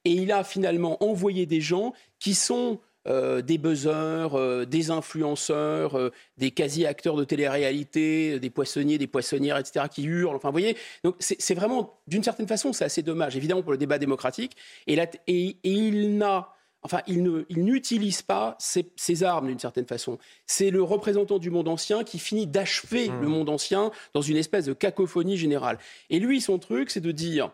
et 0.04 0.12
il 0.12 0.30
a 0.32 0.44
finalement 0.44 1.02
envoyé 1.02 1.46
des 1.46 1.60
gens 1.60 1.92
qui 2.18 2.34
sont 2.34 2.80
euh, 3.06 3.42
des 3.42 3.58
buzzers, 3.58 4.34
euh, 4.34 4.64
des 4.64 4.90
influenceurs, 4.90 5.96
euh, 5.96 6.10
des 6.36 6.50
quasi-acteurs 6.50 7.16
de 7.16 7.24
télé-réalité, 7.24 8.40
des 8.40 8.50
poissonniers, 8.50 8.98
des 8.98 9.06
poissonnières, 9.06 9.56
etc., 9.56 9.86
qui 9.90 10.04
hurlent. 10.04 10.36
Enfin, 10.36 10.48
vous 10.48 10.52
voyez, 10.52 10.76
donc 11.04 11.14
c'est 11.20 11.54
vraiment, 11.54 12.00
d'une 12.06 12.22
certaine 12.22 12.48
façon, 12.48 12.72
c'est 12.72 12.84
assez 12.84 13.02
dommage, 13.02 13.36
évidemment, 13.36 13.62
pour 13.62 13.72
le 13.72 13.78
débat 13.78 13.98
démocratique. 13.98 14.56
Et, 14.86 14.98
et 15.26 15.58
il 15.64 16.18
n'a 16.18 16.54
Enfin, 16.82 17.00
il 17.08 17.44
n'utilise 17.50 18.22
pas 18.22 18.56
ses, 18.60 19.24
armes 19.24 19.48
d'une 19.48 19.58
certaine 19.58 19.86
façon. 19.86 20.18
C'est 20.46 20.70
le 20.70 20.82
représentant 20.82 21.38
du 21.38 21.50
monde 21.50 21.66
ancien 21.66 22.04
qui 22.04 22.20
finit 22.20 22.46
d'achever 22.46 23.08
mmh. 23.08 23.20
le 23.20 23.28
monde 23.28 23.48
ancien 23.48 23.90
dans 24.14 24.22
une 24.22 24.36
espèce 24.36 24.66
de 24.66 24.72
cacophonie 24.74 25.36
générale. 25.36 25.78
Et 26.08 26.20
lui, 26.20 26.40
son 26.40 26.58
truc, 26.58 26.90
c'est 26.90 27.00
de 27.00 27.10
dire, 27.10 27.50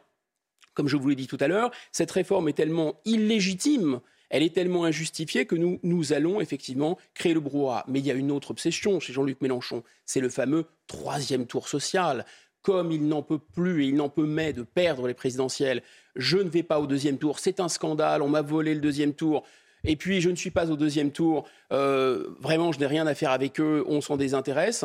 comme 0.74 0.88
je 0.88 0.96
vous 0.96 1.08
l'ai 1.08 1.16
dit 1.16 1.26
tout 1.26 1.38
à 1.40 1.48
l'heure, 1.48 1.70
cette 1.90 2.10
réforme 2.10 2.50
est 2.50 2.52
tellement 2.52 3.00
illégitime, 3.06 4.00
elle 4.30 4.42
est 4.42 4.54
tellement 4.54 4.84
injustifiée 4.84 5.46
que 5.46 5.54
nous, 5.54 5.78
nous 5.82 6.12
allons 6.12 6.40
effectivement 6.40 6.98
créer 7.14 7.34
le 7.34 7.40
brouhaha. 7.40 7.84
Mais 7.88 8.00
il 8.00 8.06
y 8.06 8.10
a 8.10 8.14
une 8.14 8.30
autre 8.30 8.50
obsession 8.50 9.00
chez 9.00 9.12
Jean-Luc 9.12 9.40
Mélenchon, 9.40 9.82
c'est 10.04 10.20
le 10.20 10.28
fameux 10.28 10.66
troisième 10.86 11.46
tour 11.46 11.68
social. 11.68 12.24
Comme 12.62 12.92
il 12.92 13.06
n'en 13.06 13.22
peut 13.22 13.38
plus 13.38 13.84
et 13.84 13.88
il 13.88 13.96
n'en 13.96 14.08
peut 14.08 14.26
mais 14.26 14.54
de 14.54 14.62
perdre 14.62 15.06
les 15.06 15.14
présidentielles, 15.14 15.82
je 16.16 16.38
ne 16.38 16.48
vais 16.48 16.62
pas 16.62 16.80
au 16.80 16.86
deuxième 16.86 17.18
tour, 17.18 17.38
c'est 17.38 17.60
un 17.60 17.68
scandale, 17.68 18.22
on 18.22 18.28
m'a 18.28 18.40
volé 18.40 18.74
le 18.74 18.80
deuxième 18.80 19.12
tour, 19.12 19.44
et 19.84 19.96
puis 19.96 20.20
je 20.20 20.30
ne 20.30 20.36
suis 20.36 20.50
pas 20.50 20.70
au 20.70 20.76
deuxième 20.76 21.12
tour, 21.12 21.46
euh, 21.72 22.30
vraiment 22.40 22.72
je 22.72 22.80
n'ai 22.80 22.86
rien 22.86 23.06
à 23.06 23.14
faire 23.14 23.30
avec 23.30 23.60
eux, 23.60 23.84
on 23.86 24.00
s'en 24.00 24.16
désintéresse. 24.16 24.84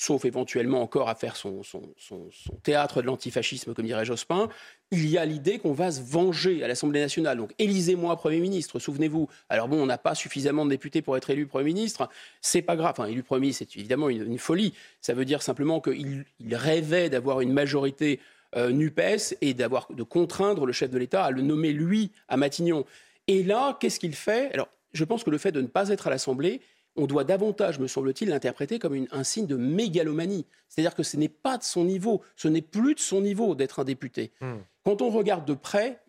Sauf 0.00 0.24
éventuellement 0.24 0.80
encore 0.80 1.08
à 1.08 1.16
faire 1.16 1.34
son, 1.34 1.60
théâtre 2.62 3.02
de 3.02 3.06
l'antifascisme, 3.06 3.74
comme 3.74 3.84
dirait 3.84 4.04
Jospin, 4.04 4.48
il 4.90 5.06
y 5.08 5.18
a 5.18 5.24
l'idée 5.24 5.58
qu'on 5.58 5.72
va 5.72 5.90
se 5.90 6.00
venger 6.00 6.64
à 6.64 6.68
l'Assemblée 6.68 7.00
nationale. 7.00 7.36
Donc, 7.36 7.52
élisez-moi 7.58 8.16
Premier 8.16 8.40
ministre, 8.40 8.78
souvenez-vous. 8.78 9.28
Alors 9.48 9.68
bon, 9.68 9.82
on 9.82 9.86
n'a 9.86 9.98
pas 9.98 10.14
suffisamment 10.14 10.64
de 10.64 10.70
députés 10.70 11.02
pour 11.02 11.16
être 11.16 11.28
élu 11.30 11.46
Premier 11.46 11.66
ministre, 11.66 12.08
c'est 12.40 12.62
pas 12.62 12.76
grave. 12.76 12.92
Enfin, 12.92 13.06
élu 13.06 13.22
Premier 13.22 13.42
ministre, 13.42 13.66
c'est 13.70 13.78
évidemment 13.78 14.08
une, 14.08 14.38
folie. 14.38 14.72
Ça 15.00 15.12
veut 15.12 15.24
dire 15.24 15.42
simplement 15.42 15.80
qu'il 15.80 16.24
rêvait 16.52 17.10
d'avoir 17.10 17.40
une 17.40 17.52
majorité 17.52 18.20
euh, 18.56 18.70
NUPES 18.70 19.36
et 19.42 19.52
d'avoir 19.52 19.88
de 19.92 20.02
contraindre 20.02 20.64
le 20.64 20.72
chef 20.72 20.90
de 20.90 20.98
l'État 20.98 21.24
à 21.24 21.30
le 21.30 21.42
nommer 21.42 21.72
lui 21.72 22.10
à 22.28 22.38
Matignon. 22.38 22.86
Et 23.26 23.42
là, 23.42 23.76
qu'est-ce 23.78 24.00
qu'il 24.00 24.14
fait? 24.14 24.50
Alors, 24.54 24.68
je 24.94 25.04
pense 25.04 25.22
que 25.22 25.30
le 25.30 25.38
fait 25.38 25.52
de 25.52 25.60
ne 25.60 25.66
pas 25.66 25.90
être 25.90 26.06
à 26.06 26.10
l'Assemblée, 26.10 26.62
on 26.98 27.06
doit 27.06 27.24
davantage, 27.24 27.78
me 27.78 27.86
semble-t-il, 27.86 28.30
l'interpréter 28.30 28.78
comme 28.78 29.06
un 29.10 29.24
signe 29.24 29.46
de 29.46 29.56
mégalomanie. 29.56 30.46
C'est-à-dire 30.68 30.94
que 30.94 31.02
ce 31.02 31.16
n'est 31.16 31.28
pas 31.28 31.56
de 31.56 31.62
son 31.62 31.84
niveau, 31.84 32.22
ce 32.36 32.48
n'est 32.48 32.62
plus 32.62 32.94
de 32.94 33.00
son 33.00 33.20
niveau 33.20 33.54
d'être 33.54 33.78
un 33.80 33.84
député. 33.84 34.32
Hmm. 34.40 34.56
Quand 34.88 35.02
on 35.02 35.10
regarde 35.10 35.44
de 35.44 35.52
près, 35.52 36.00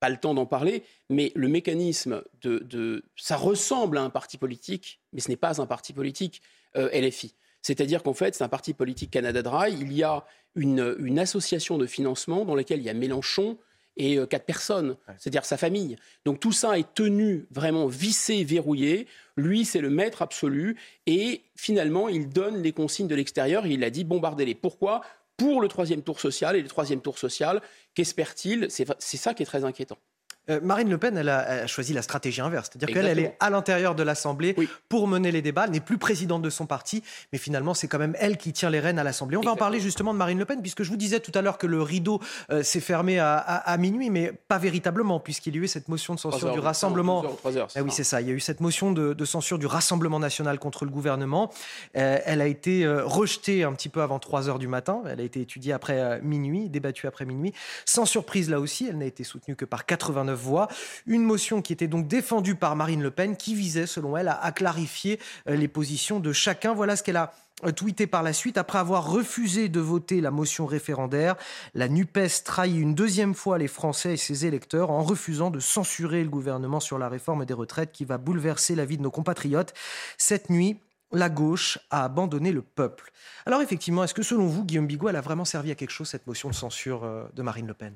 pas 0.00 0.10
le 0.10 0.18
temps 0.18 0.34
d'en 0.34 0.44
parler, 0.44 0.82
mais 1.08 1.32
le 1.34 1.48
mécanisme 1.48 2.22
de, 2.42 3.02
Ça 3.16 3.38
ressemble 3.38 3.96
à 3.96 4.02
un 4.02 4.10
parti 4.10 4.36
politique, 4.36 5.00
mais 5.14 5.22
ce 5.22 5.30
n'est 5.30 5.36
pas 5.38 5.62
un 5.62 5.66
parti 5.66 5.94
politique 5.94 6.42
euh, 6.76 6.90
LFI. 6.92 7.34
C'est-à-dire 7.62 8.02
qu'en 8.02 8.12
fait, 8.12 8.34
c'est 8.34 8.44
un 8.44 8.50
parti 8.50 8.74
politique 8.74 9.12
Canada 9.12 9.40
Dry. 9.40 9.72
Il 9.80 9.94
y 9.94 10.02
a 10.02 10.26
une, 10.56 10.94
une 10.98 11.18
association 11.18 11.78
de 11.78 11.86
financement 11.86 12.44
dans 12.44 12.54
laquelle 12.54 12.80
il 12.80 12.84
y 12.84 12.90
a 12.90 12.94
Mélenchon, 12.94 13.56
et 13.98 14.16
euh, 14.16 14.26
quatre 14.26 14.46
personnes, 14.46 14.96
c'est-à-dire 15.18 15.44
sa 15.44 15.56
famille. 15.56 15.96
Donc 16.24 16.40
tout 16.40 16.52
ça 16.52 16.78
est 16.78 16.94
tenu 16.94 17.46
vraiment 17.50 17.86
vissé, 17.86 18.44
verrouillé. 18.44 19.06
Lui, 19.36 19.64
c'est 19.64 19.80
le 19.80 19.90
maître 19.90 20.22
absolu. 20.22 20.76
Et 21.06 21.42
finalement, 21.56 22.08
il 22.08 22.28
donne 22.28 22.62
les 22.62 22.72
consignes 22.72 23.08
de 23.08 23.14
l'extérieur. 23.14 23.66
Il 23.66 23.84
a 23.84 23.90
dit 23.90 24.04
bombardez-les. 24.04 24.54
Pourquoi? 24.54 25.02
Pour 25.38 25.62
le 25.62 25.68
troisième 25.68 26.02
tour 26.02 26.20
social. 26.20 26.54
Et 26.56 26.62
le 26.62 26.68
troisième 26.68 27.00
tour 27.00 27.16
social, 27.18 27.62
qu'espère-t-il? 27.94 28.66
C'est 28.70 29.16
ça 29.16 29.32
qui 29.32 29.42
est 29.42 29.46
très 29.46 29.64
inquiétant. 29.64 29.96
Euh, 30.50 30.60
Marine 30.62 30.90
Le 30.90 30.98
Pen, 30.98 31.16
elle 31.16 31.28
a, 31.28 31.66
choisi 31.66 31.92
la 31.92 32.02
stratégie 32.02 32.40
inverse. 32.40 32.70
C'est-à-dire 32.70 32.94
qu'elle 32.94 33.06
elle 33.06 33.18
est 33.18 33.36
à 33.40 33.50
l'intérieur 33.50 33.94
de 33.94 34.02
l'Assemblée 34.02 34.56
pour 34.88 35.08
mener 35.08 35.30
les 35.30 35.42
débats, 35.42 35.64
elle 35.64 35.72
n'est 35.72 35.80
plus 35.80 35.98
présidente 35.98 36.42
de 36.42 36.50
son 36.50 36.66
parti, 36.66 37.02
mais 37.32 37.38
finalement, 37.38 37.74
c'est 37.74 37.88
quand 37.88 37.98
même 37.98 38.16
elle 38.18 38.36
qui 38.36 38.52
tient 38.52 38.70
les 38.70 38.80
rênes 38.80 38.98
à 38.98 39.04
l'Assemblée. 39.04 39.36
On 39.36 39.42
va 39.42 39.52
en 39.52 39.56
parler 39.56 39.80
justement 39.80 40.12
de 40.12 40.18
Marine 40.18 40.38
Le 40.38 40.44
Pen, 40.44 40.60
puisque 40.60 40.82
je 40.82 40.90
vous 40.90 40.96
disais 40.96 41.20
tout 41.20 41.32
à 41.34 41.42
l'heure 41.42 41.58
que 41.58 41.66
le 41.66 41.82
rideau 41.82 42.20
euh, 42.50 42.62
s'est 42.62 42.80
fermé 42.80 43.18
à, 43.18 43.76
minuit, 43.78 44.10
mais 44.10 44.32
pas 44.32 44.58
véritablement, 44.58 45.20
puisqu'il 45.20 45.54
y 45.54 45.58
a 45.58 45.62
eu 45.62 45.68
cette 45.68 45.88
motion 45.88 46.14
de 46.14 46.20
censure 46.20 46.52
du 46.52 46.60
Rassemblement. 46.60 47.24
ah 47.44 47.82
oui, 47.82 47.90
c'est 47.90 48.04
ça. 48.04 48.20
Il 48.20 48.28
y 48.28 48.30
a 48.30 48.34
eu 48.34 48.40
cette 48.40 48.60
motion 48.60 48.92
de, 48.92 49.24
censure 49.24 49.58
du 49.58 49.66
Rassemblement 49.66 50.18
national 50.18 50.58
contre 50.58 50.84
le 50.84 50.90
gouvernement. 50.90 51.50
Euh, 51.96 52.18
elle 52.24 52.40
a 52.40 52.46
été 52.46 52.86
rejetée 52.86 53.64
un 53.64 53.72
petit 53.72 53.88
peu 53.88 54.02
avant 54.02 54.18
3 54.18 54.48
heures 54.48 54.58
du 54.58 54.68
matin. 54.68 55.02
Elle 55.08 55.20
a 55.20 55.24
été 55.24 55.40
étudiée 55.40 55.72
après 55.72 56.20
minuit, 56.22 56.68
débattue 56.68 57.06
après 57.06 57.24
minuit. 57.24 57.52
Sans 57.84 58.06
surprise, 58.06 58.48
là 58.48 58.60
aussi, 58.60 58.86
elle 58.88 58.98
n'a 58.98 59.06
été 59.06 59.24
soutenue 59.24 59.56
que 59.56 59.64
par 59.64 59.84
89 59.84 60.37
voix. 60.38 60.68
Une 61.06 61.22
motion 61.22 61.60
qui 61.62 61.72
était 61.72 61.88
donc 61.88 62.08
défendue 62.08 62.54
par 62.54 62.76
Marine 62.76 63.02
Le 63.02 63.10
Pen, 63.10 63.36
qui 63.36 63.54
visait, 63.54 63.86
selon 63.86 64.16
elle, 64.16 64.28
à, 64.28 64.52
clarifier 64.52 65.18
euh, 65.48 65.56
les 65.56 65.68
positions 65.68 66.20
de 66.20 66.32
chacun. 66.32 66.72
Voilà 66.72 66.96
ce 66.96 67.02
qu'elle 67.02 67.16
a 67.16 67.32
euh, 67.64 67.72
tweeté 67.72 68.06
par 68.06 68.22
la 68.22 68.32
suite. 68.32 68.56
Après 68.56 68.78
avoir 68.78 69.10
refusé 69.10 69.68
de 69.68 69.80
voter 69.80 70.20
la 70.20 70.30
motion 70.30 70.64
référendaire, 70.64 71.36
la 71.74 71.88
NUPES 71.88 72.44
trahit 72.44 72.76
une 72.76 72.94
deuxième 72.94 73.34
fois 73.34 73.58
les 73.58 73.68
Français 73.68 74.14
et 74.14 74.16
ses 74.16 74.46
électeurs 74.46 74.90
en 74.90 75.02
refusant 75.02 75.50
de 75.50 75.58
censurer 75.58 76.22
le 76.22 76.30
gouvernement 76.30 76.80
sur 76.80 76.98
la 76.98 77.08
réforme 77.08 77.44
des 77.44 77.54
retraites 77.54 77.92
qui 77.92 78.04
va 78.04 78.16
bouleverser 78.16 78.74
la 78.74 78.84
vie 78.84 78.96
de 78.96 79.02
nos 79.02 79.10
compatriotes. 79.10 79.74
Cette 80.16 80.50
nuit, 80.50 80.78
la 81.12 81.28
gauche 81.28 81.78
a 81.90 82.04
abandonné 82.04 82.52
le 82.52 82.62
peuple. 82.62 83.10
Alors 83.46 83.60
effectivement, 83.62 84.04
est-ce 84.04 84.14
que 84.14 84.22
selon 84.22 84.46
vous, 84.46 84.64
Guillaume 84.64 84.86
Bigot, 84.86 85.08
elle 85.08 85.16
a 85.16 85.20
vraiment 85.20 85.44
servi 85.44 85.70
à 85.70 85.74
quelque 85.74 85.90
chose, 85.90 86.08
cette 86.08 86.26
motion 86.26 86.50
de 86.50 86.54
censure 86.54 87.04
euh, 87.04 87.24
de 87.34 87.42
Marine 87.42 87.66
Le 87.66 87.74
Pen? 87.74 87.94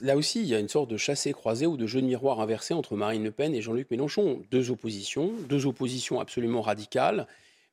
Là 0.00 0.16
aussi, 0.16 0.40
il 0.40 0.46
y 0.46 0.54
a 0.54 0.58
une 0.58 0.68
sorte 0.68 0.90
de 0.90 0.96
chassé-croisé 0.96 1.66
ou 1.66 1.76
de 1.76 1.86
jeu 1.86 2.00
de 2.00 2.06
miroir 2.06 2.40
inversé 2.40 2.74
entre 2.74 2.96
Marine 2.96 3.24
Le 3.24 3.30
Pen 3.30 3.54
et 3.54 3.62
Jean-Luc 3.62 3.90
Mélenchon. 3.90 4.42
Deux 4.50 4.70
oppositions, 4.70 5.32
deux 5.48 5.66
oppositions 5.66 6.20
absolument 6.20 6.62
radicales. 6.62 7.26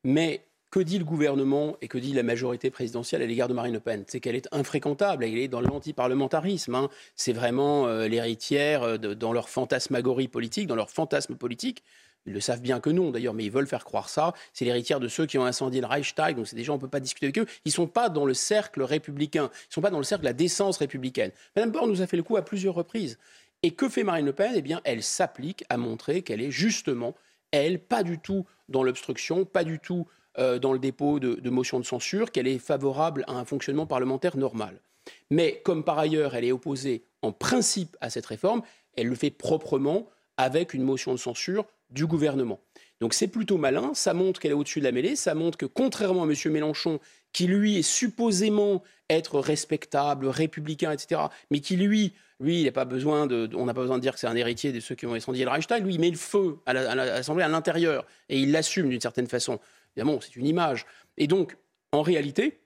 Mais 0.04 0.42
que 0.72 0.80
dit 0.80 0.98
le 0.98 1.06
gouvernement 1.06 1.78
et 1.82 1.88
que 1.88 1.98
dit 1.98 2.14
la 2.14 2.24
majorité 2.24 2.70
présidentielle 2.70 3.22
à 3.22 3.26
l'égard 3.26 3.48
de 3.48 3.54
Marine 3.54 3.74
Le 3.74 3.80
Pen? 3.80 4.04
C'est 4.08 4.20
qu'elle 4.20 4.36
est 4.36 4.48
infréquentable, 4.52 5.24
elle 5.24 5.38
est 5.38 5.48
dans 5.48 5.62
l'antiparlementarisme. 5.62 6.76
Hein. 6.76 6.90
C'est 7.16 7.34
vraiment 7.34 7.88
euh, 7.88 8.08
l'héritière 8.08 8.84
euh, 8.84 8.98
dans 8.98 9.32
leur 9.32 9.50
fantasmagorie 9.50 10.28
politique, 10.28 10.68
dans 10.68 10.76
leur 10.76 10.90
fantasme 10.90 11.36
politique 11.36 11.84
ils 12.26 12.34
le 12.34 12.40
savent 12.40 12.62
bien 12.62 12.80
que 12.80 12.90
non, 12.90 13.12
d'ailleurs, 13.12 13.34
mais 13.34 13.46
ils 13.46 13.52
veulent 13.52 13.68
faire 13.68 13.86
croire 13.86 14.10
ça. 14.10 14.34
C'est 14.54 14.66
l'héritière 14.66 15.00
de 15.00 15.08
ceux 15.08 15.26
qui 15.26 15.38
ont 15.38 15.46
incendié 15.46 15.82
le 15.82 15.88
Reichstag, 15.88 16.36
donc 16.36 16.48
c'est 16.48 16.56
des 16.56 16.64
gens, 16.64 16.74
on 16.74 16.78
ne 16.78 16.82
peut 16.82 16.88
pas 16.88 17.00
discuter 17.00 17.28
avec 17.28 17.38
eux. 17.38 17.46
Ils 17.66 17.70
ne 17.70 17.74
sont 17.74 17.88
pas 17.88 18.10
dans 18.10 18.26
le 18.26 18.34
cercle 18.34 18.82
républicain, 18.82 19.50
ils 19.52 19.70
ne 19.70 19.74
sont 19.74 19.82
pas 19.82 19.92
dans 19.92 20.00
le 20.00 20.04
cercle 20.04 20.24
de 20.24 20.30
la 20.30 20.34
décence 20.34 20.78
républicaine. 20.78 21.32
Madame 21.56 21.72
Borne 21.72 21.90
nous 21.90 22.02
a 22.02 22.08
fait 22.08 22.18
le 22.18 22.24
coup 22.24 22.38
à 22.38 22.44
plusieurs 22.44 22.76
reprises. 22.76 23.18
Et 23.64 23.72
que 23.72 23.90
fait 23.90 24.04
Marine 24.04 24.26
Le 24.26 24.34
Pen? 24.34 24.54
Eh 24.56 24.62
bien, 24.62 24.82
elle 24.84 25.02
s'applique 25.02 25.64
à 25.70 25.78
montrer 25.78 26.22
qu'elle 26.22 26.42
est 26.42 26.52
justement, 26.52 27.16
elle, 27.52 27.80
pas 27.80 28.04
du 28.04 28.20
tout 28.20 28.46
dans 28.70 28.84
l'obstruction, 28.84 29.46
pas 29.46 29.64
du 29.64 29.80
tout 29.80 30.08
euh, 30.38 30.60
dans 30.60 30.74
le 30.74 30.80
dépôt 30.80 31.20
de, 31.20 31.36
de 31.36 31.50
motions 31.50 31.80
de 31.80 31.86
censure, 31.86 32.32
qu'elle 32.32 32.48
est 32.48 32.60
favorable 32.60 33.24
à 33.28 33.34
un 33.34 33.46
fonctionnement 33.46 33.86
parlementaire 33.86 34.38
normal. 34.38 34.82
Mais 35.30 35.62
comme 35.64 35.84
par 35.84 36.00
ailleurs, 36.00 36.36
elle 36.36 36.46
est 36.46 36.52
opposée 36.52 37.06
en 37.22 37.32
principe 37.32 37.96
à 38.02 38.10
cette 38.10 38.26
réforme, 38.26 38.62
elle 38.96 39.08
le 39.08 39.16
fait 39.16 39.32
proprement 39.32 40.08
avec 40.38 40.74
une 40.74 40.84
motion 40.84 41.14
de 41.14 41.20
censure 41.20 41.66
du 41.90 42.06
gouvernement. 42.06 42.60
Donc 43.02 43.14
c'est 43.14 43.28
plutôt 43.28 43.58
malin, 43.58 43.92
ça 43.94 44.14
montre 44.14 44.40
qu'elle 44.40 44.52
est 44.52 44.56
au-dessus 44.56 44.80
de 44.80 44.86
la 44.86 44.92
mêlée, 44.92 45.16
ça 45.16 45.36
montre 45.36 45.58
que 45.58 45.66
contrairement 45.66 46.24
à 46.24 46.28
M. 46.28 46.34
Mélenchon, 46.52 47.00
qui 47.34 47.48
lui 47.48 47.80
est 47.80 47.84
supposément 47.84 48.84
être 49.10 49.40
respectable, 49.40 50.28
républicain, 50.28 50.92
etc., 50.92 51.22
mais 51.52 51.60
qui 51.60 51.76
lui, 51.76 52.14
lui, 52.40 52.62
il 52.62 52.72
pas 52.72 52.86
besoin 52.86 53.28
de, 53.28 53.50
on 53.56 53.66
n'a 53.66 53.74
pas 53.74 53.82
besoin 53.82 53.98
de 53.98 54.02
dire 54.02 54.14
que 54.14 54.20
c'est 54.20 54.28
un 54.28 54.36
héritier 54.36 54.72
de 54.72 54.80
ceux 54.80 54.96
qui 54.96 55.06
ont 55.06 55.14
incendié 55.14 55.44
le 55.44 55.52
Reichstag, 55.52 55.84
lui, 55.84 55.96
il 55.96 56.00
met 56.00 56.10
le 56.10 56.18
feu 56.18 56.58
à 56.66 56.74
l'Assemblée 56.74 57.44
à 57.44 57.50
l'intérieur, 57.50 58.06
et 58.30 58.40
il 58.40 58.52
l'assume 58.52 58.90
d'une 58.90 59.02
certaine 59.02 59.28
façon. 59.28 59.60
Évidemment, 59.96 60.20
c'est 60.22 60.36
une 60.36 60.48
image. 60.48 60.86
Et 61.18 61.28
donc, 61.28 61.58
en 61.92 62.02
réalité, 62.02 62.60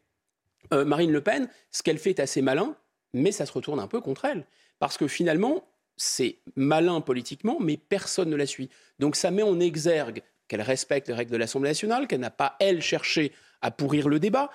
euh, 0.73 0.85
Marine 0.85 1.11
Le 1.11 1.21
Pen, 1.21 1.49
ce 1.71 1.83
qu'elle 1.83 1.97
fait 1.97 2.11
est 2.11 2.19
assez 2.19 2.41
malin, 2.41 2.75
mais 3.13 3.31
ça 3.31 3.45
se 3.45 3.51
retourne 3.51 3.79
un 3.79 3.87
peu 3.87 4.01
contre 4.01 4.25
elle. 4.25 4.45
Parce 4.79 4.97
que 4.97 5.07
finalement, 5.07 5.67
c'est 5.99 6.39
malin 6.55 7.01
politiquement, 7.01 7.57
mais 7.59 7.77
personne 7.77 8.29
ne 8.29 8.35
la 8.35 8.45
suit. 8.45 8.69
Donc 8.99 9.15
ça 9.15 9.31
met 9.31 9.43
en 9.43 9.59
exergue 9.59 10.23
qu'elle 10.47 10.61
respecte 10.61 11.09
les 11.09 11.13
règles 11.13 11.31
de 11.31 11.37
l'Assemblée 11.37 11.69
nationale, 11.69 12.07
qu'elle 12.07 12.21
n'a 12.21 12.31
pas, 12.31 12.55
elle, 12.59 12.81
cherché 12.81 13.33
à 13.61 13.69
pourrir 13.69 14.07
le 14.07 14.19
débat. 14.19 14.49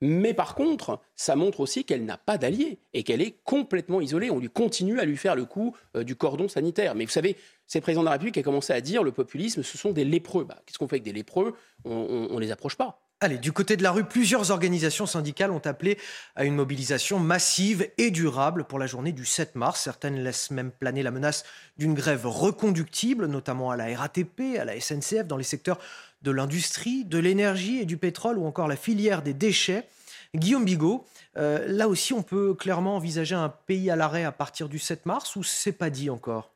Mais 0.00 0.34
par 0.34 0.54
contre, 0.54 1.00
ça 1.16 1.36
montre 1.36 1.60
aussi 1.60 1.84
qu'elle 1.84 2.04
n'a 2.04 2.16
pas 2.16 2.38
d'alliés 2.38 2.78
et 2.92 3.02
qu'elle 3.02 3.22
est 3.22 3.42
complètement 3.44 4.00
isolée. 4.00 4.30
On 4.30 4.38
lui 4.38 4.48
continue 4.48 5.00
à 5.00 5.04
lui 5.04 5.16
faire 5.16 5.34
le 5.34 5.44
coup 5.44 5.76
euh, 5.96 6.04
du 6.04 6.16
cordon 6.16 6.48
sanitaire. 6.48 6.94
Mais 6.94 7.04
vous 7.04 7.10
savez, 7.10 7.36
c'est 7.66 7.78
le 7.78 7.82
président 7.82 8.02
de 8.02 8.06
la 8.06 8.12
République 8.12 8.34
qui 8.34 8.40
a 8.40 8.44
commencé 8.44 8.72
à 8.72 8.80
dire 8.80 9.02
le 9.02 9.12
populisme, 9.12 9.62
ce 9.62 9.78
sont 9.78 9.92
des 9.92 10.04
lépreux. 10.04 10.44
Bah, 10.44 10.60
qu'est-ce 10.64 10.78
qu'on 10.78 10.88
fait 10.88 10.96
avec 10.96 11.04
des 11.04 11.12
lépreux? 11.12 11.54
On 11.84 12.34
ne 12.34 12.40
les 12.40 12.50
approche 12.50 12.76
pas. 12.76 13.03
Allez, 13.24 13.38
du 13.38 13.52
côté 13.52 13.78
de 13.78 13.82
la 13.82 13.90
rue, 13.90 14.04
plusieurs 14.04 14.50
organisations 14.50 15.06
syndicales 15.06 15.50
ont 15.50 15.62
appelé 15.64 15.96
à 16.36 16.44
une 16.44 16.54
mobilisation 16.54 17.18
massive 17.18 17.88
et 17.96 18.10
durable 18.10 18.64
pour 18.64 18.78
la 18.78 18.86
journée 18.86 19.12
du 19.12 19.24
7 19.24 19.54
mars. 19.54 19.80
Certaines 19.80 20.22
laissent 20.22 20.50
même 20.50 20.70
planer 20.70 21.02
la 21.02 21.10
menace 21.10 21.46
d'une 21.78 21.94
grève 21.94 22.26
reconductible, 22.26 23.24
notamment 23.24 23.70
à 23.70 23.78
la 23.78 23.96
RATP, 23.96 24.58
à 24.60 24.66
la 24.66 24.78
SNCF, 24.78 25.26
dans 25.26 25.38
les 25.38 25.42
secteurs 25.42 25.78
de 26.20 26.32
l'industrie, 26.32 27.06
de 27.06 27.16
l'énergie 27.16 27.78
et 27.78 27.86
du 27.86 27.96
pétrole 27.96 28.36
ou 28.36 28.44
encore 28.44 28.68
la 28.68 28.76
filière 28.76 29.22
des 29.22 29.32
déchets. 29.32 29.88
Guillaume 30.34 30.66
Bigot, 30.66 31.06
euh, 31.38 31.64
là 31.66 31.88
aussi, 31.88 32.12
on 32.12 32.22
peut 32.22 32.52
clairement 32.52 32.96
envisager 32.96 33.34
un 33.34 33.48
pays 33.48 33.88
à 33.88 33.96
l'arrêt 33.96 34.24
à 34.24 34.32
partir 34.32 34.68
du 34.68 34.78
7 34.78 35.06
mars 35.06 35.34
ou 35.34 35.42
c'est 35.42 35.72
pas 35.72 35.88
dit 35.88 36.10
encore? 36.10 36.52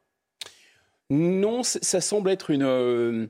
Non, 1.08 1.62
ça 1.62 2.02
semble 2.02 2.28
être 2.28 2.50
une. 2.50 2.64
Euh, 2.64 3.28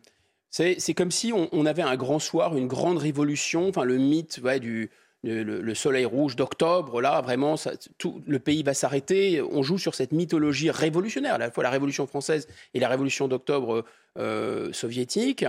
c'est 0.51 0.95
comme 0.95 1.11
si 1.11 1.33
on, 1.33 1.67
avait 1.67 1.83
un 1.83 1.97
grand 1.97 2.19
soir, 2.19 2.57
une 2.57 2.69
grande 2.69 2.99
révolution, 2.99 3.69
enfin 3.69 3.85
le 3.85 3.99
mythe 3.99 4.41
du 4.61 4.91
le, 5.25 5.75
soleil 5.75 6.05
rouge 6.05 6.37
d'octobre, 6.37 7.01
là 7.01 7.21
vraiment 7.21 7.57
tout 7.99 8.23
le 8.27 8.39
pays 8.39 8.63
va 8.63 8.75
s'arrêter. 8.75 9.43
On 9.43 9.63
joue 9.63 9.79
sur 9.79 9.95
cette 9.95 10.13
mythologie 10.13 10.71
révolutionnaire, 10.71 11.35
à 11.35 11.39
la 11.39 11.51
fois 11.51 11.65
la 11.65 11.71
révolution 11.71 12.07
française 12.07 12.49
et 12.75 12.81
la 12.81 12.89
révolution 12.89 13.29
d'octobre 13.29 13.85
euh, 14.19 14.73
soviétique. 14.73 15.45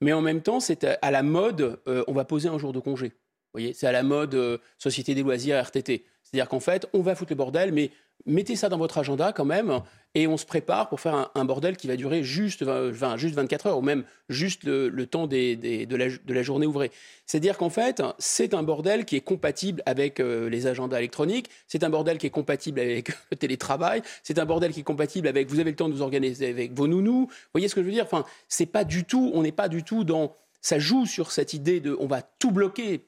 Mais 0.00 0.12
en 0.12 0.20
même 0.20 0.42
temps, 0.42 0.60
c'est 0.60 0.84
à, 0.84 1.10
la 1.10 1.22
mode, 1.22 1.80
euh, 1.88 2.04
on 2.06 2.12
va 2.12 2.24
poser 2.24 2.48
un 2.48 2.58
jour 2.58 2.72
de 2.72 2.80
congé. 2.80 3.08
Vous 3.08 3.60
voyez, 3.60 3.72
c'est 3.72 3.86
à 3.86 3.92
la 3.92 4.02
mode 4.02 4.34
euh, 4.34 4.58
Société 4.78 5.14
des 5.14 5.22
loisirs 5.22 5.58
RTT. 5.62 6.04
C'est-à-dire 6.22 6.48
qu'en 6.48 6.60
fait, 6.60 6.86
on 6.92 7.00
va 7.00 7.14
foutre 7.14 7.32
le 7.32 7.36
bordel, 7.36 7.72
mais 7.72 7.90
mettez 8.24 8.56
ça 8.56 8.68
dans 8.68 8.78
votre 8.78 8.98
agenda 8.98 9.32
quand 9.32 9.44
même, 9.44 9.80
et 10.14 10.26
on 10.26 10.38
se 10.38 10.46
prépare 10.46 10.88
pour 10.88 11.00
faire 11.00 11.30
un, 11.34 11.44
bordel 11.44 11.76
qui 11.76 11.86
va 11.86 11.96
durer 11.96 12.22
juste, 12.22 12.62
20, 12.62 13.18
juste 13.18 13.34
24 13.34 13.66
heures, 13.66 13.78
ou 13.78 13.82
même 13.82 14.04
juste 14.30 14.64
le, 14.64 15.06
temps 15.06 15.26
de, 15.26 16.32
la, 16.32 16.42
journée 16.42 16.66
ouvrée. 16.66 16.90
C'est-à-dire 17.26 17.58
qu'en 17.58 17.68
fait, 17.68 18.02
c'est 18.18 18.54
un 18.54 18.62
bordel 18.62 19.04
qui 19.04 19.16
est 19.16 19.20
compatible 19.20 19.82
avec 19.84 20.18
euh, 20.18 20.48
les 20.48 20.66
agendas 20.66 20.98
électroniques, 20.98 21.50
c'est 21.68 21.84
un 21.84 21.90
bordel 21.90 22.16
qui 22.16 22.26
est 22.26 22.30
compatible 22.30 22.80
avec 22.80 23.10
le 23.30 23.36
télétravail, 23.36 24.00
c'est 24.22 24.38
un 24.38 24.46
bordel 24.46 24.72
qui 24.72 24.80
est 24.80 24.84
compatible 24.84 25.28
avec, 25.28 25.50
vous 25.50 25.60
avez 25.60 25.70
le 25.70 25.76
temps 25.76 25.88
de 25.88 25.94
vous 25.94 26.02
organiser 26.02 26.48
avec 26.48 26.72
vos 26.72 26.88
nounous, 26.88 27.26
vous 27.26 27.50
voyez 27.52 27.68
ce 27.68 27.74
que 27.74 27.82
je 27.82 27.86
veux 27.86 27.92
dire? 27.92 28.04
Enfin, 28.04 28.24
c'est 28.48 28.66
pas 28.66 28.84
du 28.84 29.04
tout, 29.04 29.30
on 29.34 29.42
n'est 29.42 29.52
pas 29.52 29.68
du 29.68 29.82
tout 29.82 30.04
dans... 30.04 30.34
Ça 30.62 30.78
joue 30.78 31.04
sur 31.04 31.30
cette 31.30 31.52
idée 31.52 31.80
de 31.80 31.94
on 32.00 32.06
va 32.06 32.22
tout 32.22 32.50
bloquer. 32.50 33.06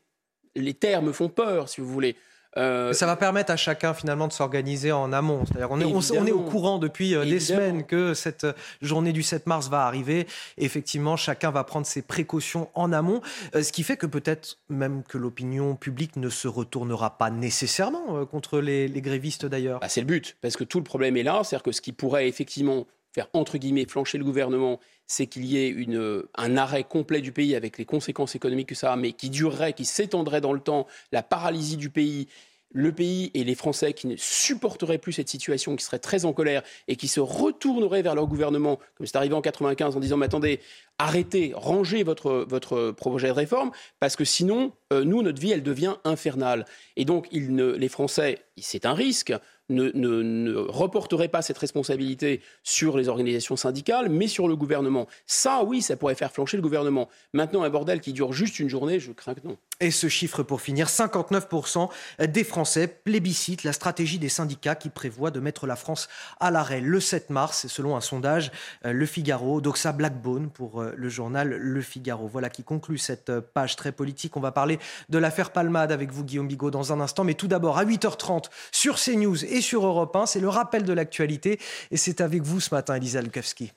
Les 0.54 0.74
termes 0.74 1.12
font 1.12 1.28
peur, 1.28 1.68
si 1.68 1.80
vous 1.80 1.88
voulez. 1.88 2.14
Euh, 2.56 2.92
ça 2.92 3.06
va 3.06 3.16
permettre 3.16 3.52
à 3.52 3.56
chacun 3.56 3.92
finalement 3.92 4.26
de 4.26 4.32
s'organiser 4.32 4.90
en 4.90 5.12
amont. 5.12 5.44
C'est-à-dire 5.44 5.70
on 5.70 5.80
est, 5.80 5.84
on, 5.84 6.26
est, 6.26 6.32
au 6.32 6.40
courant 6.40 6.78
depuis 6.78 7.14
euh, 7.14 7.24
des 7.24 7.40
semaines 7.40 7.84
que 7.84 8.14
cette 8.14 8.44
euh, 8.44 8.52
journée 8.80 9.12
du 9.12 9.22
7 9.22 9.46
mars 9.46 9.68
va 9.68 9.86
arriver. 9.86 10.26
effectivement, 10.56 11.16
chacun 11.16 11.50
va 11.50 11.64
prendre 11.64 11.86
ses 11.86 12.02
précautions 12.02 12.68
en 12.74 12.92
amont, 12.92 13.20
ce 13.54 13.70
qui 13.72 13.82
fait 13.82 13.96
que 13.96 14.06
peut-être 14.06 14.58
même 14.68 15.02
que 15.02 15.18
l'opinion 15.18 15.76
publique 15.76 16.16
ne 16.16 16.30
se 16.30 16.48
retournera 16.48 17.18
pas 17.18 17.30
nécessairement 17.30 18.24
contre 18.26 18.60
les, 18.60 18.88
grévistes 18.98 19.46
d'ailleurs. 19.46 19.80
Bah, 19.80 19.88
c'est 19.88 20.00
le 20.00 20.06
but, 20.06 20.36
parce 20.40 20.56
que 20.56 20.64
tout 20.64 20.78
le 20.78 20.84
problème 20.84 21.16
est 21.16 21.22
là, 21.22 21.42
c'est-à-dire 21.44 21.62
que 21.62 21.72
ce 21.72 21.80
qui 21.80 21.92
pourrait 21.92 22.28
effectivement 22.28 22.86
faire 23.18 23.28
entre 23.32 23.58
guillemets 23.58 23.84
flancher 23.86 24.16
le 24.16 24.24
gouvernement, 24.24 24.78
c'est 25.08 25.26
qu'il 25.26 25.44
y 25.44 25.58
ait 25.58 25.68
une, 25.68 26.22
un 26.36 26.56
arrêt 26.56 26.84
complet 26.84 27.20
du 27.20 27.32
pays 27.32 27.56
avec 27.56 27.78
les 27.78 27.84
conséquences 27.84 28.36
économiques 28.36 28.68
que 28.68 28.74
ça 28.76 28.92
a, 28.92 28.96
mais 28.96 29.12
qui 29.12 29.28
durerait, 29.28 29.72
qui 29.72 29.84
s'étendrait 29.84 30.40
dans 30.40 30.52
le 30.52 30.60
temps, 30.60 30.86
la 31.10 31.24
paralysie 31.24 31.76
du 31.76 31.90
pays, 31.90 32.28
le 32.70 32.92
pays 32.92 33.32
et 33.34 33.42
les 33.42 33.56
Français 33.56 33.92
qui 33.92 34.06
ne 34.06 34.14
supporteraient 34.16 34.98
plus 34.98 35.14
cette 35.14 35.28
situation, 35.28 35.74
qui 35.74 35.84
seraient 35.84 35.98
très 35.98 36.26
en 36.26 36.32
colère 36.32 36.62
et 36.86 36.94
qui 36.94 37.08
se 37.08 37.18
retourneraient 37.18 38.02
vers 38.02 38.14
leur 38.14 38.28
gouvernement, 38.28 38.78
comme 38.96 39.06
c'est 39.06 39.16
arrivé 39.16 39.34
en 39.34 39.40
95, 39.40 39.96
en 39.96 40.00
disant 40.00 40.16
mais 40.16 40.26
attendez, 40.26 40.60
arrêtez, 40.98 41.52
rangez 41.56 42.04
votre, 42.04 42.46
votre 42.48 42.92
projet 42.92 43.28
de 43.28 43.32
réforme, 43.32 43.72
parce 43.98 44.14
que 44.14 44.24
sinon, 44.24 44.72
euh, 44.92 45.02
nous, 45.02 45.22
notre 45.22 45.40
vie, 45.40 45.50
elle 45.50 45.62
devient 45.64 45.96
infernale. 46.04 46.66
Et 46.96 47.04
donc, 47.04 47.26
les 47.32 47.88
Français, 47.88 48.44
c'est 48.58 48.86
un 48.86 48.94
risque, 48.94 49.32
ne, 49.68 49.90
ne, 49.94 50.54
reporteraient 50.54 51.28
pas 51.28 51.42
cette 51.42 51.58
responsabilité 51.58 52.40
sur 52.62 52.96
les 52.96 53.08
organisations 53.08 53.56
syndicales, 53.56 54.08
mais 54.08 54.28
sur 54.28 54.48
le 54.48 54.56
gouvernement. 54.56 55.06
Ça, 55.26 55.62
oui, 55.64 55.82
ça 55.82 55.96
pourrait 55.96 56.14
faire 56.14 56.32
flancher 56.32 56.56
le 56.56 56.62
gouvernement. 56.62 57.08
Maintenant, 57.32 57.62
un 57.62 57.70
bordel 57.70 58.00
qui 58.00 58.12
dure 58.12 58.32
juste 58.32 58.58
une 58.58 58.68
journée, 58.68 59.00
je 59.00 59.12
crains 59.12 59.34
que 59.34 59.46
non. 59.46 59.56
Et 59.80 59.90
ce 59.90 60.08
chiffre 60.08 60.42
pour 60.42 60.60
finir, 60.60 60.88
59% 60.88 61.88
des 62.26 62.44
Français 62.44 62.88
plébiscitent 62.88 63.62
la 63.62 63.72
stratégie 63.72 64.18
des 64.18 64.28
syndicats 64.28 64.74
qui 64.74 64.88
prévoit 64.88 65.30
de 65.30 65.38
mettre 65.38 65.66
la 65.66 65.76
France 65.76 66.08
à 66.40 66.50
l'arrêt 66.50 66.80
le 66.80 66.98
7 67.00 67.30
mars, 67.30 67.66
selon 67.68 67.96
un 67.96 68.00
sondage 68.00 68.50
euh, 68.84 68.92
Le 68.92 69.06
Figaro, 69.06 69.60
Doxa 69.60 69.92
Blackbone 69.92 70.50
pour 70.50 70.82
euh, 70.82 70.92
le 70.96 71.08
journal 71.08 71.48
Le 71.50 71.80
Figaro. 71.80 72.26
Voilà 72.26 72.50
qui 72.50 72.64
conclut 72.64 72.98
cette 72.98 73.30
euh, 73.30 73.40
page 73.40 73.76
très 73.76 73.92
politique. 73.92 74.36
On 74.36 74.40
va 74.40 74.50
parler 74.50 74.78
de 75.08 75.18
l'affaire 75.18 75.52
Palmade 75.52 75.92
avec 75.92 76.10
vous, 76.10 76.24
Guillaume 76.24 76.48
Bigot, 76.48 76.70
dans 76.70 76.92
un 76.92 77.00
instant. 77.00 77.22
Mais 77.24 77.34
tout 77.34 77.48
d'abord, 77.48 77.78
à 77.78 77.84
8h30 77.84 78.44
sur 78.72 78.96
CNews 78.96 79.44
et 79.44 79.57
sur 79.62 79.86
Europe 79.86 80.14
1, 80.14 80.26
c'est 80.26 80.40
le 80.40 80.48
rappel 80.48 80.84
de 80.84 80.92
l'actualité. 80.92 81.58
Et 81.90 81.96
c'est 81.96 82.20
avec 82.20 82.42
vous 82.42 82.60
ce 82.60 82.74
matin, 82.74 82.94
Elisa 82.94 83.20
Lukowski. 83.20 83.72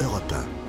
Europe 0.00 0.32
1. 0.32 0.68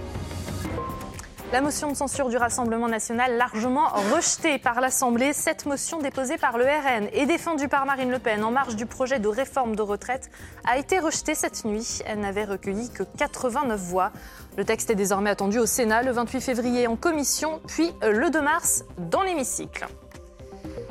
La 1.51 1.61
motion 1.61 1.89
de 1.89 1.95
censure 1.95 2.29
du 2.29 2.37
Rassemblement 2.37 2.87
national 2.87 3.35
largement 3.35 3.87
rejetée 4.13 4.59
par 4.59 4.81
l'Assemblée. 4.81 5.33
Cette 5.33 5.65
motion 5.65 5.97
déposée 5.97 6.37
par 6.37 6.59
le 6.59 6.65
RN 6.65 7.07
et 7.11 7.25
défendue 7.25 7.67
par 7.67 7.87
Marine 7.87 8.11
Le 8.11 8.19
Pen 8.19 8.43
en 8.43 8.51
marge 8.51 8.75
du 8.75 8.85
projet 8.85 9.17
de 9.17 9.27
réforme 9.27 9.75
de 9.75 9.81
retraite 9.81 10.29
a 10.63 10.77
été 10.77 10.99
rejetée 10.99 11.33
cette 11.33 11.65
nuit. 11.65 12.01
Elle 12.05 12.19
n'avait 12.19 12.45
recueilli 12.45 12.91
que 12.91 13.01
89 13.17 13.79
voix. 13.79 14.11
Le 14.57 14.63
texte 14.63 14.91
est 14.91 14.95
désormais 14.95 15.31
attendu 15.31 15.57
au 15.57 15.65
Sénat 15.65 16.03
le 16.03 16.11
28 16.11 16.39
février 16.39 16.85
en 16.85 16.95
commission, 16.95 17.61
puis 17.65 17.91
le 18.03 18.29
2 18.29 18.41
mars 18.41 18.83
dans 18.99 19.23
l'hémicycle. 19.23 19.87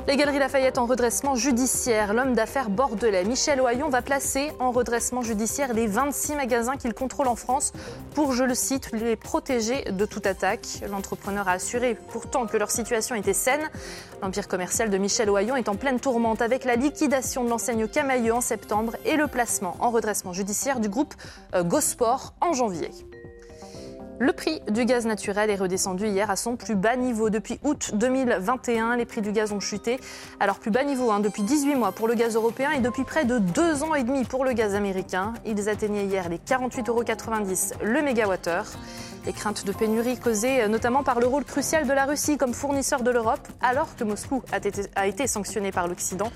Les 0.07 0.17
Galeries 0.17 0.39
Lafayette 0.39 0.79
en 0.79 0.87
redressement 0.87 1.35
judiciaire. 1.35 2.13
L'homme 2.13 2.33
d'affaires 2.33 2.69
bordelais 2.69 3.23
Michel 3.25 3.61
Oyon 3.61 3.89
va 3.89 4.01
placer 4.01 4.51
en 4.59 4.71
redressement 4.71 5.21
judiciaire 5.21 5.73
les 5.73 5.85
26 5.85 6.35
magasins 6.35 6.77
qu'il 6.77 6.93
contrôle 6.93 7.27
en 7.27 7.35
France 7.35 7.73
pour, 8.15 8.33
je 8.33 8.43
le 8.43 8.55
cite, 8.55 8.91
les 8.91 9.15
protéger 9.15 9.83
de 9.91 10.05
toute 10.05 10.25
attaque. 10.25 10.67
L'entrepreneur 10.89 11.47
a 11.47 11.53
assuré 11.53 11.95
pourtant 12.11 12.47
que 12.47 12.57
leur 12.57 12.71
situation 12.71 13.13
était 13.13 13.33
saine. 13.33 13.69
L'empire 14.23 14.47
commercial 14.47 14.89
de 14.89 14.97
Michel 14.97 15.29
Oyon 15.29 15.55
est 15.55 15.69
en 15.69 15.75
pleine 15.75 15.99
tourmente 15.99 16.41
avec 16.41 16.65
la 16.65 16.75
liquidation 16.75 17.43
de 17.43 17.49
l'enseigne 17.49 17.87
Camailleux 17.87 18.33
en 18.33 18.41
septembre 18.41 18.95
et 19.05 19.15
le 19.15 19.27
placement 19.27 19.75
en 19.79 19.91
redressement 19.91 20.33
judiciaire 20.33 20.79
du 20.79 20.89
groupe 20.89 21.13
euh, 21.53 21.63
Gosport 21.63 22.33
en 22.41 22.53
janvier. 22.53 22.89
Le 24.21 24.33
prix 24.33 24.61
du 24.69 24.83
gaz 24.83 25.05
naturel 25.05 25.49
est 25.49 25.55
redescendu 25.55 26.05
hier 26.05 26.29
à 26.29 26.35
son 26.35 26.57
plus 26.57 26.75
bas 26.75 26.97
niveau. 26.97 27.29
Depuis 27.29 27.57
août 27.63 27.91
2021, 27.93 28.97
les 28.97 29.05
prix 29.05 29.21
du 29.21 29.31
gaz 29.31 29.53
ont 29.53 29.61
chuté. 29.61 29.97
Alors 30.41 30.59
plus 30.59 30.71
bas 30.71 30.83
niveau 30.83 31.09
hein, 31.09 31.21
depuis 31.21 31.41
18 31.41 31.75
mois 31.75 31.93
pour 31.93 32.05
le 32.09 32.15
gaz 32.15 32.35
européen 32.35 32.71
et 32.71 32.81
depuis 32.81 33.05
près 33.05 33.23
de 33.23 33.39
2 33.39 33.83
ans 33.83 33.95
et 33.95 34.03
demi 34.03 34.25
pour 34.25 34.43
le 34.43 34.51
gaz 34.51 34.75
américain. 34.75 35.33
Ils 35.45 35.69
atteignaient 35.69 36.03
hier 36.03 36.27
les 36.27 36.37
48,90 36.37 36.89
euros 36.89 37.03
le 37.81 38.01
mégawattheure. 38.01 38.65
Les 39.25 39.31
craintes 39.31 39.65
de 39.65 39.71
pénurie 39.71 40.19
causées 40.19 40.67
notamment 40.67 41.03
par 41.03 41.21
le 41.21 41.25
rôle 41.27 41.45
crucial 41.45 41.87
de 41.87 41.93
la 41.93 42.03
Russie 42.03 42.37
comme 42.37 42.53
fournisseur 42.53 43.03
de 43.03 43.11
l'Europe, 43.11 43.47
alors 43.61 43.95
que 43.95 44.03
Moscou 44.03 44.43
a 44.51 44.57
été, 44.57 44.81
a 44.97 45.07
été 45.07 45.27
sanctionné 45.27 45.71
par 45.71 45.87
l'Occident. 45.87 46.29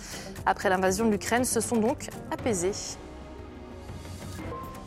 Après 0.46 0.69
l'invasion 0.69 1.06
de 1.06 1.12
l'Ukraine, 1.12 1.43
se 1.43 1.60
sont 1.60 1.78
donc 1.78 2.08
apaisés. 2.32 2.72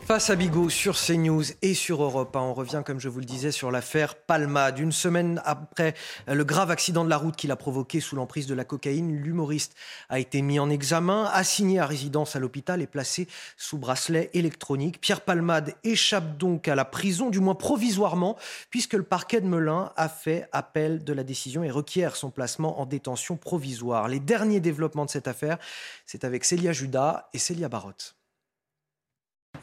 Face 0.07 0.29
à 0.29 0.37
Bigot 0.37 0.69
sur 0.69 0.95
CNews 0.95 1.43
et 1.61 1.73
sur 1.73 2.01
Europe 2.01 2.33
1, 2.33 2.39
on 2.39 2.53
revient, 2.53 2.81
comme 2.85 2.97
je 2.97 3.09
vous 3.09 3.19
le 3.19 3.25
disais, 3.25 3.51
sur 3.51 3.71
l'affaire 3.71 4.15
Palmade. 4.15 4.79
Une 4.79 4.93
semaine 4.93 5.41
après 5.43 5.95
le 6.27 6.45
grave 6.45 6.71
accident 6.71 7.03
de 7.03 7.09
la 7.09 7.17
route 7.17 7.35
qu'il 7.35 7.51
a 7.51 7.57
provoqué 7.57 7.99
sous 7.99 8.15
l'emprise 8.15 8.47
de 8.47 8.53
la 8.53 8.63
cocaïne, 8.63 9.11
l'humoriste 9.11 9.75
a 10.07 10.19
été 10.19 10.41
mis 10.41 10.59
en 10.59 10.69
examen, 10.69 11.25
assigné 11.25 11.79
à 11.79 11.85
résidence 11.85 12.37
à 12.37 12.39
l'hôpital 12.39 12.81
et 12.81 12.87
placé 12.87 13.27
sous 13.57 13.77
bracelet 13.77 14.29
électronique. 14.33 15.01
Pierre 15.01 15.19
Palmade 15.19 15.75
échappe 15.83 16.37
donc 16.37 16.69
à 16.69 16.75
la 16.75 16.85
prison, 16.85 17.29
du 17.29 17.41
moins 17.41 17.55
provisoirement, 17.55 18.37
puisque 18.69 18.93
le 18.93 19.03
parquet 19.03 19.41
de 19.41 19.47
Melun 19.47 19.91
a 19.97 20.07
fait 20.07 20.47
appel 20.53 21.03
de 21.03 21.11
la 21.11 21.25
décision 21.25 21.65
et 21.65 21.69
requiert 21.69 22.15
son 22.15 22.29
placement 22.29 22.79
en 22.79 22.85
détention 22.85 23.35
provisoire. 23.35 24.07
Les 24.07 24.21
derniers 24.21 24.61
développements 24.61 25.03
de 25.03 25.09
cette 25.09 25.27
affaire, 25.27 25.57
c'est 26.05 26.23
avec 26.23 26.45
Célia 26.45 26.71
Judas 26.71 27.27
et 27.33 27.39
Célia 27.39 27.67
Barotte. 27.67 28.16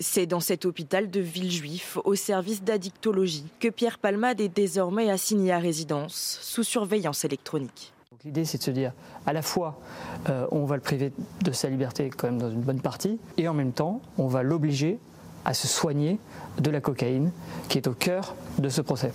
C'est 0.01 0.27
dans 0.27 0.41
cet 0.41 0.65
hôpital 0.65 1.11
de 1.11 1.21
Villejuif, 1.21 1.99
au 2.05 2.15
service 2.15 2.63
d'addictologie, 2.63 3.45
que 3.61 3.69
Pierre 3.69 3.99
Palmade 3.99 4.41
est 4.41 4.49
désormais 4.49 5.11
assigné 5.11 5.53
à 5.53 5.59
résidence, 5.59 6.39
sous 6.43 6.65
surveillance 6.65 7.25
électronique. 7.25 7.93
L'idée, 8.25 8.45
c'est 8.47 8.59
de 8.59 8.63
se 8.63 8.71
dire, 8.71 8.93
à 9.27 9.33
la 9.35 9.43
fois, 9.43 9.79
euh, 10.31 10.47
on 10.51 10.65
va 10.65 10.77
le 10.77 10.83
priver 10.83 11.13
de 11.43 11.53
sa 11.53 11.69
liberté 11.69 12.11
quand 12.11 12.29
même 12.29 12.41
dans 12.41 12.51
une 12.51 12.63
bonne 12.63 12.81
partie, 12.81 13.19
et 13.37 13.49
en 13.49 13.55
même 13.55 13.73
temps, 13.73 14.01
on 14.17 14.29
va 14.29 14.43
l'obliger 14.43 14.99
à 15.45 15.53
se 15.53 15.69
soigner 15.69 16.19
de 16.59 16.71
la 16.71 16.81
cocaïne, 16.81 17.31
qui 17.69 17.77
est 17.77 17.87
au 17.87 17.93
cœur 17.93 18.35
de 18.59 18.69
ce 18.71 18.81
procès. 18.81 19.13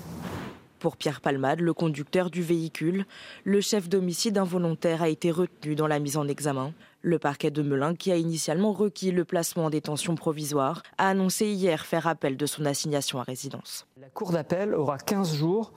Pour 0.79 0.95
Pierre 0.95 1.21
Palmade, 1.21 1.59
le 1.59 1.73
conducteur 1.73 2.29
du 2.29 2.41
véhicule, 2.41 3.05
le 3.43 3.59
chef 3.61 3.89
d'homicide 3.89 4.37
involontaire 4.37 5.01
a 5.01 5.09
été 5.09 5.31
retenu 5.31 5.75
dans 5.75 5.87
la 5.87 5.99
mise 5.99 6.15
en 6.15 6.27
examen. 6.27 6.71
Le 7.01 7.17
parquet 7.17 7.49
de 7.49 7.61
Melun, 7.61 7.95
qui 7.95 8.11
a 8.11 8.17
initialement 8.17 8.73
requis 8.73 9.11
le 9.11 9.23
placement 9.23 9.65
en 9.65 9.69
détention 9.69 10.15
provisoire, 10.15 10.83
a 10.97 11.07
annoncé 11.07 11.47
hier 11.47 11.85
faire 11.85 12.07
appel 12.07 12.35
de 12.35 12.45
son 12.45 12.65
assignation 12.65 13.19
à 13.19 13.23
résidence. 13.23 13.87
La 13.99 14.09
Cour 14.09 14.31
d'appel 14.31 14.73
aura 14.73 14.97
15 14.97 15.35
jours 15.35 15.71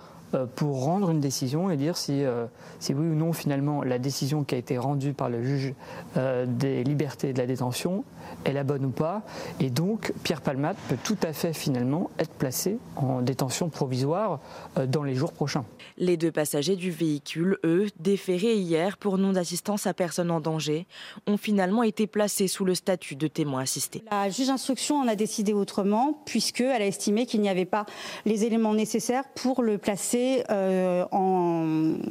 pour 0.54 0.84
rendre 0.84 1.10
une 1.10 1.20
décision 1.20 1.70
et 1.70 1.76
dire 1.76 1.96
si, 1.96 2.24
euh, 2.24 2.46
si, 2.80 2.94
oui 2.94 3.06
ou 3.06 3.14
non 3.14 3.32
finalement 3.32 3.82
la 3.82 3.98
décision 3.98 4.44
qui 4.44 4.54
a 4.54 4.58
été 4.58 4.78
rendue 4.78 5.12
par 5.12 5.28
le 5.28 5.42
juge 5.42 5.74
euh, 6.16 6.46
des 6.46 6.84
libertés 6.84 7.30
et 7.30 7.32
de 7.32 7.38
la 7.38 7.46
détention 7.46 8.04
est 8.44 8.52
la 8.52 8.64
bonne 8.64 8.84
ou 8.84 8.90
pas. 8.90 9.22
Et 9.60 9.70
donc 9.70 10.12
Pierre 10.22 10.40
Palmade 10.40 10.76
peut 10.88 10.96
tout 11.02 11.18
à 11.22 11.32
fait 11.32 11.52
finalement 11.52 12.10
être 12.18 12.32
placé 12.32 12.78
en 12.96 13.20
détention 13.20 13.68
provisoire 13.68 14.40
dans 14.88 15.02
les 15.02 15.14
jours 15.14 15.32
prochains. 15.32 15.64
Les 15.98 16.16
deux 16.16 16.32
passagers 16.32 16.76
du 16.76 16.90
véhicule, 16.90 17.58
eux, 17.64 17.88
déférés 18.00 18.56
hier 18.56 18.96
pour 18.96 19.18
non 19.18 19.32
d'assistance 19.32 19.86
à 19.86 19.94
personne 19.94 20.30
en 20.30 20.40
danger, 20.40 20.86
ont 21.26 21.36
finalement 21.36 21.82
été 21.82 22.06
placés 22.06 22.48
sous 22.48 22.64
le 22.64 22.74
statut 22.74 23.16
de 23.16 23.26
témoin 23.26 23.62
assisté. 23.62 24.02
La 24.10 24.30
juge 24.30 24.46
d'instruction 24.46 24.96
en 24.96 25.08
a 25.08 25.16
décidé 25.16 25.52
autrement 25.52 26.22
puisqu'elle 26.24 26.82
a 26.82 26.86
estimé 26.86 27.26
qu'il 27.26 27.40
n'y 27.40 27.48
avait 27.48 27.64
pas 27.64 27.86
les 28.24 28.44
éléments 28.44 28.74
nécessaires 28.74 29.24
pour 29.34 29.62
le 29.62 29.78
placer 29.78 30.21
euh, 30.50 31.04
en, 31.10 31.64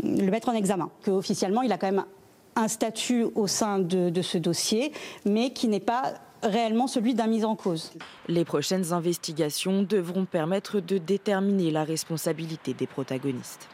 le 0.03 0.29
mettre 0.29 0.49
en 0.49 0.53
examen. 0.53 0.89
Qu'officiellement, 1.03 1.61
il 1.61 1.71
a 1.71 1.77
quand 1.77 1.91
même 1.91 2.05
un 2.55 2.67
statut 2.67 3.25
au 3.35 3.47
sein 3.47 3.79
de, 3.79 4.09
de 4.09 4.21
ce 4.21 4.37
dossier, 4.37 4.91
mais 5.25 5.51
qui 5.51 5.67
n'est 5.67 5.79
pas 5.79 6.13
réellement 6.43 6.87
celui 6.87 7.13
d'un 7.13 7.27
mise 7.27 7.45
en 7.45 7.55
cause. 7.55 7.93
Les 8.27 8.45
prochaines 8.45 8.93
investigations 8.93 9.83
devront 9.83 10.25
permettre 10.25 10.79
de 10.79 10.97
déterminer 10.97 11.71
la 11.71 11.83
responsabilité 11.83 12.73
des 12.73 12.87
protagonistes. 12.87 13.67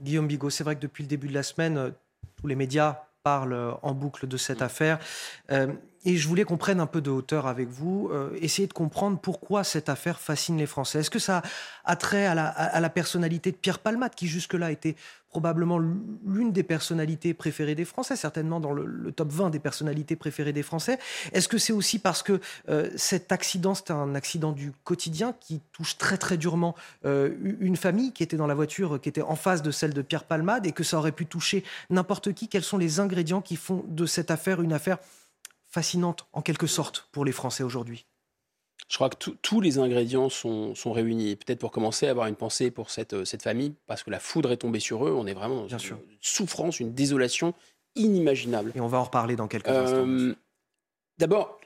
Guillaume 0.00 0.26
Bigot, 0.26 0.50
c'est 0.50 0.64
vrai 0.64 0.76
que 0.76 0.80
depuis 0.80 1.02
le 1.02 1.08
début 1.08 1.28
de 1.28 1.34
la 1.34 1.42
semaine, 1.42 1.92
tous 2.36 2.46
les 2.46 2.54
médias 2.54 3.02
parlent 3.22 3.76
en 3.82 3.94
boucle 3.94 4.26
de 4.26 4.36
cette 4.36 4.62
affaire. 4.62 4.98
Euh, 5.50 5.72
et 6.08 6.16
je 6.16 6.26
voulais 6.26 6.44
qu'on 6.44 6.56
prenne 6.56 6.80
un 6.80 6.86
peu 6.86 7.02
de 7.02 7.10
hauteur 7.10 7.46
avec 7.46 7.68
vous, 7.68 8.08
euh, 8.10 8.30
essayer 8.40 8.66
de 8.66 8.72
comprendre 8.72 9.18
pourquoi 9.18 9.62
cette 9.62 9.90
affaire 9.90 10.20
fascine 10.20 10.56
les 10.56 10.64
Français. 10.64 11.00
Est-ce 11.00 11.10
que 11.10 11.18
ça 11.18 11.42
a 11.84 11.96
trait 11.96 12.24
à 12.24 12.34
la, 12.34 12.88
personnalité 12.88 13.52
de 13.52 13.56
Pierre 13.56 13.78
Palmade, 13.78 14.14
qui 14.14 14.26
jusque-là 14.26 14.72
était 14.72 14.96
probablement 15.28 15.78
l'une 15.78 16.50
des 16.50 16.62
personnalités 16.62 17.34
préférées 17.34 17.74
des 17.74 17.84
Français, 17.84 18.16
certainement 18.16 18.58
dans 18.58 18.72
le, 18.72 18.86
le, 18.86 19.12
top 19.12 19.30
20 19.30 19.50
des 19.50 19.58
personnalités 19.58 20.16
préférées 20.16 20.54
des 20.54 20.62
Français 20.62 20.98
Est-ce 21.34 21.46
que 21.46 21.58
c'est 21.58 21.74
aussi 21.74 21.98
parce 21.98 22.22
que 22.22 22.40
euh, 22.70 22.88
cet 22.96 23.30
accident, 23.30 23.74
c'est 23.74 23.90
un 23.90 24.14
accident 24.14 24.52
du 24.52 24.72
quotidien 24.84 25.34
qui 25.38 25.60
touche 25.72 25.98
très 25.98 26.16
très 26.16 26.38
durement 26.38 26.74
euh, 27.04 27.34
une 27.60 27.76
famille 27.76 28.12
qui 28.14 28.22
était 28.22 28.38
dans 28.38 28.46
la 28.46 28.54
voiture, 28.54 28.98
qui 28.98 29.10
était 29.10 29.20
en 29.20 29.36
face 29.36 29.60
de 29.60 29.70
celle 29.70 29.92
de 29.92 30.00
Pierre 30.00 30.24
Palmade, 30.24 30.66
et 30.66 30.72
que 30.72 30.84
ça 30.84 30.96
aurait 30.96 31.12
pu 31.12 31.26
toucher 31.26 31.64
n'importe 31.90 32.32
qui? 32.32 32.48
Quels 32.48 32.64
sont 32.64 32.78
les 32.78 32.98
ingrédients 32.98 33.42
qui 33.42 33.56
font 33.56 33.84
de 33.88 34.06
cette 34.06 34.30
affaire 34.30 34.62
une 34.62 34.72
affaire 34.72 34.96
fascinante 35.68 36.26
en 36.32 36.42
quelque 36.42 36.66
sorte 36.66 37.08
pour 37.12 37.24
les 37.24 37.32
Français 37.32 37.62
aujourd'hui 37.62 38.06
je 38.88 38.96
crois 38.96 39.10
que 39.10 39.30
tous 39.42 39.60
les 39.60 39.78
ingrédients 39.78 40.30
sont, 40.30 40.74
sont 40.74 40.92
réunis. 40.92 41.36
Peut-être 41.36 41.58
pour 41.58 41.70
commencer, 41.70 42.06
avoir 42.06 42.26
une 42.26 42.36
pensée 42.36 42.70
pour 42.70 42.90
cette, 42.90 43.12
euh, 43.12 43.24
cette 43.24 43.42
famille, 43.42 43.74
parce 43.86 44.02
que 44.02 44.10
la 44.10 44.18
foudre 44.18 44.50
est 44.50 44.56
tombée 44.58 44.80
sur 44.80 45.06
eux. 45.06 45.12
On 45.12 45.26
est 45.26 45.34
vraiment 45.34 45.56
dans 45.56 45.66
Bien 45.66 45.76
une 45.76 45.82
sûr. 45.82 45.98
souffrance, 46.20 46.80
une 46.80 46.94
désolation 46.94 47.54
inimaginable. 47.96 48.72
Et 48.74 48.80
on 48.80 48.86
va 48.86 48.98
en 48.98 49.04
reparler 49.04 49.36
dans 49.36 49.46
quelques 49.46 49.68
Euh, 49.68 49.82
instants. 50.30 50.40
D'abord, 51.18 51.60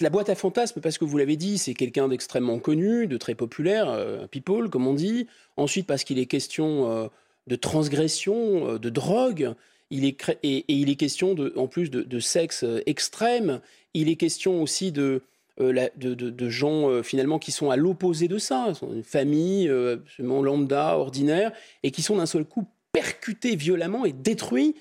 la 0.00 0.10
boîte 0.10 0.28
à 0.28 0.36
fantasmes, 0.36 0.80
parce 0.80 0.96
que 0.98 1.04
vous 1.04 1.16
l'avez 1.18 1.36
dit, 1.36 1.58
c'est 1.58 1.74
quelqu'un 1.74 2.06
d'extrêmement 2.06 2.58
connu, 2.60 3.08
de 3.08 3.16
très 3.16 3.34
populaire, 3.34 3.88
euh, 3.88 4.26
people, 4.28 4.70
comme 4.70 4.86
on 4.86 4.94
dit. 4.94 5.26
Ensuite, 5.56 5.86
parce 5.86 6.04
qu'il 6.04 6.18
est 6.20 6.26
question 6.26 6.90
euh, 6.90 7.08
de 7.48 7.56
transgression, 7.56 8.76
de 8.78 8.90
drogue. 8.90 9.54
Il 9.90 10.04
est 10.04 10.38
et, 10.42 10.64
il 10.68 10.90
est 10.90 10.96
question, 10.96 11.34
de, 11.34 11.52
en 11.56 11.66
plus, 11.66 11.90
de, 11.90 12.20
sexe 12.20 12.64
euh, 12.64 12.82
extrême. 12.86 13.60
Il 13.92 14.08
est 14.08 14.16
question 14.16 14.62
aussi 14.62 14.92
de, 14.92 15.22
euh, 15.60 15.88
de, 15.96 16.48
gens, 16.48 16.88
euh, 16.88 17.02
finalement, 17.02 17.38
qui 17.38 17.52
sont 17.52 17.70
à 17.70 17.76
l'opposé 17.76 18.28
de 18.28 18.38
ça. 18.38 18.72
Une 18.82 19.04
famille 19.04 19.68
absolument 19.68 20.42
lambda, 20.42 20.96
ordinaire, 20.96 21.52
et 21.82 21.90
qui 21.90 22.02
sont 22.02 22.16
d'un 22.16 22.26
seul 22.26 22.44
coup 22.44 22.66
percutés 22.92 23.56
violemment 23.56 24.04
et 24.04 24.12
détruits 24.12 24.74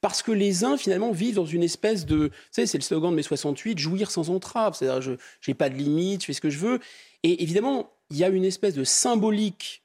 parce 0.00 0.22
que 0.22 0.30
les 0.30 0.62
uns, 0.62 0.76
finalement, 0.76 1.10
vivent 1.10 1.36
dans 1.36 1.46
une 1.46 1.64
espèce 1.64 2.06
de... 2.06 2.16
Vous 2.16 2.30
savez, 2.52 2.66
c'est 2.66 2.78
le 2.78 2.82
slogan 2.82 3.10
de 3.10 3.16
mai 3.16 3.22
68, 3.22 3.78
jouir 3.78 4.10
sans 4.10 4.30
entrave. 4.30 4.76
C'est-à-dire, 4.76 5.00
je 5.00 5.50
n'ai 5.50 5.54
pas 5.54 5.68
de 5.68 5.74
limite, 5.74 6.20
je 6.20 6.26
fais 6.26 6.32
ce 6.32 6.40
que 6.40 6.50
je 6.50 6.58
veux. 6.58 6.80
Et 7.22 7.42
évidemment, 7.42 7.90
il 8.10 8.18
y 8.18 8.24
a 8.24 8.28
une 8.28 8.44
espèce 8.44 8.74
de 8.74 8.84
symbolique 8.84 9.82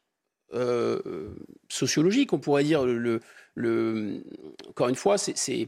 sociologique, 1.69 2.33
on 2.33 2.39
pourrait 2.39 2.65
dire. 2.65 2.85
Le, 2.85 3.21
encore 3.57 4.89
une 4.89 4.95
fois, 4.95 5.15
il 5.47 5.67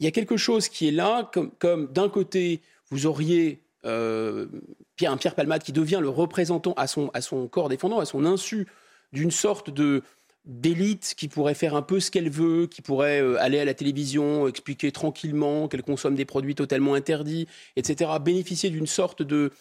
y 0.00 0.06
a 0.06 0.10
quelque 0.10 0.36
chose 0.36 0.68
qui 0.68 0.88
est 0.88 0.92
là, 0.92 1.30
comme, 1.58 1.92
d'un 1.92 2.08
côté, 2.08 2.60
vous 2.90 3.06
auriez 3.06 3.60
Pierre, 3.82 5.12
un 5.12 5.16
Pierre 5.16 5.34
Palmade 5.34 5.62
qui 5.62 5.72
devient 5.72 6.00
le 6.00 6.08
représentant 6.08 6.74
à 6.74 6.86
son, 6.86 7.10
à 7.14 7.20
son 7.20 7.48
corps 7.48 7.68
défendant, 7.68 7.98
à 7.98 8.04
son 8.04 8.24
insu, 8.24 8.66
d'une 9.12 9.30
sorte 9.30 9.70
de 9.70 10.02
d'élite 10.44 11.14
qui 11.16 11.28
pourrait 11.28 11.54
faire 11.54 11.76
un 11.76 11.82
peu 11.82 12.00
ce 12.00 12.10
qu'elle 12.10 12.30
veut, 12.30 12.66
qui 12.66 12.82
pourrait 12.82 13.22
euh, 13.22 13.40
aller 13.40 13.60
à 13.60 13.64
la 13.64 13.74
télévision, 13.74 14.48
expliquer 14.48 14.90
tranquillement 14.90 15.68
qu'elle 15.68 15.82
consomme 15.82 16.16
des 16.16 16.24
produits 16.24 16.54
totalement 16.54 16.94
interdits, 16.94 17.46
etc., 17.76 18.10
bénéficier 18.20 18.70
d'une 18.70 18.86
sorte 18.86 19.22
de, 19.22 19.52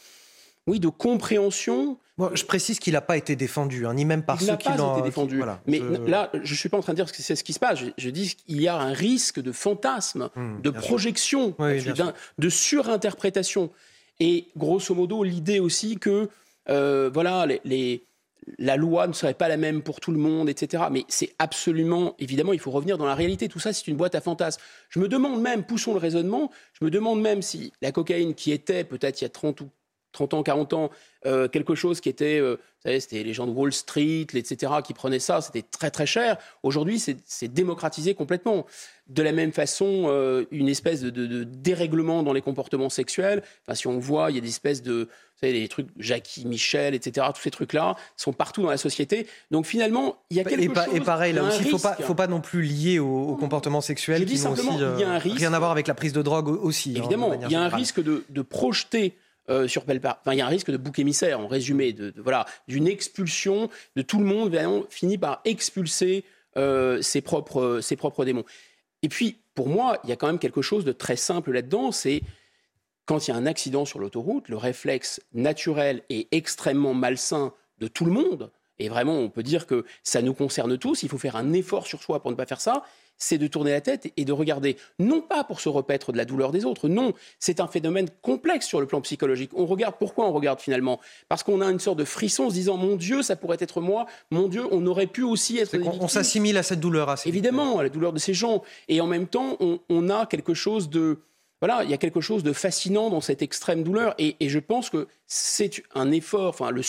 oui, 0.67 0.79
de 0.79 0.89
compréhension. 0.89 1.97
je 2.33 2.45
précise 2.45 2.79
qu'il 2.79 2.93
n'a 2.93 3.01
pas 3.01 3.17
été 3.17 3.35
défendu, 3.35 3.85
hein, 3.85 3.93
ni 3.93 4.05
même 4.05 4.23
par 4.23 4.39
ceux 4.39 4.55
qui 4.57 4.69
l'ont. 4.69 4.75
Il 4.75 4.77
n'a 4.77 4.85
pas 4.85 4.99
été 4.99 5.01
défendu. 5.07 5.43
Mais 5.67 5.81
là, 6.07 6.29
je 6.33 6.51
ne 6.51 6.57
suis 6.57 6.69
pas 6.69 6.77
en 6.77 6.81
train 6.81 6.93
de 6.93 6.97
dire 6.97 7.11
que 7.11 7.17
c'est 7.17 7.35
ce 7.35 7.43
qui 7.43 7.53
se 7.53 7.59
passe. 7.59 7.79
Je, 7.97 8.09
dis 8.09 8.35
qu'il 8.35 8.61
y 8.61 8.67
a 8.67 8.75
un 8.75 8.93
risque 8.93 9.41
de 9.41 9.51
fantasme, 9.51 10.29
hmm, 10.35 10.61
de 10.61 10.69
projection, 10.69 11.55
de 12.37 12.49
surinterprétation. 12.49 13.71
Et 14.19 14.49
grosso 14.55 14.93
modo, 14.93 15.23
l'idée 15.23 15.59
aussi 15.59 15.97
que 15.97 16.29
euh, 16.69 17.09
voilà, 17.11 17.47
les, 17.63 18.05
la 18.57 18.75
loi 18.75 19.07
ne 19.07 19.13
serait 19.13 19.33
pas 19.33 19.47
la 19.47 19.57
même 19.57 19.81
pour 19.81 19.99
tout 19.99 20.11
le 20.11 20.17
monde, 20.17 20.49
etc. 20.49 20.83
Mais 20.91 21.05
c'est 21.07 21.33
absolument, 21.39 22.15
évidemment, 22.19 22.53
il 22.53 22.59
faut 22.59 22.71
revenir 22.71 22.97
dans 22.97 23.05
la 23.05 23.15
réalité. 23.15 23.47
Tout 23.47 23.59
ça, 23.59 23.73
c'est 23.73 23.87
une 23.87 23.97
boîte 23.97 24.15
à 24.15 24.21
fantasmes. 24.21 24.61
Je 24.89 24.99
me 24.99 25.07
demande 25.07 25.41
même, 25.41 25.63
poussons 25.63 25.93
le 25.93 25.99
raisonnement, 25.99 26.51
je 26.79 26.85
me 26.85 26.91
demande 26.91 27.21
même 27.21 27.41
si 27.41 27.73
la 27.81 27.91
cocaïne 27.91 28.35
qui 28.35 28.51
était 28.51 28.83
peut-être 28.83 29.21
il 29.21 29.23
y 29.23 29.27
a 29.27 29.29
30 29.29 29.61
ou 29.61 29.69
30 30.11 30.33
ans, 30.33 30.43
40 30.43 30.73
ans, 30.73 30.89
euh, 31.25 31.47
quelque 31.47 31.75
chose 31.75 32.01
qui 32.01 32.09
était, 32.09 32.39
euh, 32.39 32.55
vous 32.55 32.81
savez, 32.83 32.99
c'était 32.99 33.23
les 33.23 33.33
gens 33.33 33.45
de 33.45 33.51
Wall 33.51 33.71
Street, 33.71 34.25
etc., 34.33 34.73
qui 34.83 34.93
prenaient 34.93 35.19
ça, 35.19 35.39
c'était 35.41 35.61
très 35.61 35.91
très 35.91 36.07
cher. 36.07 36.37
Aujourd'hui, 36.63 36.99
c'est 36.99 37.53
démocratisé 37.53 38.15
complètement. 38.15 38.65
De 39.07 39.21
la 39.21 39.31
même 39.31 39.51
façon, 39.51 40.05
euh, 40.07 40.45
une 40.51 40.69
espèce 40.69 41.01
de, 41.01 41.43
dérèglement 41.43 42.23
dans 42.23 42.33
les 42.33 42.41
comportements 42.41 42.89
sexuels. 42.89 43.43
Enfin, 43.65 43.75
si 43.75 43.87
on 43.87 43.99
voit, 43.99 44.31
il 44.31 44.35
y 44.35 44.37
a 44.39 44.41
des 44.41 44.49
espèces 44.49 44.81
de, 44.81 45.03
vous 45.03 45.39
savez, 45.47 45.59
des 45.59 45.67
trucs, 45.67 45.89
Jackie, 45.97 46.45
Michel, 46.47 46.95
etc., 46.95 47.27
tous 47.35 47.41
ces 47.41 47.51
trucs-là 47.51 47.95
sont 48.17 48.33
partout 48.33 48.63
dans 48.63 48.69
la 48.69 48.77
société. 48.77 49.27
Donc 49.51 49.65
finalement, 49.65 50.17
il 50.29 50.37
y 50.37 50.39
a 50.39 50.43
quelque 50.43 50.61
et 50.61 50.73
chose. 50.73 50.95
Et 50.95 51.01
pareil, 51.01 51.33
là 51.33 51.43
aussi, 51.43 51.59
il 51.61 51.65
ne 51.65 51.71
faut 51.71 51.77
pas, 51.77 51.95
faut 51.95 52.15
pas 52.15 52.27
non 52.27 52.41
plus 52.41 52.63
lier 52.63 52.99
au, 52.99 53.35
comportement 53.35 53.81
sexuel. 53.81 54.21
Je 54.21 54.25
dis 54.25 54.37
simplement, 54.37 54.79
il 54.97 55.01
y 55.01 55.03
a 55.03 55.11
un 55.11 55.19
risque. 55.19 55.37
Rien 55.37 55.53
à 55.53 55.59
voir 55.59 55.71
avec 55.71 55.87
la 55.87 55.93
prise 55.93 56.13
de 56.13 56.21
drogue 56.21 56.47
aussi. 56.47 56.91
Hein, 56.91 56.99
Évidemment, 56.99 57.33
il 57.33 57.51
y 57.51 57.55
a 57.55 57.61
un 57.61 57.69
risque 57.69 58.01
de, 58.01 58.23
de 58.29 58.41
projeter 58.41 59.17
euh, 59.51 59.67
sur 59.67 59.83
Enfin, 59.83 60.33
il 60.33 60.37
y 60.37 60.41
a 60.41 60.45
un 60.45 60.49
risque 60.49 60.71
de 60.71 60.77
bouc 60.77 60.97
émissaire, 60.97 61.39
en 61.39 61.47
résumé, 61.47 61.91
de, 61.93 62.13
voilà, 62.17 62.45
d'une 62.67 62.87
expulsion 62.87 63.69
de 63.95 64.01
tout 64.01 64.19
le 64.19 64.25
monde, 64.25 64.55
on 64.55 64.85
finit 64.89 65.17
par 65.17 65.41
expulser 65.45 66.23
euh, 66.57 67.01
ses, 67.01 67.21
propres, 67.21 67.79
ses 67.81 67.97
propres 67.97 68.23
démons. 68.23 68.45
Et 69.03 69.09
puis, 69.09 69.37
pour 69.53 69.67
moi, 69.67 69.99
il 70.03 70.09
y 70.09 70.13
a 70.13 70.15
quand 70.15 70.27
même 70.27 70.39
quelque 70.39 70.61
chose 70.61 70.85
de 70.85 70.93
très 70.93 71.17
simple 71.17 71.51
là-dedans, 71.51 71.91
c'est 71.91 72.21
quand 73.05 73.27
il 73.27 73.31
y 73.31 73.33
a 73.33 73.37
un 73.37 73.45
accident 73.45 73.83
sur 73.83 73.99
l'autoroute, 73.99 74.47
le 74.47 74.57
réflexe 74.57 75.21
naturel 75.33 76.01
et 76.09 76.29
extrêmement 76.31 76.93
malsain 76.93 77.53
de 77.79 77.87
tout 77.87 78.05
le 78.05 78.11
monde, 78.11 78.51
et 78.79 78.89
vraiment, 78.89 79.19
on 79.19 79.29
peut 79.29 79.43
dire 79.43 79.67
que 79.67 79.85
ça 80.03 80.21
nous 80.21 80.33
concerne 80.33 80.77
tous, 80.77 81.03
il 81.03 81.09
faut 81.09 81.17
faire 81.17 81.35
un 81.35 81.51
effort 81.53 81.85
sur 81.85 82.01
soi 82.01 82.21
pour 82.21 82.31
ne 82.31 82.35
pas 82.35 82.45
faire 82.45 82.61
ça, 82.61 82.83
c'est 83.21 83.37
de 83.37 83.47
tourner 83.47 83.71
la 83.71 83.81
tête 83.81 84.11
et 84.17 84.25
de 84.25 84.33
regarder, 84.33 84.77
non 84.97 85.21
pas 85.21 85.43
pour 85.43 85.61
se 85.61 85.69
repaître 85.69 86.11
de 86.11 86.17
la 86.17 86.25
douleur 86.25 86.51
des 86.51 86.65
autres, 86.65 86.89
non, 86.89 87.13
c'est 87.39 87.59
un 87.59 87.67
phénomène 87.67 88.07
complexe 88.21 88.65
sur 88.65 88.81
le 88.81 88.87
plan 88.87 88.99
psychologique. 89.01 89.51
On 89.53 89.67
regarde, 89.67 89.95
pourquoi 89.99 90.27
on 90.27 90.33
regarde 90.33 90.59
finalement? 90.59 90.99
Parce 91.29 91.43
qu'on 91.43 91.61
a 91.61 91.67
une 91.67 91.79
sorte 91.79 91.99
de 91.99 92.03
frisson 92.03 92.45
en 92.45 92.49
se 92.49 92.55
disant, 92.55 92.77
mon 92.77 92.95
Dieu, 92.95 93.21
ça 93.21 93.35
pourrait 93.35 93.57
être 93.59 93.79
moi, 93.79 94.07
mon 94.31 94.47
Dieu, 94.47 94.63
on 94.71 94.85
aurait 94.87 95.05
pu 95.05 95.21
aussi 95.21 95.59
être... 95.59 95.77
On, 96.01 96.07
s'assimile 96.07 96.57
à 96.57 96.63
cette 96.63 96.79
douleur 96.79 97.09
assez 97.09 97.29
Évidemment, 97.29 97.77
à 97.77 97.83
la 97.83 97.89
douleur 97.89 98.11
de 98.11 98.19
ces 98.19 98.33
gens. 98.33 98.63
Et 98.87 99.01
en 99.01 99.07
même 99.07 99.27
temps, 99.27 99.57
on, 99.89 100.09
a 100.09 100.25
quelque 100.25 100.55
chose 100.55 100.89
de... 100.89 101.19
Voilà, 101.61 101.83
il 101.83 101.91
y 101.91 101.93
a 101.93 101.97
quelque 101.97 102.21
chose 102.21 102.41
de 102.41 102.53
fascinant 102.53 103.11
dans 103.11 103.21
cette 103.21 103.43
extrême 103.43 103.83
douleur. 103.83 104.15
Et, 104.17 104.35
je 104.41 104.57
pense 104.57 104.89
que 104.89 105.07
c'est 105.27 105.83
un 105.93 106.11
effort, 106.11 106.49
enfin, 106.49 106.71
le, 106.71 106.81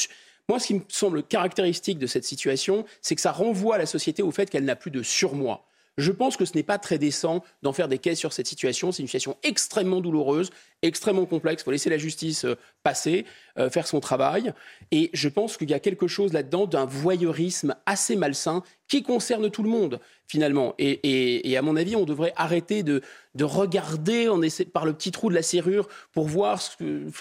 moi, 0.48 0.58
ce 0.58 0.68
qui 0.68 0.74
me 0.74 0.80
semble 0.88 1.22
caractéristique 1.22 1.98
de 1.98 2.06
cette 2.06 2.24
situation, 2.24 2.86
c'est 3.02 3.14
que 3.14 3.20
ça 3.20 3.32
renvoie 3.32 3.76
la 3.76 3.84
société 3.84 4.22
au 4.22 4.30
fait 4.30 4.48
qu'elle 4.48 4.64
n'a 4.64 4.76
plus 4.76 4.90
de 4.90 5.02
surmoi. 5.02 5.66
Je 5.98 6.10
pense 6.10 6.36
que 6.36 6.44
ce 6.44 6.54
n'est 6.54 6.62
pas 6.62 6.78
très 6.78 6.98
décent 6.98 7.44
d'en 7.62 7.72
faire 7.72 7.88
des 7.88 7.98
caisses 7.98 8.18
sur 8.18 8.32
cette 8.32 8.46
situation. 8.46 8.92
C'est 8.92 9.02
une 9.02 9.08
situation 9.08 9.36
extrêmement 9.42 10.00
douloureuse, 10.00 10.50
extrêmement 10.80 11.26
complexe. 11.26 11.62
Il 11.62 11.64
faut 11.64 11.70
laisser 11.70 11.90
la 11.90 11.98
justice 11.98 12.46
euh, 12.46 12.56
passer, 12.82 13.26
euh, 13.58 13.68
faire 13.68 13.86
son 13.86 14.00
travail. 14.00 14.54
Et 14.90 15.10
je 15.12 15.28
pense 15.28 15.56
qu'il 15.58 15.70
y 15.70 15.74
a 15.74 15.80
quelque 15.80 16.06
chose 16.06 16.32
là-dedans 16.32 16.66
d'un 16.66 16.86
voyeurisme 16.86 17.74
assez 17.84 18.16
malsain 18.16 18.62
qui 18.88 19.02
concerne 19.02 19.50
tout 19.50 19.62
le 19.62 19.68
monde, 19.68 20.00
finalement. 20.26 20.74
Et, 20.78 21.56
à 21.56 21.62
mon 21.62 21.76
avis, 21.76 21.96
on 21.96 22.04
devrait 22.04 22.32
arrêter 22.36 22.82
de, 22.82 23.02
regarder 23.40 24.28
par 24.72 24.84
le 24.84 24.92
petit 24.92 25.12
trou 25.12 25.30
de 25.30 25.34
la 25.34 25.42
serrure 25.42 25.88
pour 26.12 26.26
voir 26.26 26.60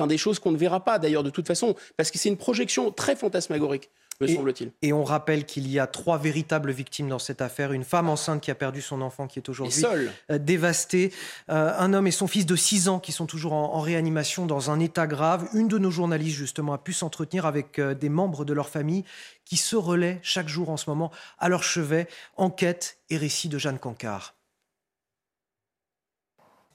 des 0.08 0.18
choses 0.18 0.40
qu'on 0.40 0.52
ne 0.52 0.58
verra 0.58 0.84
pas, 0.84 1.00
d'ailleurs, 1.00 1.24
de 1.24 1.30
toute 1.30 1.48
façon. 1.48 1.76
Parce 1.96 2.12
que 2.12 2.18
c'est 2.18 2.30
une 2.30 2.38
projection 2.38 2.92
très 2.92 3.16
fantasmagorique 3.16 3.90
semble-t-il. 4.28 4.72
Et 4.82 4.94
on 4.94 5.04
rappelle 5.04 5.46
qu'il 5.46 5.68
y 5.70 5.80
a 5.80 5.88
trois 5.88 6.18
véritables 6.18 6.72
victimes 6.72 7.10
dans 7.10 7.20
cette 7.20 7.42
affaire. 7.42 7.72
Une 7.72 7.84
femme 7.84 8.10
enceinte 8.10 8.42
qui 8.42 8.52
a 8.52 8.56
perdu 8.56 8.82
son 8.82 9.02
enfant, 9.02 9.28
qui 9.28 9.40
est 9.40 9.50
aujourd'hui 9.50 9.84
euh, 10.30 10.38
dévastée. 10.38 11.12
Euh, 11.50 11.74
un 11.78 11.94
homme 11.94 12.08
et 12.08 12.12
son 12.12 12.28
fils 12.28 12.46
de 12.46 12.56
6 12.56 12.90
ans 12.90 13.00
qui 13.00 13.12
sont 13.12 13.26
toujours 13.26 13.54
en, 13.54 13.80
réanimation 13.80 14.46
dans 14.46 14.72
un 14.72 14.80
état 14.80 15.08
grave. 15.08 15.48
Une 15.54 15.68
de 15.68 15.78
nos 15.78 15.92
journalistes, 15.92 16.38
justement, 16.38 16.74
a 16.74 16.78
pu 16.78 16.94
s'entretenir 16.94 17.46
avec 17.46 17.80
euh, 17.80 17.94
des 17.94 18.10
membres 18.10 18.46
de 18.46 18.54
leur 18.54 18.70
famille 18.70 19.04
qui 19.46 19.58
se 19.58 19.76
relaient 19.76 20.20
chaque 20.22 20.48
jour 20.48 20.70
en 20.70 20.78
ce 20.78 20.90
moment 20.90 21.12
à 21.40 21.50
leur 21.50 21.64
chevet. 21.64 22.08
Enquête 22.38 23.00
et 23.10 23.18
récit 23.18 23.50
de 23.50 23.58
Jeanne 23.58 23.80
Cancard. 23.80 24.36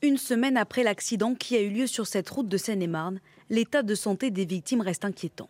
Une 0.02 0.18
semaine 0.18 0.56
après 0.56 0.82
l'accident 0.82 1.34
qui 1.34 1.56
a 1.56 1.60
eu 1.60 1.70
lieu 1.70 1.86
sur 1.86 2.06
cette 2.06 2.28
route 2.28 2.48
de 2.48 2.56
Seine-et-Marne, 2.58 3.20
l'état 3.48 3.82
de 3.82 3.94
santé 3.94 4.30
des 4.30 4.44
victimes 4.44 4.82
reste 4.82 5.04
inquiétant. 5.04 5.48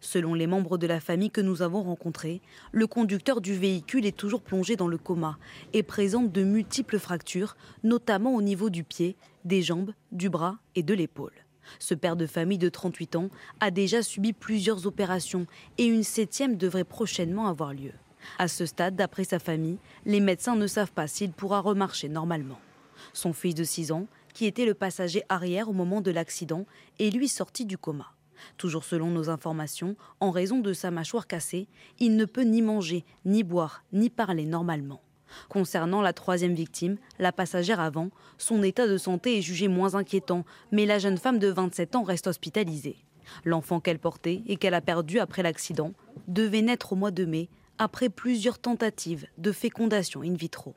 Selon 0.00 0.34
les 0.34 0.46
membres 0.46 0.78
de 0.78 0.86
la 0.86 1.00
famille 1.00 1.30
que 1.30 1.40
nous 1.40 1.62
avons 1.62 1.82
rencontrés, 1.82 2.40
le 2.72 2.86
conducteur 2.86 3.40
du 3.40 3.54
véhicule 3.54 4.06
est 4.06 4.16
toujours 4.16 4.42
plongé 4.42 4.76
dans 4.76 4.88
le 4.88 4.98
coma 4.98 5.38
et 5.72 5.82
présente 5.82 6.32
de 6.32 6.42
multiples 6.42 6.98
fractures, 6.98 7.56
notamment 7.82 8.34
au 8.34 8.42
niveau 8.42 8.70
du 8.70 8.84
pied, 8.84 9.16
des 9.44 9.62
jambes, 9.62 9.92
du 10.12 10.28
bras 10.28 10.58
et 10.74 10.82
de 10.82 10.94
l'épaule. 10.94 11.32
Ce 11.78 11.94
père 11.94 12.16
de 12.16 12.26
famille 12.26 12.58
de 12.58 12.68
38 12.68 13.16
ans 13.16 13.28
a 13.60 13.70
déjà 13.70 14.02
subi 14.02 14.32
plusieurs 14.32 14.86
opérations 14.86 15.46
et 15.76 15.84
une 15.84 16.02
septième 16.02 16.56
devrait 16.56 16.84
prochainement 16.84 17.46
avoir 17.46 17.74
lieu. 17.74 17.92
À 18.38 18.48
ce 18.48 18.66
stade, 18.66 18.96
d'après 18.96 19.24
sa 19.24 19.38
famille, 19.38 19.78
les 20.04 20.20
médecins 20.20 20.56
ne 20.56 20.66
savent 20.66 20.92
pas 20.92 21.06
s'il 21.06 21.32
pourra 21.32 21.60
remarcher 21.60 22.08
normalement. 22.08 22.58
Son 23.12 23.32
fils 23.32 23.54
de 23.54 23.64
6 23.64 23.92
ans, 23.92 24.06
qui 24.34 24.46
était 24.46 24.66
le 24.66 24.74
passager 24.74 25.22
arrière 25.28 25.68
au 25.68 25.72
moment 25.72 26.00
de 26.00 26.10
l'accident, 26.10 26.66
est 26.98 27.10
lui 27.10 27.28
sorti 27.28 27.64
du 27.64 27.78
coma. 27.78 28.12
Toujours 28.56 28.84
selon 28.84 29.10
nos 29.10 29.30
informations, 29.30 29.96
en 30.20 30.30
raison 30.30 30.60
de 30.60 30.72
sa 30.72 30.90
mâchoire 30.90 31.26
cassée, 31.26 31.68
il 31.98 32.16
ne 32.16 32.24
peut 32.24 32.42
ni 32.42 32.62
manger, 32.62 33.04
ni 33.24 33.42
boire, 33.42 33.84
ni 33.92 34.10
parler 34.10 34.46
normalement. 34.46 35.00
Concernant 35.48 36.00
la 36.00 36.12
troisième 36.12 36.54
victime, 36.54 36.96
la 37.18 37.32
passagère 37.32 37.80
avant, 37.80 38.10
son 38.38 38.62
état 38.62 38.86
de 38.86 38.96
santé 38.96 39.38
est 39.38 39.42
jugé 39.42 39.68
moins 39.68 39.94
inquiétant, 39.94 40.44
mais 40.72 40.86
la 40.86 40.98
jeune 40.98 41.18
femme 41.18 41.38
de 41.38 41.48
27 41.48 41.96
ans 41.96 42.02
reste 42.02 42.26
hospitalisée. 42.26 42.96
L'enfant 43.44 43.80
qu'elle 43.80 43.98
portait 43.98 44.42
et 44.46 44.56
qu'elle 44.56 44.74
a 44.74 44.80
perdu 44.80 45.18
après 45.18 45.42
l'accident 45.42 45.92
devait 46.28 46.62
naître 46.62 46.92
au 46.94 46.96
mois 46.96 47.10
de 47.10 47.24
mai, 47.24 47.48
après 47.78 48.08
plusieurs 48.08 48.58
tentatives 48.58 49.26
de 49.36 49.52
fécondation 49.52 50.22
in 50.22 50.34
vitro. 50.34 50.74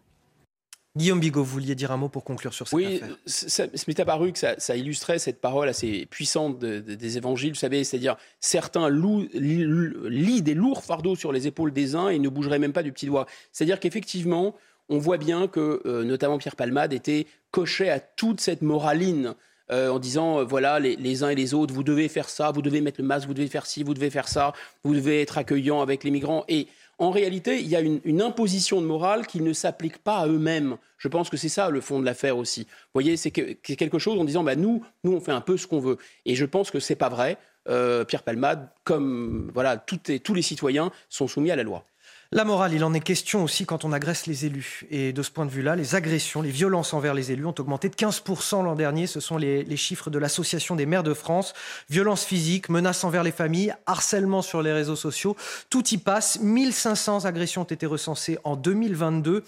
Guillaume 0.97 1.21
Bigot, 1.21 1.41
vous 1.43 1.53
vouliez 1.53 1.73
dire 1.73 1.91
un 1.91 1.97
mot 1.97 2.09
pour 2.09 2.25
conclure 2.25 2.53
sur 2.53 2.67
cette 2.67 2.77
oui, 2.77 2.97
affaire? 2.97 3.09
Oui, 3.09 3.17
ça 3.25 3.65
m'est 3.87 3.99
apparu 3.99 4.33
que 4.33 4.39
ça, 4.39 4.75
illustrait 4.75 5.19
cette 5.19 5.39
parole 5.39 5.69
assez 5.69 6.05
puissante 6.05 6.59
des 6.59 7.17
évangiles, 7.17 7.53
vous 7.53 7.59
savez, 7.59 7.85
c'est-à-dire 7.85 8.17
certains 8.41 8.89
louent, 8.89 9.25
lient 9.33 10.41
des 10.41 10.53
lourds 10.53 10.83
fardeaux 10.83 11.15
sur 11.15 11.31
les 11.31 11.47
épaules 11.47 11.71
des 11.71 11.95
uns 11.95 12.09
et 12.09 12.19
ne 12.19 12.27
bougeraient 12.27 12.59
même 12.59 12.73
pas 12.73 12.83
du 12.83 12.91
petit 12.91 13.05
doigt. 13.05 13.25
C'est-à-dire 13.53 13.79
qu'effectivement, 13.79 14.55
on 14.89 14.97
voit 14.97 15.17
bien 15.17 15.47
que 15.47 15.81
euh, 15.85 16.03
notamment 16.03 16.37
Pierre 16.37 16.57
Palmade 16.57 16.91
était 16.91 17.25
coché 17.51 17.89
à 17.89 18.01
toute 18.01 18.41
cette 18.41 18.61
moraline 18.61 19.35
euh, 19.71 19.89
en 19.89 19.99
disant 19.99 20.39
euh, 20.39 20.43
voilà 20.43 20.79
les, 20.79 20.97
les, 20.97 21.23
uns 21.23 21.29
et 21.29 21.35
les 21.35 21.53
autres, 21.53 21.73
vous 21.73 21.83
devez 21.83 22.09
faire 22.09 22.27
ça, 22.27 22.51
vous 22.51 22.61
devez 22.61 22.81
mettre 22.81 22.99
le 22.99 23.07
masque, 23.07 23.25
vous 23.27 23.33
devez 23.33 23.47
faire 23.47 23.65
ci, 23.65 23.83
vous 23.83 23.93
devez 23.93 24.09
faire 24.09 24.27
ça, 24.27 24.51
vous 24.83 24.93
devez 24.93 25.21
être 25.21 25.37
accueillant 25.37 25.81
avec 25.81 26.03
les 26.03 26.11
migrants. 26.11 26.43
Et 26.49 26.67
en 27.01 27.09
réalité, 27.09 27.59
il 27.59 27.67
y 27.67 27.75
a 27.75 27.79
une, 27.79 28.21
imposition 28.21 28.79
de 28.79 28.85
morale 28.85 29.25
qui 29.25 29.41
ne 29.41 29.53
s'applique 29.53 29.97
pas 29.97 30.17
à 30.17 30.27
eux-mêmes. 30.27 30.77
Je 30.99 31.07
pense 31.07 31.31
que 31.31 31.35
c'est 31.35 31.49
ça 31.49 31.71
le 31.71 31.81
fond 31.81 31.99
de 31.99 32.05
l'affaire 32.05 32.37
aussi. 32.37 32.61
Vous 32.61 32.93
voyez, 32.93 33.17
c'est 33.17 33.31
quelque 33.31 33.97
chose 33.97 34.19
en 34.19 34.23
disant, 34.23 34.43
bah, 34.43 34.55
nous, 34.55 34.83
nous, 35.03 35.13
on 35.13 35.19
fait 35.19 35.31
un 35.31 35.41
peu 35.41 35.57
ce 35.57 35.65
qu'on 35.65 35.79
veut. 35.79 35.97
Et 36.27 36.35
je 36.35 36.45
pense 36.45 36.69
que 36.69 36.79
c'est 36.79 36.95
pas 36.95 37.09
vrai. 37.09 37.39
Euh, 37.67 38.05
Pierre 38.05 38.21
Palmade, 38.21 38.69
comme 38.83 39.49
voilà, 39.51 39.77
tous 39.77 40.33
les 40.35 40.41
citoyens, 40.43 40.91
sont 41.09 41.27
soumis 41.27 41.49
à 41.49 41.55
la 41.55 41.63
loi. 41.63 41.85
La 42.33 42.45
morale, 42.45 42.73
il 42.73 42.85
en 42.85 42.93
est 42.93 43.01
question 43.01 43.43
aussi 43.43 43.65
quand 43.65 43.83
on 43.83 43.91
agresse 43.91 44.25
les 44.25 44.45
élus. 44.45 44.85
Et 44.89 45.11
de 45.11 45.21
ce 45.21 45.29
point 45.29 45.45
de 45.45 45.51
vue-là, 45.51 45.75
les 45.75 45.95
agressions, 45.95 46.41
les 46.41 46.49
violences 46.49 46.93
envers 46.93 47.13
les 47.13 47.33
élus 47.33 47.45
ont 47.45 47.55
augmenté 47.59 47.89
de 47.89 47.95
15% 47.95 48.63
l'an 48.63 48.75
dernier. 48.75 49.05
Ce 49.05 49.19
sont 49.19 49.35
les, 49.35 49.75
chiffres 49.75 50.09
de 50.09 50.17
l'Association 50.17 50.77
des 50.77 50.85
maires 50.85 51.03
de 51.03 51.13
France. 51.13 51.53
Violences 51.89 52.23
physiques, 52.23 52.69
menaces 52.69 53.03
envers 53.03 53.23
les 53.23 53.33
familles, 53.33 53.73
harcèlement 53.85 54.41
sur 54.41 54.61
les 54.61 54.71
réseaux 54.71 54.95
sociaux, 54.95 55.35
tout 55.69 55.85
y 55.89 55.97
passe. 55.97 56.39
1500 56.39 57.25
agressions 57.25 57.63
ont 57.63 57.65
été 57.65 57.85
recensées 57.85 58.39
en 58.45 58.55
2022. 58.55 59.43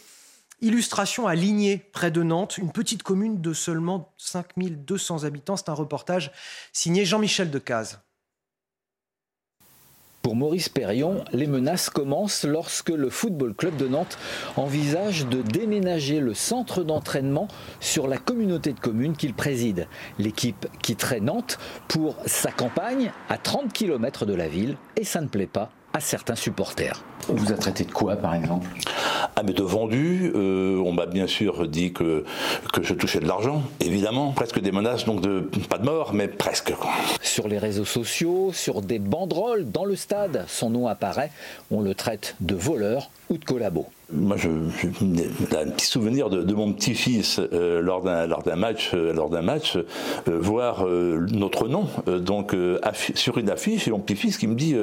Illustration 0.59 1.25
à 1.25 1.35
Ligné, 1.35 1.77
près 1.93 2.11
de 2.11 2.21
Nantes, 2.21 2.57
une 2.57 2.73
petite 2.73 3.01
commune 3.01 3.39
de 3.39 3.53
seulement 3.53 4.11
5200 4.17 5.23
habitants. 5.23 5.55
C'est 5.55 5.69
un 5.69 5.73
reportage 5.73 6.33
signé 6.73 7.05
Jean-Michel 7.05 7.49
Decaze. 7.49 8.01
Pour 10.23 10.37
Maurice 10.37 10.69
Perrion, 10.69 11.25
les 11.33 11.47
menaces 11.47 11.89
commencent 11.89 12.45
lorsque 12.45 12.91
le 12.91 13.09
Football 13.09 13.53
Club 13.53 13.75
de 13.75 13.89
Nantes 13.89 14.17
envisage 14.55 15.27
de 15.27 15.41
déménager 15.41 16.21
le 16.21 16.33
centre 16.33 16.81
d'entraînement 16.81 17.49
sur 17.81 18.07
la 18.07 18.17
communauté 18.17 18.71
de 18.71 18.79
communes 18.79 19.17
qu'il 19.17 19.33
préside. 19.33 19.85
L'équipe 20.19 20.65
quitterait 20.81 21.19
Nantes 21.19 21.59
pour 21.89 22.15
sa 22.25 22.53
campagne 22.53 23.11
à 23.27 23.37
30 23.37 23.73
km 23.73 24.25
de 24.25 24.33
la 24.33 24.47
ville 24.47 24.77
et 24.95 25.03
ça 25.03 25.19
ne 25.19 25.27
plaît 25.27 25.45
pas 25.45 25.71
à 25.93 25.99
certains 25.99 26.35
supporters. 26.35 27.03
On 27.29 27.33
vous 27.33 27.51
a 27.53 27.55
traité 27.55 27.85
de 27.85 27.91
quoi, 27.91 28.15
par 28.15 28.35
exemple? 28.35 28.67
Ah, 29.35 29.43
mais 29.43 29.53
de 29.53 29.63
vendu. 29.63 30.31
Euh, 30.35 30.77
on 30.83 30.91
m'a 30.91 31.05
bien 31.05 31.27
sûr 31.27 31.67
dit 31.67 31.93
que, 31.93 32.25
que 32.73 32.83
je 32.83 32.93
touchais 32.93 33.19
de 33.19 33.27
l'argent, 33.27 33.61
évidemment. 33.79 34.31
Presque 34.31 34.59
des 34.59 34.71
menaces, 34.71 35.05
donc 35.05 35.21
de, 35.21 35.49
pas 35.69 35.77
de 35.77 35.85
mort, 35.85 36.13
mais 36.13 36.27
presque. 36.27 36.73
Sur 37.21 37.47
les 37.47 37.59
réseaux 37.59 37.85
sociaux, 37.85 38.51
sur 38.53 38.81
des 38.81 38.99
banderoles 38.99 39.71
dans 39.71 39.85
le 39.85 39.95
stade, 39.95 40.45
son 40.47 40.69
nom 40.69 40.87
apparaît. 40.87 41.31
On 41.71 41.79
le 41.81 41.95
traite 41.95 42.35
de 42.41 42.55
voleur 42.55 43.09
ou 43.33 43.37
de 43.37 43.45
collabo. 43.45 43.87
Moi, 44.11 44.37
j'ai 44.37 44.49
un 44.49 45.69
petit 45.71 45.87
souvenir 45.87 46.29
de, 46.29 46.43
de 46.43 46.53
mon 46.53 46.71
petit-fils 46.73 47.39
euh, 47.39 47.81
lors 47.81 48.03
d'un 48.03 48.27
lors 48.27 48.43
d'un 48.43 48.55
match, 48.55 48.91
euh, 48.93 49.11
lors 49.11 49.29
d'un 49.29 49.41
match, 49.41 49.75
euh, 49.75 50.39
voir 50.39 50.85
euh, 50.85 51.25
notre 51.31 51.67
nom 51.67 51.87
euh, 52.07 52.19
donc 52.19 52.53
euh, 52.53 52.79
sur 53.15 53.37
une 53.39 53.49
affiche 53.49 53.87
et 53.87 53.91
mon 53.91 53.99
petit-fils 53.99 54.37
qui 54.37 54.45
me 54.47 54.55
dit 54.55 54.75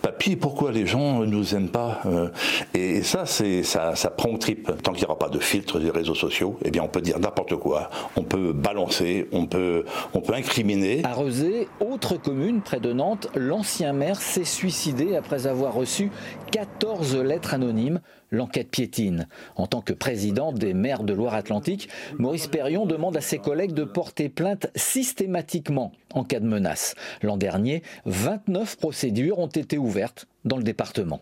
papy 0.00 0.36
pourquoi 0.36 0.72
les 0.72 0.86
gens 0.86 1.20
ne 1.20 1.26
nous 1.26 1.54
aiment 1.54 1.68
pas 1.68 2.00
Euh, 2.06 2.28
et, 2.74 3.02
ça 3.02 3.26
c'est 3.26 3.62
ça 3.62 3.94
ça 3.94 4.10
prend 4.10 4.30
au 4.30 4.38
trip 4.38 4.70
tant 4.82 4.92
qu'il 4.92 5.02
n'y 5.02 5.06
aura 5.06 5.18
pas 5.18 5.28
de 5.28 5.38
filtre 5.38 5.78
des 5.78 5.90
réseaux 5.90 6.14
sociaux 6.14 6.58
eh 6.64 6.70
bien 6.70 6.82
on 6.82 6.88
peut 6.88 7.00
dire 7.00 7.18
n'importe 7.18 7.56
quoi 7.56 7.90
on 8.16 8.22
peut 8.22 8.52
balancer 8.52 9.28
on 9.32 9.46
peut 9.46 9.84
on 10.14 10.20
peut 10.20 10.34
incriminer 10.34 11.02
À 11.04 11.12
Rezé, 11.12 11.68
autre 11.80 12.16
commune 12.16 12.60
près 12.62 12.80
de 12.80 12.92
Nantes, 12.92 13.28
l'ancien 13.34 13.92
maire 13.92 14.20
s'est 14.20 14.44
suicidé 14.44 15.16
après 15.16 15.46
avoir 15.46 15.74
reçu 15.74 16.10
14 16.52 17.16
lettres 17.16 17.54
anonymes. 17.54 17.81
L'enquête 18.30 18.70
piétine. 18.70 19.28
En 19.56 19.66
tant 19.66 19.80
que 19.80 19.92
président 19.92 20.52
des 20.52 20.74
maires 20.74 21.02
de 21.02 21.12
Loire-Atlantique, 21.12 21.88
Maurice 22.18 22.46
Perrion 22.46 22.86
demande 22.86 23.16
à 23.16 23.20
ses 23.20 23.38
collègues 23.38 23.74
de 23.74 23.84
porter 23.84 24.28
plainte 24.28 24.68
systématiquement 24.74 25.92
en 26.14 26.24
cas 26.24 26.40
de 26.40 26.46
menace. 26.46 26.94
L'an 27.22 27.36
dernier, 27.36 27.82
29 28.06 28.76
procédures 28.76 29.38
ont 29.38 29.46
été 29.46 29.78
ouvertes 29.78 30.26
dans 30.44 30.56
le 30.56 30.64
département. 30.64 31.20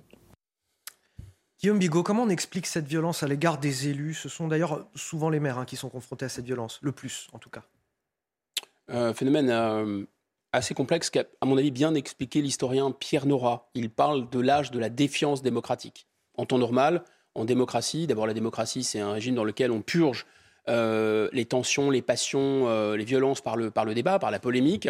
Guillaume 1.60 1.78
Bigot, 1.78 2.02
comment 2.02 2.22
on 2.22 2.30
explique 2.30 2.66
cette 2.66 2.86
violence 2.86 3.22
à 3.22 3.28
l'égard 3.28 3.58
des 3.58 3.88
élus? 3.88 4.14
Ce 4.14 4.30
sont 4.30 4.48
d'ailleurs 4.48 4.86
souvent 4.94 5.28
les 5.28 5.40
maires 5.40 5.58
hein, 5.58 5.66
qui 5.66 5.76
sont 5.76 5.90
confrontés 5.90 6.24
à 6.24 6.30
cette 6.30 6.46
violence, 6.46 6.78
le 6.80 6.92
plus 6.92 7.28
en 7.32 7.38
tout 7.38 7.50
cas. 7.50 7.64
Un 8.88 9.12
phénomène 9.12 9.50
euh, 9.50 10.04
assez 10.52 10.74
complexe 10.74 11.10
qu'a, 11.10 11.24
à 11.40 11.46
mon 11.46 11.58
avis, 11.58 11.70
bien 11.70 11.94
expliqué 11.94 12.40
l'historien 12.40 12.90
Pierre 12.90 13.26
Nora. 13.26 13.70
Il 13.74 13.90
parle 13.90 14.28
de 14.30 14.40
l'âge 14.40 14.70
de 14.70 14.78
la 14.78 14.88
défiance 14.88 15.42
démocratique. 15.42 16.06
En 16.40 16.46
temps 16.46 16.56
normal, 16.56 17.02
en 17.34 17.44
démocratie, 17.44 18.06
d'abord 18.06 18.26
la 18.26 18.32
démocratie, 18.32 18.82
c'est 18.82 18.98
un 18.98 19.12
régime 19.12 19.34
dans 19.34 19.44
lequel 19.44 19.70
on 19.70 19.82
purge 19.82 20.24
euh, 20.70 21.28
les 21.34 21.44
tensions, 21.44 21.90
les 21.90 22.00
passions, 22.00 22.66
euh, 22.66 22.96
les 22.96 23.04
violences 23.04 23.42
par 23.42 23.56
le, 23.56 23.70
par 23.70 23.84
le 23.84 23.92
débat, 23.92 24.18
par 24.18 24.30
la 24.30 24.38
polémique. 24.38 24.88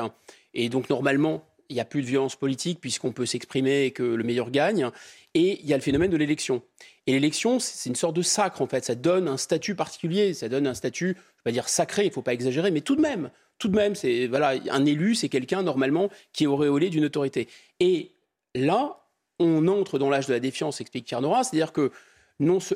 Et 0.54 0.68
donc 0.68 0.88
normalement, 0.88 1.44
il 1.68 1.74
n'y 1.74 1.80
a 1.80 1.84
plus 1.84 2.02
de 2.02 2.06
violence 2.06 2.36
politique 2.36 2.80
puisqu'on 2.80 3.10
peut 3.10 3.26
s'exprimer 3.26 3.86
et 3.86 3.90
que 3.90 4.04
le 4.04 4.22
meilleur 4.22 4.52
gagne. 4.52 4.90
Et 5.34 5.58
il 5.60 5.68
y 5.68 5.72
a 5.72 5.76
le 5.76 5.82
phénomène 5.82 6.12
de 6.12 6.16
l'élection. 6.16 6.62
Et 7.08 7.12
l'élection, 7.14 7.58
c'est 7.58 7.88
une 7.88 7.96
sorte 7.96 8.14
de 8.14 8.22
sacre 8.22 8.62
en 8.62 8.68
fait. 8.68 8.84
Ça 8.84 8.94
donne 8.94 9.26
un 9.26 9.36
statut 9.36 9.74
particulier, 9.74 10.34
ça 10.34 10.48
donne 10.48 10.68
un 10.68 10.74
statut, 10.74 11.06
je 11.06 11.10
ne 11.10 11.14
vais 11.14 11.42
pas 11.42 11.50
dire 11.50 11.68
sacré, 11.68 12.04
il 12.04 12.10
ne 12.10 12.12
faut 12.12 12.22
pas 12.22 12.32
exagérer, 12.32 12.70
mais 12.70 12.80
tout 12.80 12.94
de 12.94 13.00
même, 13.00 13.28
tout 13.58 13.66
de 13.66 13.74
même, 13.74 13.96
c'est 13.96 14.28
voilà, 14.28 14.54
un 14.70 14.84
élu, 14.84 15.16
c'est 15.16 15.28
quelqu'un 15.28 15.64
normalement 15.64 16.10
qui 16.32 16.44
est 16.44 16.46
auréolé 16.46 16.90
d'une 16.90 17.06
autorité. 17.06 17.48
Et 17.80 18.12
là, 18.54 18.99
on 19.40 19.66
entre 19.66 19.98
dans 19.98 20.10
l'âge 20.10 20.28
de 20.28 20.32
la 20.32 20.38
défiance, 20.38 20.80
explique 20.80 21.06
Pierre 21.06 21.22
Nora, 21.22 21.42
c'est-à-dire 21.42 21.72
que 21.72 21.90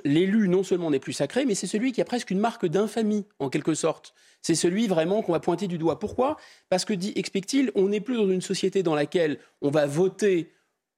l'élu 0.04 0.48
non 0.48 0.62
seulement 0.62 0.90
n'est 0.90 0.98
plus 0.98 1.12
sacré, 1.12 1.44
mais 1.44 1.54
c'est 1.54 1.66
celui 1.66 1.92
qui 1.92 2.00
a 2.00 2.04
presque 2.04 2.30
une 2.30 2.40
marque 2.40 2.66
d'infamie 2.66 3.26
en 3.38 3.48
quelque 3.48 3.74
sorte. 3.74 4.12
C'est 4.42 4.54
celui 4.54 4.88
vraiment 4.88 5.22
qu'on 5.22 5.32
va 5.32 5.40
pointer 5.40 5.68
du 5.68 5.78
doigt. 5.78 5.98
Pourquoi? 5.98 6.36
Parce 6.68 6.84
que 6.84 6.92
dit, 6.92 7.12
explique-t-il, 7.16 7.70
on 7.74 7.88
n'est 7.88 8.00
plus 8.00 8.16
dans 8.16 8.28
une 8.28 8.42
société 8.42 8.82
dans 8.82 8.94
laquelle 8.94 9.38
on 9.62 9.70
va 9.70 9.86
voter 9.86 10.50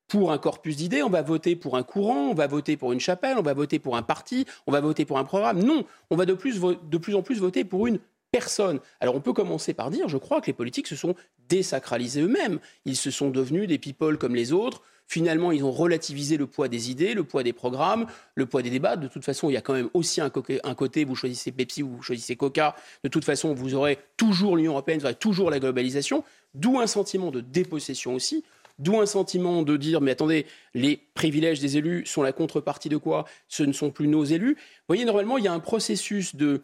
pour 0.08 0.32
un 0.32 0.38
corpus 0.38 0.76
d'idées, 0.76 1.02
on 1.02 1.10
va 1.10 1.22
voter 1.22 1.56
pour 1.56 1.76
un 1.76 1.82
courant, 1.82 2.30
on 2.30 2.34
va 2.34 2.46
voter 2.46 2.76
pour 2.76 2.92
une 2.92 3.00
chapelle, 3.00 3.38
on 3.38 3.42
va 3.42 3.54
voter 3.54 3.78
pour 3.78 3.96
un 3.96 4.02
parti, 4.02 4.46
on 4.66 4.72
va 4.72 4.80
voter 4.80 5.04
pour 5.04 5.18
un 5.18 5.24
programme. 5.24 5.62
Non, 5.62 5.84
on 6.10 6.16
va 6.16 6.26
de 6.26 6.34
plus, 6.34 6.60
de 6.60 6.98
plus 6.98 7.14
en 7.14 7.22
plus 7.22 7.40
voter 7.40 7.64
pour 7.64 7.86
une 7.86 7.98
personne. 8.30 8.80
Alors 9.00 9.14
on 9.14 9.20
peut 9.20 9.32
commencer 9.32 9.74
par 9.74 9.90
dire, 9.90 10.08
je 10.08 10.16
crois 10.16 10.40
que 10.40 10.46
les 10.46 10.52
politiques 10.52 10.86
se 10.86 10.96
sont 10.96 11.14
désacralisés 11.48 12.22
eux-mêmes. 12.22 12.58
Ils 12.84 12.96
se 12.96 13.10
sont 13.10 13.30
devenus 13.30 13.68
des 13.68 13.78
people 13.78 14.18
comme 14.18 14.34
les 14.34 14.52
autres. 14.52 14.82
Finalement, 15.08 15.52
ils 15.52 15.62
ont 15.62 15.70
relativisé 15.70 16.36
le 16.36 16.46
poids 16.46 16.68
des 16.68 16.90
idées, 16.90 17.14
le 17.14 17.22
poids 17.22 17.44
des 17.44 17.52
programmes, 17.52 18.06
le 18.34 18.44
poids 18.44 18.62
des 18.62 18.70
débats. 18.70 18.96
De 18.96 19.06
toute 19.06 19.24
façon, 19.24 19.48
il 19.48 19.52
y 19.52 19.56
a 19.56 19.60
quand 19.60 19.74
même 19.74 19.88
aussi 19.94 20.20
un, 20.20 20.30
côté, 20.30 21.04
vous 21.04 21.14
choisissez 21.14 21.52
Pepsi 21.52 21.84
ou 21.84 21.90
vous 21.96 22.02
choisissez 22.02 22.34
Coca. 22.34 22.74
De 23.04 23.08
toute 23.08 23.24
façon, 23.24 23.54
vous 23.54 23.74
aurez 23.74 23.98
toujours 24.16 24.56
l'Union 24.56 24.72
européenne, 24.72 24.98
vous 24.98 25.04
aurez 25.04 25.14
toujours 25.14 25.50
la 25.50 25.60
globalisation. 25.60 26.24
D'où 26.54 26.80
un 26.80 26.88
sentiment 26.88 27.30
de 27.30 27.40
dépossession 27.40 28.14
aussi. 28.14 28.42
D'où 28.80 29.00
un 29.00 29.06
sentiment 29.06 29.62
de 29.62 29.76
dire, 29.76 30.00
mais 30.00 30.10
attendez, 30.10 30.44
les 30.74 31.00
privilèges 31.14 31.60
des 31.60 31.76
élus 31.76 32.04
sont 32.04 32.22
la 32.22 32.32
contrepartie 32.32 32.88
de 32.88 32.96
quoi? 32.96 33.26
Ce 33.48 33.62
ne 33.62 33.72
sont 33.72 33.90
plus 33.90 34.08
nos 34.08 34.24
élus. 34.24 34.54
Vous 34.54 34.84
voyez, 34.88 35.04
normalement, 35.04 35.38
il 35.38 35.44
y 35.44 35.48
a 35.48 35.52
un 35.52 35.60
processus 35.60 36.34
de, 36.34 36.62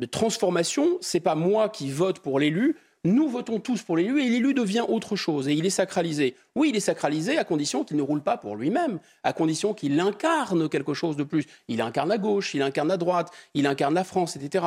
de 0.00 0.06
transformation. 0.06 0.96
C'est 1.02 1.20
pas 1.20 1.34
moi 1.34 1.68
qui 1.68 1.90
vote 1.90 2.20
pour 2.20 2.40
l'élu. 2.40 2.76
Nous 3.06 3.28
votons 3.28 3.60
tous 3.60 3.82
pour 3.82 3.96
l'élu 3.96 4.20
et 4.20 4.28
l'élu 4.28 4.52
devient 4.52 4.84
autre 4.88 5.14
chose 5.14 5.46
et 5.46 5.52
il 5.52 5.64
est 5.64 5.70
sacralisé. 5.70 6.34
Oui, 6.56 6.70
il 6.70 6.76
est 6.76 6.80
sacralisé 6.80 7.38
à 7.38 7.44
condition 7.44 7.84
qu'il 7.84 7.96
ne 7.96 8.02
roule 8.02 8.20
pas 8.20 8.36
pour 8.36 8.56
lui-même, 8.56 8.98
à 9.22 9.32
condition 9.32 9.74
qu'il 9.74 10.00
incarne 10.00 10.68
quelque 10.68 10.92
chose 10.92 11.16
de 11.16 11.22
plus. 11.22 11.44
Il 11.68 11.80
incarne 11.80 12.10
à 12.10 12.18
gauche, 12.18 12.54
il 12.54 12.62
incarne 12.62 12.90
à 12.90 12.96
droite, 12.96 13.30
il 13.54 13.68
incarne 13.68 13.94
la 13.94 14.02
France, 14.02 14.34
etc. 14.34 14.64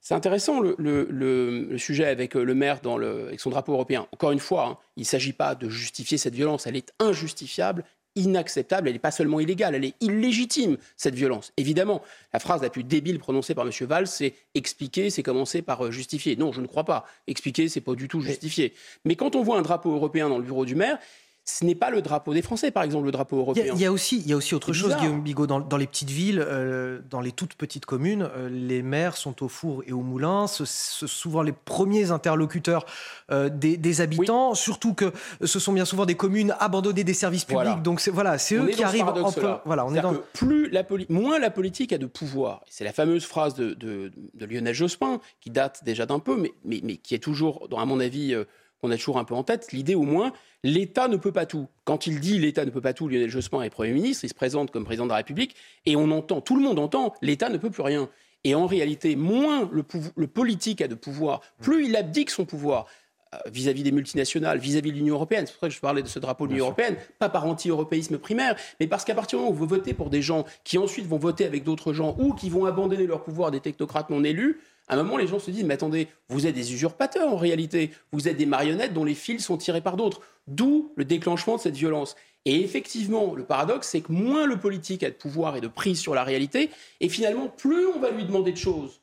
C'est 0.00 0.14
intéressant 0.14 0.60
le, 0.60 1.76
sujet 1.76 2.06
avec 2.06 2.36
euh, 2.36 2.44
le 2.44 2.54
maire 2.54 2.80
dans 2.82 3.00
avec 3.00 3.40
son 3.40 3.50
drapeau 3.50 3.72
européen. 3.72 4.06
Encore 4.12 4.30
une 4.30 4.38
fois, 4.38 4.66
hein, 4.66 4.78
il 4.96 5.00
ne 5.00 5.06
s'agit 5.06 5.32
pas 5.32 5.56
de 5.56 5.68
justifier 5.68 6.18
cette 6.18 6.34
violence. 6.34 6.68
Elle 6.68 6.76
est 6.76 6.92
injustifiable, 7.00 7.84
inacceptable. 8.16 8.88
Elle 8.88 8.94
n'est 8.94 9.00
pas 9.00 9.10
seulement 9.10 9.40
illégale, 9.40 9.74
elle 9.74 9.84
est 9.84 9.94
illégitime, 10.00 10.76
cette 10.96 11.14
violence. 11.14 11.52
Évidemment, 11.56 12.02
la 12.32 12.38
phrase 12.38 12.62
la 12.62 12.70
plus 12.70 12.84
débile 12.84 13.18
prononcée 13.18 13.54
par 13.54 13.66
M. 13.66 13.72
Valls, 13.82 14.06
c'est 14.06 14.34
expliquer, 14.54 15.10
c'est 15.10 15.22
commencer 15.22 15.62
par 15.62 15.84
euh, 15.84 15.90
justifier. 15.90 16.36
Non, 16.36 16.52
je 16.52 16.60
ne 16.60 16.66
crois 16.66 16.84
pas. 16.84 17.06
Expliquer, 17.26 17.68
c'est 17.68 17.80
pas 17.80 17.94
du 17.94 18.08
tout 18.08 18.20
justifier. 18.20 18.74
Mais 19.04 19.16
quand 19.16 19.36
on 19.36 19.42
voit 19.42 19.58
un 19.58 19.62
drapeau 19.62 19.92
européen 19.92 20.28
dans 20.28 20.38
le 20.38 20.44
bureau 20.44 20.64
du 20.64 20.74
maire, 20.74 20.98
ce 21.44 21.64
n'est 21.64 21.74
pas 21.74 21.90
le 21.90 22.02
drapeau 22.02 22.34
des 22.34 22.42
Français, 22.42 22.70
par 22.70 22.84
exemple, 22.84 23.04
le 23.06 23.10
drapeau 23.10 23.36
Il 23.36 23.38
y, 23.38 23.42
européen. 23.42 23.72
a, 23.72 23.74
il 23.76 23.80
y 23.80 23.84
a 23.86 23.90
aussi, 23.92 24.20
il 24.20 24.28
y 24.28 24.32
a 24.32 24.36
aussi 24.36 24.54
autre 24.54 24.72
chose. 24.72 24.94
Guillaume 24.96 25.22
Bigot. 25.22 25.46
Dans, 25.48 25.58
dans 25.58 25.76
les 25.76 25.88
petites 25.88 26.10
villes, 26.10 26.38
euh, 26.46 27.00
dans 27.10 27.20
les 27.20 27.32
toutes 27.32 27.54
petites 27.54 27.84
communes, 27.84 28.28
euh, 28.36 28.48
les 28.48 28.80
maires 28.82 29.16
sont 29.16 29.42
au 29.42 29.48
four 29.48 29.82
et 29.86 29.92
au 29.92 30.02
moulin. 30.02 30.46
Ce 30.46 30.64
sont 30.64 31.06
souvent 31.08 31.42
les 31.42 31.50
premiers 31.52 32.12
interlocuteurs 32.12 32.86
euh, 33.32 33.48
des, 33.48 33.76
des 33.76 34.00
habitants. 34.00 34.54
Surtout 34.54 34.94
que 34.94 35.12
ce 35.42 35.58
sont 35.58 35.72
bien 35.72 35.84
souvent 35.84 36.06
des 36.06 36.14
communes 36.14 36.54
abandonnées 36.60 37.02
des 37.04 37.14
services 37.14 37.44
publics. 37.44 37.62
Voilà. 37.64 37.80
Donc 37.80 38.00
c'est 38.00 38.12
voilà, 38.12 38.38
c'est 38.38 38.54
eux 38.54 38.66
qui 38.68 38.78
ce 38.78 38.82
arrivent 38.84 39.08
en 39.08 39.32
peu- 39.32 39.54
Voilà, 39.64 39.84
on 39.84 39.90
est 39.90 39.94
C'est-à-dire 39.94 40.12
dans. 40.12 40.18
que 40.18 40.24
plus 40.38 40.70
la 40.70 40.84
moins 41.08 41.38
la 41.40 41.50
politique 41.50 41.92
a 41.92 41.98
de 41.98 42.06
pouvoir. 42.06 42.62
C'est 42.68 42.84
la 42.84 42.92
fameuse 42.92 43.24
phrase 43.24 43.54
de, 43.54 43.74
de- 43.74 44.12
de 44.34 44.46
Lionel 44.46 44.74
Jospin 44.74 45.20
qui 45.40 45.50
date 45.50 45.82
déjà 45.84 46.06
d'un 46.06 46.20
peu, 46.20 46.36
mais, 46.36 46.52
mais, 46.64 46.80
mais 46.84 46.96
qui 46.98 47.14
est 47.16 47.18
toujours, 47.18 47.68
à 47.76 47.84
mon 47.84 47.98
avis, 47.98 48.34
qu'on 48.82 48.90
a 48.90 48.96
toujours 48.96 49.18
un 49.18 49.24
peu 49.24 49.34
en 49.34 49.44
tête. 49.44 49.72
L'idée, 49.72 49.94
au 49.94 50.02
moins, 50.02 50.32
l'État 50.64 51.08
ne 51.08 51.16
peut 51.16 51.32
pas 51.32 51.46
tout. 51.46 51.68
Quand 51.84 52.06
il 52.06 52.20
dit 52.20 52.38
l'État 52.38 52.64
ne 52.64 52.70
peut 52.70 52.80
pas 52.80 52.92
tout, 52.92 53.08
Lionel 53.08 53.30
Jospin 53.30 53.62
est 53.62 53.70
Premier 53.70 53.92
ministre, 53.92 54.24
il 54.24 54.28
se 54.28 54.34
présente 54.34 54.70
comme 54.70 54.84
président 54.84 55.04
de 55.04 55.10
la 55.10 55.16
République, 55.16 55.54
et 55.86 55.96
on 55.96 56.10
entend, 56.10 56.40
tout 56.40 56.56
le 56.56 56.62
monde 56.62 56.78
entend, 56.78 57.14
l'État 57.22 57.48
ne 57.48 57.58
peut 57.58 57.70
plus 57.70 57.82
rien. 57.82 58.08
Et 58.44 58.56
en 58.56 58.66
réalité, 58.66 59.14
moins 59.14 59.70
le, 59.72 60.26
politique 60.26 60.82
a 60.82 60.88
de 60.88 60.96
pouvoir, 60.96 61.42
plus 61.60 61.86
il 61.86 61.94
abdique 61.94 62.30
son 62.30 62.44
pouvoir 62.44 62.86
euh, 63.34 63.38
vis-à-vis 63.52 63.84
des 63.84 63.92
multinationales, 63.92 64.58
vis-à-vis 64.58 64.90
de 64.90 64.96
l'Union 64.96 65.14
européenne. 65.14 65.46
C'est 65.46 65.52
pour 65.52 65.60
ça 65.60 65.68
que 65.68 65.74
je 65.74 65.80
parlais 65.80 66.02
de 66.02 66.08
ce 66.08 66.18
drapeau 66.18 66.48
de 66.48 66.52
l'Union 66.52 66.64
européenne, 66.64 66.96
pas 67.20 67.28
par 67.28 67.46
anti-européisme 67.46 68.18
primaire, 68.18 68.56
mais 68.80 68.88
parce 68.88 69.04
qu'à 69.04 69.14
partir 69.14 69.38
du 69.38 69.44
moment 69.44 69.54
où 69.54 69.58
vous 69.58 69.68
votez 69.68 69.94
pour 69.94 70.10
des 70.10 70.22
gens 70.22 70.44
qui 70.64 70.76
ensuite 70.76 71.06
vont 71.06 71.18
voter 71.18 71.44
avec 71.44 71.62
d'autres 71.62 71.92
gens 71.92 72.16
ou 72.18 72.34
qui 72.34 72.50
vont 72.50 72.66
abandonner 72.66 73.06
leur 73.06 73.22
pouvoir 73.22 73.52
des 73.52 73.60
technocrates 73.60 74.10
non 74.10 74.24
élus, 74.24 74.60
À 74.92 74.94
un 74.94 75.04
moment, 75.04 75.16
les 75.16 75.26
gens 75.26 75.38
se 75.38 75.50
disent, 75.50 75.64
mais 75.64 75.72
attendez, 75.72 76.08
vous 76.28 76.46
êtes 76.46 76.54
des 76.54 76.74
usurpateurs 76.74 77.32
en 77.32 77.38
réalité, 77.38 77.92
vous 78.12 78.28
êtes 78.28 78.36
des 78.36 78.44
marionnettes 78.44 78.92
dont 78.92 79.06
les 79.06 79.14
fils 79.14 79.42
sont 79.42 79.56
tirés 79.56 79.80
par 79.80 79.96
d'autres. 79.96 80.20
D'où 80.48 80.92
le 80.96 81.06
déclenchement 81.06 81.56
de 81.56 81.62
cette 81.62 81.76
violence. 81.76 82.14
Et 82.44 82.60
effectivement, 82.60 83.34
le 83.34 83.42
paradoxe, 83.42 83.88
c'est 83.88 84.02
que 84.02 84.12
moins 84.12 84.44
le 84.44 84.58
politique 84.58 85.02
a 85.02 85.08
de 85.08 85.14
pouvoir 85.14 85.56
et 85.56 85.62
de 85.62 85.68
prise 85.68 85.98
sur 85.98 86.14
la 86.14 86.24
réalité, 86.24 86.68
et 87.00 87.08
finalement, 87.08 87.48
plus 87.48 87.86
on 87.86 88.00
va 88.00 88.10
lui 88.10 88.26
demander 88.26 88.52
de 88.52 88.58
choses. 88.58 89.00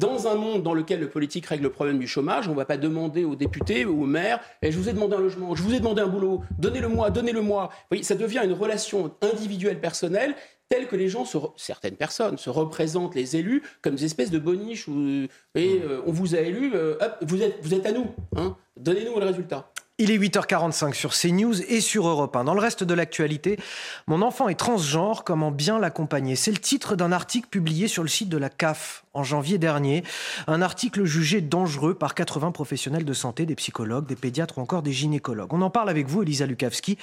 Dans 0.00 0.26
un 0.28 0.34
monde 0.34 0.62
dans 0.62 0.72
lequel 0.72 0.98
le 0.98 1.10
politique 1.10 1.44
règle 1.44 1.64
le 1.64 1.70
problème 1.70 1.98
du 1.98 2.08
chômage, 2.08 2.48
on 2.48 2.52
ne 2.52 2.56
va 2.56 2.64
pas 2.64 2.78
demander 2.78 3.26
aux 3.26 3.36
députés 3.36 3.84
ou 3.84 4.04
aux 4.04 4.06
maires 4.06 4.40
eh, 4.62 4.72
Je 4.72 4.78
vous 4.78 4.88
ai 4.88 4.94
demandé 4.94 5.14
un 5.14 5.20
logement, 5.20 5.54
je 5.54 5.62
vous 5.62 5.74
ai 5.74 5.78
demandé 5.78 6.00
un 6.00 6.06
boulot, 6.06 6.40
donnez-le-moi, 6.58 7.10
donnez-le-moi. 7.10 7.68
Ça 8.00 8.14
devient 8.14 8.40
une 8.42 8.54
relation 8.54 9.14
individuelle, 9.20 9.78
personnelle, 9.78 10.34
telle 10.70 10.86
que 10.86 10.96
les 10.96 11.10
gens, 11.10 11.26
certaines 11.58 11.96
personnes, 11.96 12.38
se 12.38 12.48
représentent 12.48 13.14
les 13.14 13.36
élus 13.36 13.62
comme 13.82 13.96
des 13.96 14.06
espèces 14.06 14.30
de 14.30 14.38
boniches 14.38 14.88
où 14.88 15.26
et, 15.54 15.82
euh, 15.84 16.00
on 16.06 16.12
vous 16.12 16.34
a 16.34 16.38
élu, 16.38 16.72
euh, 16.74 16.96
vous, 17.20 17.42
êtes, 17.42 17.58
vous 17.60 17.74
êtes 17.74 17.84
à 17.84 17.92
nous, 17.92 18.06
hein, 18.36 18.56
donnez-nous 18.78 19.18
le 19.18 19.26
résultat. 19.26 19.70
Il 20.02 20.10
est 20.10 20.16
8h45 20.16 20.94
sur 20.94 21.12
CNews 21.12 21.60
et 21.60 21.82
sur 21.82 22.08
Europe 22.08 22.34
1. 22.34 22.44
Dans 22.44 22.54
le 22.54 22.60
reste 22.60 22.84
de 22.84 22.94
l'actualité, 22.94 23.58
mon 24.06 24.22
enfant 24.22 24.48
est 24.48 24.54
transgenre, 24.54 25.24
comment 25.24 25.50
bien 25.50 25.78
l'accompagner? 25.78 26.36
C'est 26.36 26.52
le 26.52 26.56
titre 26.56 26.96
d'un 26.96 27.12
article 27.12 27.48
publié 27.48 27.86
sur 27.86 28.02
le 28.02 28.08
site 28.08 28.30
de 28.30 28.38
la 28.38 28.48
CAF 28.48 29.04
en 29.12 29.24
janvier 29.24 29.58
dernier. 29.58 30.04
Un 30.46 30.62
article 30.62 31.04
jugé 31.04 31.40
dangereux 31.40 31.94
par 31.94 32.14
80 32.14 32.52
professionnels 32.52 33.04
de 33.04 33.12
santé, 33.12 33.44
des 33.44 33.56
psychologues, 33.56 34.06
des 34.06 34.16
pédiatres 34.16 34.58
ou 34.58 34.60
encore 34.60 34.82
des 34.82 34.92
gynécologues. 34.92 35.52
On 35.52 35.62
en 35.62 35.70
parle 35.70 35.90
avec 35.90 36.06
vous, 36.06 36.22
Elisa 36.22 36.46
Lukavski. 36.46 36.96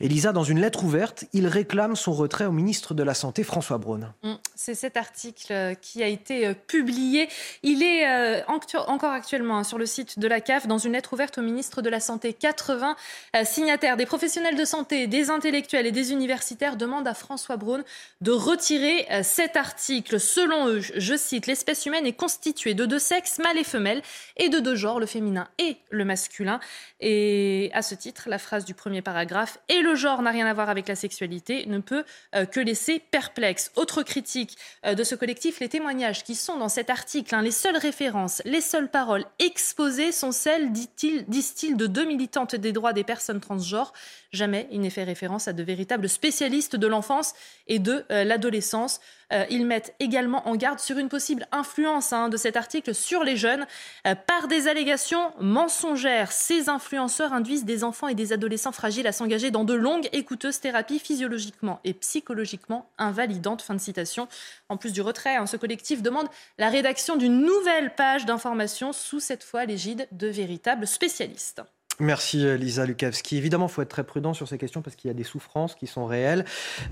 Elisa, 0.00 0.32
dans 0.32 0.44
une 0.44 0.60
lettre 0.60 0.84
ouverte, 0.84 1.24
il 1.32 1.46
réclame 1.46 1.96
son 1.96 2.12
retrait 2.12 2.46
au 2.46 2.52
ministre 2.52 2.94
de 2.94 3.02
la 3.02 3.14
Santé, 3.14 3.44
François 3.44 3.78
Braun. 3.78 4.12
Mm, 4.22 4.34
c'est 4.54 4.74
cet 4.74 4.96
article 4.96 5.52
euh, 5.52 5.74
qui 5.74 6.02
a 6.02 6.06
été 6.06 6.46
euh, 6.46 6.54
publié. 6.54 7.28
Il 7.62 7.82
est 7.82 8.08
euh, 8.08 8.42
encore 8.46 9.12
actuellement 9.12 9.58
hein, 9.58 9.64
sur 9.64 9.78
le 9.78 9.86
site 9.86 10.18
de 10.18 10.28
la 10.28 10.40
CAF 10.40 10.66
dans 10.66 10.78
une 10.78 10.92
lettre 10.92 11.12
ouverte 11.12 11.38
au 11.38 11.42
ministre 11.42 11.82
de 11.82 11.90
la 11.90 12.00
Santé. 12.00 12.32
80 12.32 12.96
signataires, 13.44 13.96
des 13.96 14.06
professionnels 14.06 14.56
de 14.56 14.64
santé, 14.64 15.06
des 15.06 15.30
intellectuels 15.30 15.86
et 15.86 15.92
des 15.92 16.12
universitaires 16.12 16.76
demandent 16.76 17.06
à 17.06 17.14
François 17.14 17.56
Braun 17.56 17.82
de 18.20 18.30
retirer 18.30 19.06
cet 19.22 19.56
article. 19.56 20.18
Selon 20.18 20.68
eux, 20.68 20.80
je 20.80 21.16
cite, 21.16 21.46
l'espèce 21.50 21.84
humaine 21.84 22.06
est 22.06 22.12
constituée 22.12 22.74
de 22.74 22.86
deux 22.86 23.00
sexes, 23.00 23.38
mâle 23.40 23.58
et 23.58 23.64
femelle, 23.64 24.02
et 24.36 24.48
de 24.48 24.60
deux 24.60 24.76
genres, 24.76 25.00
le 25.00 25.06
féminin 25.06 25.48
et 25.58 25.76
le 25.90 26.04
masculin. 26.04 26.60
Et 27.00 27.70
à 27.74 27.82
ce 27.82 27.94
titre, 27.94 28.28
la 28.28 28.38
phrase 28.38 28.64
du 28.64 28.72
premier 28.72 29.02
paragraphe 29.02 29.58
et 29.68 29.80
le 29.82 29.94
genre 29.96 30.22
n'a 30.22 30.30
rien 30.30 30.46
à 30.46 30.54
voir 30.54 30.70
avec 30.70 30.86
la 30.86 30.94
sexualité 30.94 31.66
ne 31.66 31.78
peut 31.78 32.04
euh, 32.34 32.46
que 32.46 32.60
laisser 32.60 33.00
perplexe. 33.00 33.72
Autre 33.74 34.02
critique 34.02 34.56
euh, 34.86 34.94
de 34.94 35.02
ce 35.02 35.16
collectif, 35.16 35.58
les 35.60 35.68
témoignages 35.68 36.22
qui 36.22 36.36
sont 36.36 36.56
dans 36.56 36.68
cet 36.68 36.88
article, 36.88 37.34
hein, 37.34 37.42
les 37.42 37.50
seules 37.50 37.76
références, 37.76 38.42
les 38.44 38.60
seules 38.60 38.88
paroles 38.88 39.24
exposées 39.40 40.12
sont 40.12 40.32
celles, 40.32 40.72
disent-ils, 40.72 41.76
de 41.76 41.86
deux 41.86 42.04
militantes 42.04 42.54
des 42.54 42.72
droits 42.72 42.92
des 42.92 43.04
personnes 43.04 43.40
transgenres. 43.40 43.92
Jamais 44.32 44.68
il 44.70 44.80
n'est 44.80 44.90
fait 44.90 45.02
référence 45.02 45.48
à 45.48 45.52
de 45.52 45.62
véritables 45.64 46.08
spécialistes 46.08 46.76
de 46.76 46.86
l'enfance 46.86 47.34
et 47.66 47.80
de 47.80 48.04
euh, 48.12 48.22
l'adolescence. 48.22 49.00
Euh, 49.32 49.44
ils 49.50 49.66
mettent 49.66 49.92
également 49.98 50.46
en 50.48 50.54
garde 50.54 50.78
sur 50.78 50.98
une 50.98 51.08
possible 51.08 51.48
influence 51.50 52.12
hein, 52.12 52.28
de 52.28 52.36
cet 52.36 52.56
article 52.56 52.94
sur 52.94 53.24
les 53.24 53.36
jeunes 53.36 53.66
euh, 54.06 54.14
par 54.14 54.46
des 54.46 54.68
allégations 54.68 55.32
mensongères. 55.40 56.30
Ces 56.30 56.68
influenceurs 56.68 57.32
induisent 57.32 57.64
des 57.64 57.82
enfants 57.82 58.06
et 58.06 58.14
des 58.14 58.32
adolescents 58.32 58.70
fragiles 58.70 59.08
à 59.08 59.12
s'engager 59.12 59.50
dans 59.50 59.64
de 59.64 59.74
longues 59.74 60.08
et 60.12 60.22
coûteuses 60.22 60.60
thérapies 60.60 61.00
physiologiquement 61.00 61.80
et 61.82 61.92
psychologiquement 61.92 62.88
invalidantes. 62.98 63.62
Fin 63.62 63.74
de 63.74 63.80
citation. 63.80 64.28
En 64.68 64.76
plus 64.76 64.92
du 64.92 65.00
retrait, 65.00 65.34
hein, 65.34 65.46
ce 65.46 65.56
collectif 65.56 66.02
demande 66.02 66.28
la 66.56 66.68
rédaction 66.68 67.16
d'une 67.16 67.40
nouvelle 67.40 67.96
page 67.96 68.26
d'information 68.26 68.92
sous 68.92 69.18
cette 69.18 69.42
fois 69.42 69.64
l'égide 69.64 70.06
de 70.12 70.28
véritables 70.28 70.86
spécialistes. 70.86 71.62
Merci 72.00 72.46
euh, 72.46 72.56
Lisa 72.56 72.86
Lukavski. 72.86 73.36
Évidemment, 73.36 73.66
il 73.66 73.72
faut 73.72 73.82
être 73.82 73.90
très 73.90 74.04
prudent 74.04 74.32
sur 74.32 74.48
ces 74.48 74.58
questions 74.58 74.80
parce 74.80 74.96
qu'il 74.96 75.08
y 75.08 75.10
a 75.10 75.14
des 75.14 75.24
souffrances 75.24 75.74
qui 75.74 75.86
sont 75.86 76.06
réelles. 76.06 76.44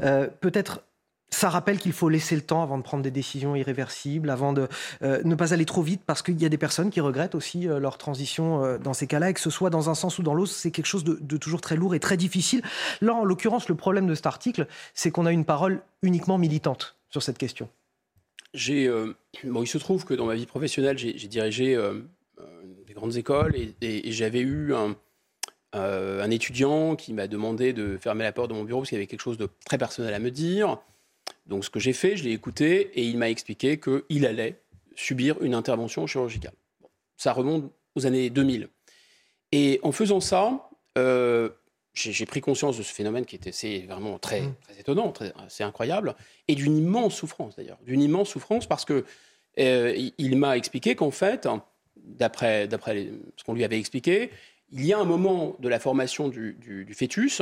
Euh, 0.02 0.28
peut-être 0.40 0.82
ça 1.30 1.50
rappelle 1.50 1.78
qu'il 1.78 1.92
faut 1.92 2.08
laisser 2.08 2.36
le 2.36 2.42
temps 2.42 2.62
avant 2.62 2.78
de 2.78 2.82
prendre 2.82 3.02
des 3.02 3.10
décisions 3.10 3.54
irréversibles, 3.54 4.30
avant 4.30 4.54
de 4.54 4.66
euh, 5.02 5.20
ne 5.24 5.34
pas 5.34 5.52
aller 5.52 5.66
trop 5.66 5.82
vite, 5.82 6.02
parce 6.06 6.22
qu'il 6.22 6.40
y 6.40 6.46
a 6.46 6.48
des 6.48 6.56
personnes 6.56 6.90
qui 6.90 7.02
regrettent 7.02 7.34
aussi 7.34 7.64
leur 7.64 7.98
transition 7.98 8.78
dans 8.78 8.94
ces 8.94 9.06
cas-là, 9.06 9.28
et 9.28 9.34
que 9.34 9.40
ce 9.40 9.50
soit 9.50 9.68
dans 9.68 9.90
un 9.90 9.94
sens 9.94 10.18
ou 10.18 10.22
dans 10.22 10.32
l'autre, 10.32 10.52
c'est 10.52 10.70
quelque 10.70 10.86
chose 10.86 11.04
de, 11.04 11.36
toujours 11.36 11.60
très 11.60 11.76
lourd 11.76 11.94
et 11.94 12.00
très 12.00 12.16
difficile. 12.16 12.62
Là, 13.02 13.12
en 13.12 13.24
l'occurrence, 13.24 13.68
le 13.68 13.74
problème 13.74 14.06
de 14.06 14.14
cet 14.14 14.24
article, 14.24 14.68
c'est 14.94 15.10
qu'on 15.10 15.26
a 15.26 15.32
une 15.32 15.44
parole 15.44 15.82
uniquement 16.00 16.38
militante 16.38 16.96
sur 17.10 17.22
cette 17.22 17.36
question. 17.36 17.68
Bon, 19.44 19.62
il 19.62 19.68
se 19.68 19.76
trouve 19.76 20.06
que 20.06 20.14
dans 20.14 20.24
ma 20.24 20.34
vie 20.34 20.46
professionnelle, 20.46 20.96
j'ai 20.96 21.12
dirigé 21.12 21.76
grandes 22.98 23.16
écoles 23.16 23.54
et, 23.80 24.12
j'avais 24.12 24.40
eu 24.40 24.72
euh, 25.74 26.22
un, 26.22 26.30
étudiant 26.30 26.96
qui 26.96 27.12
m'a 27.12 27.26
demandé 27.26 27.72
de 27.72 27.96
fermer 27.96 28.24
la 28.24 28.32
porte 28.32 28.50
de 28.50 28.54
mon 28.54 28.64
bureau 28.64 28.80
parce 28.80 28.90
qu'il 28.90 28.96
y 28.96 29.00
avait 29.00 29.06
quelque 29.06 29.22
chose 29.22 29.38
de 29.38 29.48
très 29.64 29.78
personnel 29.78 30.12
à 30.14 30.18
me 30.18 30.30
dire. 30.30 30.78
Donc 31.46 31.64
ce 31.64 31.70
que 31.70 31.80
j'ai 31.80 31.92
fait, 31.92 32.16
je 32.16 32.24
l'ai 32.24 32.32
écouté 32.32 32.90
et 32.94 33.04
il 33.04 33.18
m'a 33.18 33.30
expliqué 33.30 33.80
qu'il 33.80 34.26
allait 34.26 34.60
subir 34.94 35.40
une 35.42 35.54
intervention 35.54 36.06
chirurgicale. 36.06 36.54
ça 37.16 37.32
remonte 37.32 37.72
aux 37.94 38.06
années 38.06 38.30
2000. 38.30 38.68
Et 39.52 39.80
en 39.82 39.92
faisant 39.92 40.20
ça, 40.20 40.68
euh, 40.98 41.48
j'ai 41.94 42.26
pris 42.26 42.40
conscience 42.40 42.76
de 42.78 42.82
ce 42.82 42.92
phénomène 42.92 43.24
qui 43.24 43.36
était 43.36 43.52
c'est 43.52 43.80
vraiment 43.80 44.18
très, 44.18 44.42
très 44.62 44.78
étonnant, 44.78 45.12
c'est 45.48 45.64
incroyable, 45.64 46.14
et 46.46 46.54
d'une 46.54 46.76
immense 46.76 47.16
souffrance 47.16 47.56
d'ailleurs, 47.56 47.78
d'une 47.84 48.02
immense 48.02 48.28
souffrance 48.28 48.66
parce 48.66 48.84
que 48.84 49.04
euh, 49.58 50.10
il 50.18 50.36
m'a 50.36 50.56
expliqué 50.56 50.94
qu'en 50.94 51.10
fait, 51.10 51.48
d'après 52.08 52.68
ce 53.36 53.44
qu'on 53.44 53.54
lui 53.54 53.64
avait 53.64 53.78
expliqué, 53.78 54.30
il 54.70 54.84
y 54.84 54.92
a 54.92 54.98
un 54.98 55.04
moment 55.04 55.56
de 55.60 55.68
la 55.68 55.78
formation 55.78 56.28
du, 56.28 56.86
fœtus 56.92 57.40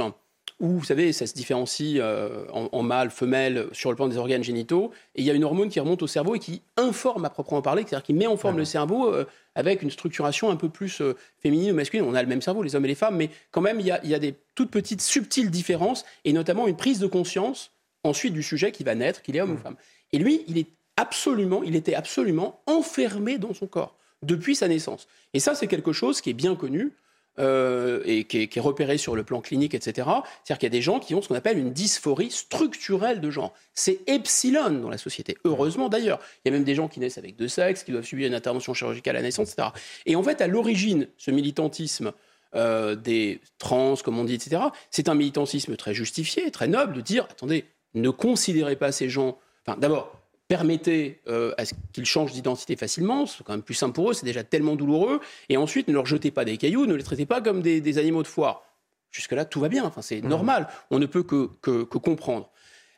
où, 0.59 0.69
vous 0.69 0.85
savez, 0.85 1.13
ça 1.13 1.27
se 1.27 1.35
différencie 1.35 1.99
euh, 2.01 2.47
en, 2.51 2.83
mâle, 2.83 3.11
femelle, 3.11 3.67
sur 3.73 3.91
le 3.91 3.97
plan 3.97 4.09
des 4.09 4.17
organes 4.17 4.43
génitaux, 4.43 4.91
et 5.15 5.21
il 5.21 5.27
y 5.27 5.31
a 5.31 5.35
une 5.35 5.45
hormone 5.45 5.69
qui 5.69 5.79
remonte 5.81 6.03
au 6.03 6.07
cerveau 6.07 6.35
et 6.35 6.39
qui 6.39 6.63
informe 6.79 7.27
à 7.27 7.31
proprement 7.31 7.61
parler, 7.61 7.83
c'est-à-dire 7.83 8.03
qui 8.03 8.15
met 8.15 8.27
en 8.27 8.39
forme 8.39 8.57
le 8.57 8.65
cerveau 8.65 9.13
euh, 9.13 9.27
avec 9.55 9.83
une 9.83 9.91
structuration 9.91 10.51
un 10.51 10.57
peu 10.57 10.71
plus 10.71 11.03
euh, 11.03 11.15
féminine 11.41 11.73
ou 11.73 11.75
masculine. 11.75 12.07
On 12.09 12.15
a 12.15 12.23
le 12.23 12.29
même 12.29 12.41
cerveau, 12.41 12.63
les 12.63 12.75
hommes 12.75 12.87
et 12.87 12.89
les 12.89 12.95
femmes, 12.95 13.17
mais 13.17 13.29
quand 13.51 13.61
même, 13.61 13.81
il 13.81 13.87
y, 13.87 13.91
a, 13.91 14.01
il 14.03 14.09
y 14.09 14.15
a 14.15 14.19
des 14.19 14.35
toutes 14.55 14.71
petites, 14.71 15.03
subtiles 15.03 15.51
différences, 15.51 16.07
et 16.25 16.33
notamment 16.33 16.67
une 16.69 16.77
prise 16.77 17.01
de 17.01 17.07
conscience 17.07 17.73
ensuite 18.03 18.33
du 18.33 18.43
sujet 18.43 18.73
qui 18.73 18.83
va 18.83 18.95
naître, 18.95 19.21
qu'il 19.21 19.37
est 19.37 19.43
homme 19.43 19.53
ou 19.53 19.59
femme. 19.59 19.77
Et 20.13 20.19
lui, 20.19 20.43
il 20.49 20.57
est 20.57 20.69
absolument, 20.97 21.63
il 21.65 21.77
était 21.77 21.95
absolument 21.95 22.63
enfermé 22.67 23.37
dans 23.37 23.53
son 23.53 23.67
corps 23.67 23.97
depuis 24.23 24.55
sa 24.55 24.69
naissance. 24.69 25.07
Et 25.35 25.41
ça, 25.41 25.55
c'est 25.55 25.67
quelque 25.67 25.93
chose 25.93 26.21
qui 26.21 26.31
est 26.31 26.35
bien 26.35 26.57
connu. 26.57 26.93
Euh, 27.39 28.01
et 28.07 28.25
qui 28.25 28.39
est, 28.45 28.61
repéré 28.61 28.97
sur 28.97 29.15
le 29.15 29.23
plan 29.23 29.43
clinique, 29.43 29.75
etc. 29.75 29.93
C'est-à-dire 29.95 30.59
qu'il 30.59 30.63
y 30.63 30.67
a 30.67 30.71
des 30.71 30.81
gens 30.81 30.99
qui 30.99 31.15
ont 31.15 31.21
ce 31.21 31.29
qu'on 31.29 31.35
appelle 31.35 31.59
une 31.59 31.71
dysphorie 31.71 32.31
structurelle 32.31 33.21
de 33.21 33.31
genre. 33.31 33.53
C'est 33.75 34.01
epsilon 34.07 34.71
dans 34.71 34.89
la 34.89 34.97
société. 34.97 35.37
Heureusement 35.45 35.91
d'ailleurs. 35.91 36.19
Il 36.45 36.49
y 36.49 36.55
a 36.55 36.57
même 36.57 36.65
des 36.65 36.75
gens 36.75 36.89
qui 36.89 36.99
naissent 36.99 37.19
avec 37.19 37.37
deux 37.37 37.49
sexes, 37.49 37.85
qui 37.85 37.93
doivent 37.93 38.07
subir 38.07 38.27
une 38.27 38.35
intervention 38.35 38.73
chirurgicale 38.73 39.17
à 39.17 39.19
la 39.19 39.23
naissance, 39.23 39.53
etc. 39.53 39.69
Et 40.07 40.17
en 40.17 40.23
fait, 40.23 40.41
à 40.41 40.47
l'origine, 40.47 41.09
ce 41.19 41.31
militantisme 41.31 42.13
euh, 42.55 42.95
des 42.95 43.43
trans, 43.59 43.97
comme 44.03 44.19
on 44.19 44.25
dit, 44.25 44.35
etc., 44.35 44.63
c'est 44.91 45.11
un 45.11 45.15
militantisme 45.15 45.77
très 45.77 45.93
justifié, 45.93 46.51
très 46.51 46.69
noble, 46.69 46.95
de 46.95 47.03
dire, 47.03 47.25
attendez, 47.31 47.67
ne 47.93 48.09
considérez 48.09 48.77
pas 48.77 48.93
ces 48.93 49.11
gens... 49.11 49.37
Enfin, 49.67 49.77
d'abord, 49.79 50.11
permettez 50.49 51.21
euh, 51.29 51.53
à 51.59 51.65
ce 51.65 51.75
qu'ils 51.93 52.05
changent 52.05 52.33
d'identité 52.33 52.77
facilement, 52.77 53.27
c'est 53.27 53.43
quand 53.45 53.53
même 53.53 53.63
plus 53.63 53.75
simple 53.75 53.95
pour 53.95 54.11
eux, 54.11 54.15
c'est 54.15 54.27
déjà 54.27 54.45
tellement 54.45 54.77
douloureux, 54.77 55.21
et 55.49 55.57
ensuite 55.57 55.89
ne 55.89 55.95
leur 55.95 56.07
jetez 56.07 56.31
pas 56.31 56.45
des 56.45 56.57
cailloux, 56.57 56.87
ne 56.87 56.95
les 56.95 57.03
traitez 57.03 57.27
pas 57.27 57.41
comme 57.41 57.63
des, 57.63 57.99
animaux 57.99 58.23
de 58.23 58.29
foire. 58.29 58.63
Jusque-là, 59.11 59.45
tout 59.45 59.61
va 59.61 59.69
bien, 59.69 59.85
enfin, 59.85 60.03
c'est 60.03 60.21
mmh. 60.21 60.29
normal, 60.29 60.69
on 60.91 60.99
ne 60.99 61.07
peut 61.07 61.23
que, 61.23 61.51
que, 61.63 61.83
comprendre. 61.83 62.51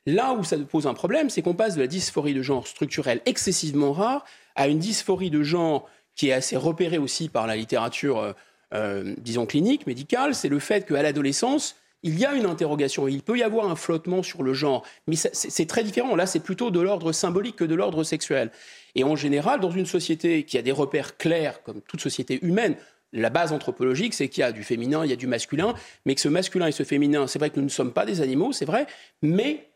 Là 0.07 0.32
où 0.32 0.42
ça 0.42 0.57
pose 0.59 0.86
un 0.86 0.94
problème, 0.94 1.30
c'est 1.30 1.42
qu'on 1.42 1.55
passe 1.55 1.74
de 1.74 1.80
la 1.80 1.86
dysphorie 1.86 2.34
de 2.34 2.42
genre 2.42 2.66
structurelle 2.66 3.20
excessivement 3.26 3.92
rare 3.92 4.24
à 4.57 4.68
une 4.68 4.78
dysphorie 4.78 5.30
de 5.30 5.42
genre 5.42 5.88
qui 6.14 6.28
est 6.28 6.32
assez 6.32 6.57
repérée 6.57 6.99
aussi 6.99 7.28
par 7.28 7.46
la 7.46 7.57
littérature, 7.57 8.18
euh, 8.18 8.32
euh, 8.74 9.14
disons, 9.18 9.46
clinique, 9.46 9.86
médicale, 9.86 10.34
c'est 10.34 10.49
le 10.49 10.59
fait 10.59 10.86
qu'à 10.86 11.03
l'adolescence, 11.03 11.76
il 12.03 12.18
y 12.18 12.24
a 12.24 12.34
une 12.34 12.46
interrogation, 12.46 13.09
il 13.09 13.22
peut 13.22 13.38
y 13.38 13.42
avoir 13.42 13.68
un 13.68 13.76
flottement 13.76 14.22
sur 14.22 14.42
le 14.42 14.55
genre, 14.55 14.84
mais 15.07 15.16
c'est 15.16 15.66
très 15.66 15.82
différent. 15.82 16.14
Là, 16.14 16.26
c'est 16.26 16.40
plutôt 16.40 16.70
de 16.70 16.80
l'ordre 16.80 17.12
symbolique 17.12 17.57
que 17.57 17.64
de 17.64 17.74
l'ordre 17.74 18.05
sexuel. 18.05 18.51
Et 18.94 19.05
en 19.05 19.16
général, 19.16 19.61
dans 19.61 19.70
une 19.70 19.86
société 19.86 20.44
qui 20.44 20.59
a 20.59 20.62
des 20.62 20.72
repères 20.72 21.16
clairs, 21.16 21.62
comme 21.62 21.80
toute 21.82 22.01
société 22.01 22.38
humaine, 22.42 22.76
la 23.12 23.30
base 23.30 23.53
anthropologique, 23.53 24.14
c'est 24.14 24.28
qu'il 24.28 24.42
y 24.42 24.44
a 24.44 24.53
du 24.53 24.62
féminin, 24.62 25.05
il 25.05 25.11
y 25.11 25.12
a 25.12 25.16
du 25.16 25.26
masculin, 25.26 25.74
mais 26.05 26.14
que 26.14 26.20
ce 26.20 26.28
masculin 26.28 26.66
et 26.66 26.72
ce 26.72 26.84
féminin, 26.84 27.26
c'est 27.26 27.38
vrai 27.38 27.51
que 27.51 27.57
nous 27.57 27.64
ne 27.64 27.70
sommes 27.70 27.92
pas 27.92 28.07
des 28.07 28.20
animaux, 28.20 28.53
c'est 28.53 28.66
vrai, 28.66 28.86
mais, 29.22 29.68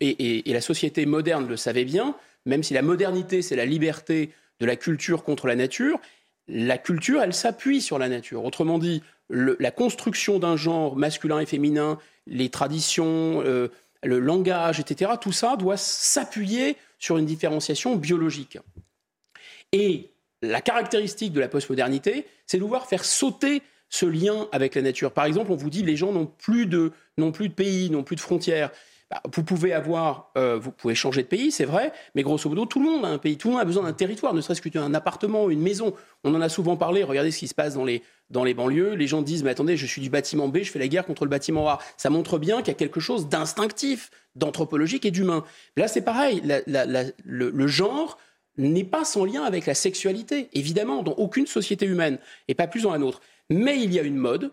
et, 0.00 0.50
et 0.50 0.52
la 0.52 0.60
société 0.60 1.06
moderne 1.06 1.46
le 1.48 1.56
savait 1.56 1.84
bien, 1.84 2.16
même 2.44 2.62
si 2.62 2.74
la 2.74 2.82
modernité, 2.82 3.40
c'est 3.40 3.56
la 3.56 3.64
liberté 3.64 4.30
de 4.60 4.66
la 4.66 4.76
culture 4.76 5.22
contre 5.24 5.46
la 5.46 5.56
nature, 5.56 6.00
la 6.48 6.78
culture, 6.78 7.22
elle 7.22 7.34
s'appuie 7.34 7.80
sur 7.80 7.98
la 7.98 8.08
nature. 8.08 8.44
Autrement 8.44 8.78
dit, 8.78 9.02
la 9.30 9.70
construction 9.70 10.38
d'un 10.38 10.56
genre 10.56 10.96
masculin 10.96 11.40
et 11.40 11.46
féminin, 11.46 11.98
les 12.26 12.50
traditions, 12.50 13.42
euh, 13.44 13.68
le 14.02 14.18
langage, 14.18 14.80
etc., 14.80 15.12
tout 15.20 15.32
ça 15.32 15.56
doit 15.56 15.76
s'appuyer 15.76 16.76
sur 16.98 17.18
une 17.18 17.26
différenciation 17.26 17.96
biologique. 17.96 18.58
Et 19.72 20.10
la 20.42 20.60
caractéristique 20.60 21.32
de 21.32 21.40
la 21.40 21.48
postmodernité, 21.48 22.26
c'est 22.46 22.58
de 22.58 22.62
vouloir 22.62 22.86
faire 22.86 23.04
sauter 23.04 23.62
ce 23.88 24.06
lien 24.06 24.48
avec 24.52 24.74
la 24.74 24.82
nature. 24.82 25.12
Par 25.12 25.24
exemple, 25.24 25.52
on 25.52 25.56
vous 25.56 25.70
dit 25.70 25.82
les 25.82 25.96
gens 25.96 26.12
n'ont 26.12 26.26
plus 26.26 26.68
n'ont 27.18 27.32
plus 27.32 27.48
de 27.48 27.54
pays, 27.54 27.90
n'ont 27.90 28.02
plus 28.02 28.16
de 28.16 28.20
frontières. 28.20 28.70
Bah, 29.12 29.20
vous 29.30 29.42
pouvez 29.42 29.74
avoir, 29.74 30.32
euh, 30.38 30.58
vous 30.58 30.70
pouvez 30.70 30.94
changer 30.94 31.22
de 31.22 31.26
pays, 31.26 31.52
c'est 31.52 31.66
vrai, 31.66 31.92
mais 32.14 32.22
grosso 32.22 32.48
modo, 32.48 32.64
tout 32.64 32.82
le 32.82 32.86
monde 32.86 33.04
a 33.04 33.08
un 33.08 33.18
pays, 33.18 33.36
tout 33.36 33.48
le 33.48 33.52
monde 33.52 33.60
a 33.60 33.66
besoin 33.66 33.82
d'un 33.82 33.92
territoire, 33.92 34.32
ne 34.32 34.40
serait-ce 34.40 34.62
qu'un 34.62 34.94
appartement, 34.94 35.50
une 35.50 35.60
maison. 35.60 35.92
On 36.24 36.34
en 36.34 36.40
a 36.40 36.48
souvent 36.48 36.78
parlé. 36.78 37.02
Regardez 37.04 37.30
ce 37.30 37.40
qui 37.40 37.48
se 37.48 37.54
passe 37.54 37.74
dans 37.74 37.84
les 37.84 38.02
dans 38.30 38.42
les 38.42 38.54
banlieues. 38.54 38.94
Les 38.94 39.06
gens 39.06 39.20
disent, 39.20 39.44
mais 39.44 39.50
attendez, 39.50 39.76
je 39.76 39.84
suis 39.84 40.00
du 40.00 40.08
bâtiment 40.08 40.48
B, 40.48 40.60
je 40.62 40.70
fais 40.70 40.78
la 40.78 40.88
guerre 40.88 41.04
contre 41.04 41.26
le 41.26 41.30
bâtiment 41.30 41.68
A. 41.68 41.78
Ça 41.98 42.08
montre 42.08 42.38
bien 42.38 42.60
qu'il 42.60 42.68
y 42.68 42.70
a 42.70 42.74
quelque 42.74 43.00
chose 43.00 43.28
d'instinctif, 43.28 44.10
d'anthropologique 44.34 45.04
et 45.04 45.10
d'humain. 45.10 45.44
Là, 45.76 45.88
c'est 45.88 46.00
pareil. 46.00 46.42
le, 46.66 47.66
genre 47.66 48.18
n'est 48.56 48.84
pas 48.84 49.04
sans 49.04 49.26
lien 49.26 49.42
avec 49.42 49.66
la 49.66 49.74
sexualité, 49.74 50.48
évidemment, 50.54 51.02
dans 51.02 51.12
aucune 51.12 51.46
société 51.46 51.84
humaine, 51.84 52.18
et 52.48 52.54
pas 52.54 52.66
plus 52.66 52.84
dans 52.84 52.92
la 52.92 52.98
nôtre. 52.98 53.20
Mais 53.50 53.78
il 53.82 53.92
y 53.92 54.00
a 54.00 54.02
une 54.02 54.16
mode, 54.16 54.52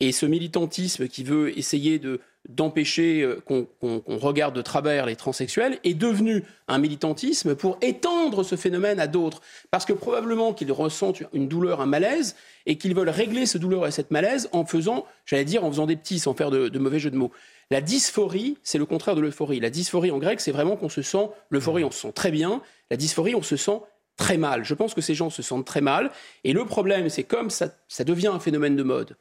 et 0.00 0.12
ce 0.12 0.26
militantisme 0.26 1.08
qui 1.08 1.24
veut 1.24 1.56
essayer 1.58 1.98
de 1.98 2.20
d'empêcher 2.48 3.22
euh, 3.22 3.40
qu'on 3.40 4.18
regarde 4.18 4.54
de 4.54 4.62
travers 4.62 5.06
les 5.06 5.16
transsexuels 5.16 5.78
est 5.84 5.94
devenu 5.94 6.44
un 6.68 6.78
militantisme 6.78 7.54
pour 7.54 7.78
étendre 7.82 8.44
ce 8.44 8.56
phénomène 8.56 9.00
à 9.00 9.06
d'autres. 9.06 9.40
Parce 9.70 9.84
que 9.84 9.92
probablement 9.92 10.52
qu'ils 10.52 10.72
ressentent 10.72 11.22
une 11.32 11.48
douleur, 11.48 11.80
un 11.80 11.86
malaise, 11.86 12.36
et 12.66 12.76
qu'ils 12.78 12.94
veulent 12.94 13.08
régler 13.08 13.46
ce 13.46 13.58
douleur 13.58 13.86
et 13.86 13.90
cette 13.90 14.10
malaise 14.10 14.48
en 14.52 14.64
faisant, 14.64 15.06
j'allais 15.24 15.44
dire, 15.44 15.64
en 15.64 15.70
faisant 15.70 15.86
des 15.86 15.96
petits, 15.96 16.18
sans 16.18 16.34
faire 16.34 16.50
de, 16.50 16.78
mauvais 16.78 16.98
jeux 16.98 17.10
de 17.10 17.16
mots. 17.16 17.32
La 17.70 17.80
dysphorie, 17.80 18.58
c'est 18.62 18.78
le 18.78 18.86
contraire 18.86 19.16
de 19.16 19.20
l'euphorie. 19.20 19.60
La 19.60 19.70
dysphorie 19.70 20.10
en 20.10 20.18
grec, 20.18 20.40
c'est 20.40 20.52
vraiment 20.52 20.76
qu'on 20.76 20.88
se 20.88 21.02
sent, 21.02 21.28
l'euphorie, 21.50 21.84
on 21.84 21.90
se 21.90 22.00
sent 22.00 22.12
très 22.12 22.30
bien. 22.30 22.62
La 22.90 22.96
dysphorie, 22.96 23.34
on 23.34 23.42
se 23.42 23.56
sent 23.56 23.80
très 24.16 24.36
mal. 24.36 24.64
Je 24.64 24.74
pense 24.74 24.94
que 24.94 25.00
ces 25.00 25.14
gens 25.14 25.30
se 25.30 25.42
sentent 25.42 25.66
très 25.66 25.80
mal. 25.80 26.10
Et 26.44 26.52
le 26.52 26.64
problème, 26.64 27.08
c'est 27.08 27.24
comme 27.24 27.50
ça, 27.50 27.68
ça 27.88 28.04
devient 28.04 28.28
un 28.28 28.40
phénomène 28.40 28.76
de 28.76 28.84
mode, 28.84 29.16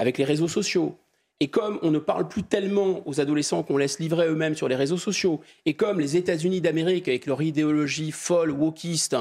avec 0.00 0.16
les 0.16 0.24
réseaux 0.24 0.48
sociaux, 0.48 0.96
et 1.40 1.48
comme 1.48 1.78
on 1.82 1.90
ne 1.90 1.98
parle 1.98 2.26
plus 2.26 2.42
tellement 2.42 3.06
aux 3.06 3.20
adolescents 3.20 3.62
qu'on 3.62 3.76
laisse 3.76 3.98
livrer 3.98 4.28
eux-mêmes 4.28 4.54
sur 4.54 4.66
les 4.66 4.76
réseaux 4.76 4.96
sociaux, 4.96 5.40
et 5.66 5.74
comme 5.74 6.00
les 6.00 6.16
États-Unis 6.16 6.62
d'Amérique, 6.62 7.06
avec 7.06 7.26
leur 7.26 7.42
idéologie 7.42 8.10
folle, 8.10 8.50
wokiste, 8.50 9.14
euh, 9.14 9.18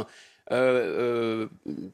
euh, 0.51 1.47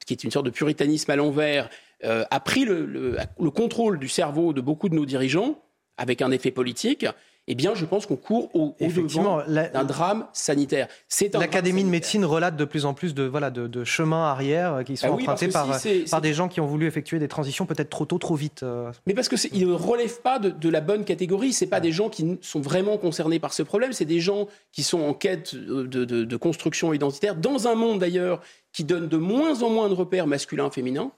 qui 0.05 0.13
est 0.13 0.23
une 0.23 0.29
sorte 0.29 0.45
de 0.45 0.51
puritanisme 0.51 1.09
à 1.09 1.15
l'envers, 1.15 1.67
euh, 2.03 2.25
a 2.29 2.39
pris 2.39 2.63
le, 2.63 3.17
contrôle 3.55 3.97
du 3.97 4.07
cerveau 4.07 4.53
de 4.53 4.61
beaucoup 4.61 4.87
de 4.87 4.95
nos 4.95 5.05
dirigeants, 5.05 5.59
avec 5.97 6.21
un 6.21 6.29
effet 6.29 6.51
politique, 6.51 7.07
eh 7.47 7.55
bien, 7.55 7.75
je 7.75 7.85
pense 7.85 8.07
qu'on 8.07 8.15
court 8.15 8.49
au, 8.55 8.75
devant 8.79 9.43
d'un 9.47 9.83
drame 9.83 10.25
sanitaire. 10.33 10.87
L'Académie 11.33 11.83
de 11.83 11.89
médecine 11.89 12.25
relate 12.25 12.57
de 12.57 12.65
plus 12.65 12.85
en 12.85 12.95
plus 12.95 13.13
de, 13.13 13.23
voilà, 13.23 13.51
de, 13.51 13.83
chemins 13.83 14.25
arrière 14.25 14.83
qui 14.83 14.97
sont 14.97 15.07
ah 15.09 15.11
empruntés 15.11 15.49
par, 15.49 15.67
par 16.09 16.21
des 16.21 16.33
gens 16.33 16.47
qui 16.47 16.59
ont 16.59 16.65
voulu 16.65 16.87
effectuer 16.87 17.19
des 17.19 17.27
transitions 17.27 17.65
peut-être 17.65 17.89
trop 17.89 18.05
tôt, 18.05 18.17
trop 18.17 18.35
vite. 18.35 18.63
Euh. 18.63 18.91
Mais 19.05 19.13
parce 19.13 19.29
qu'ils 19.29 19.67
ne 19.67 19.73
relèvent 19.73 20.21
pas 20.21 20.39
de, 20.39 20.69
la 20.69 20.81
bonne 20.81 21.05
catégorie. 21.05 21.53
Ce 21.53 21.65
pas 21.65 21.79
des 21.79 21.91
gens 21.91 22.09
qui 22.09 22.37
sont 22.41 22.61
vraiment 22.61 22.97
concernés 22.97 23.39
par 23.39 23.53
ce 23.53 23.63
problème. 23.63 23.93
C'est 23.93 24.05
des 24.05 24.19
gens 24.19 24.47
qui 24.71 24.83
sont 24.83 25.01
en 25.01 25.13
quête 25.13 25.55
de 25.55 26.37
construction 26.37 26.93
identitaire, 26.93 27.35
dans 27.35 27.67
un 27.67 27.75
monde 27.75 27.99
d'ailleurs 27.99 28.41
qui 28.73 28.83
donne 28.83 29.07
de 29.07 29.17
moins 29.17 29.61
en 29.63 29.69
moins 29.69 29.87
de 29.87 29.93
repères 29.93 30.27
masculins-féminins. 30.27 31.11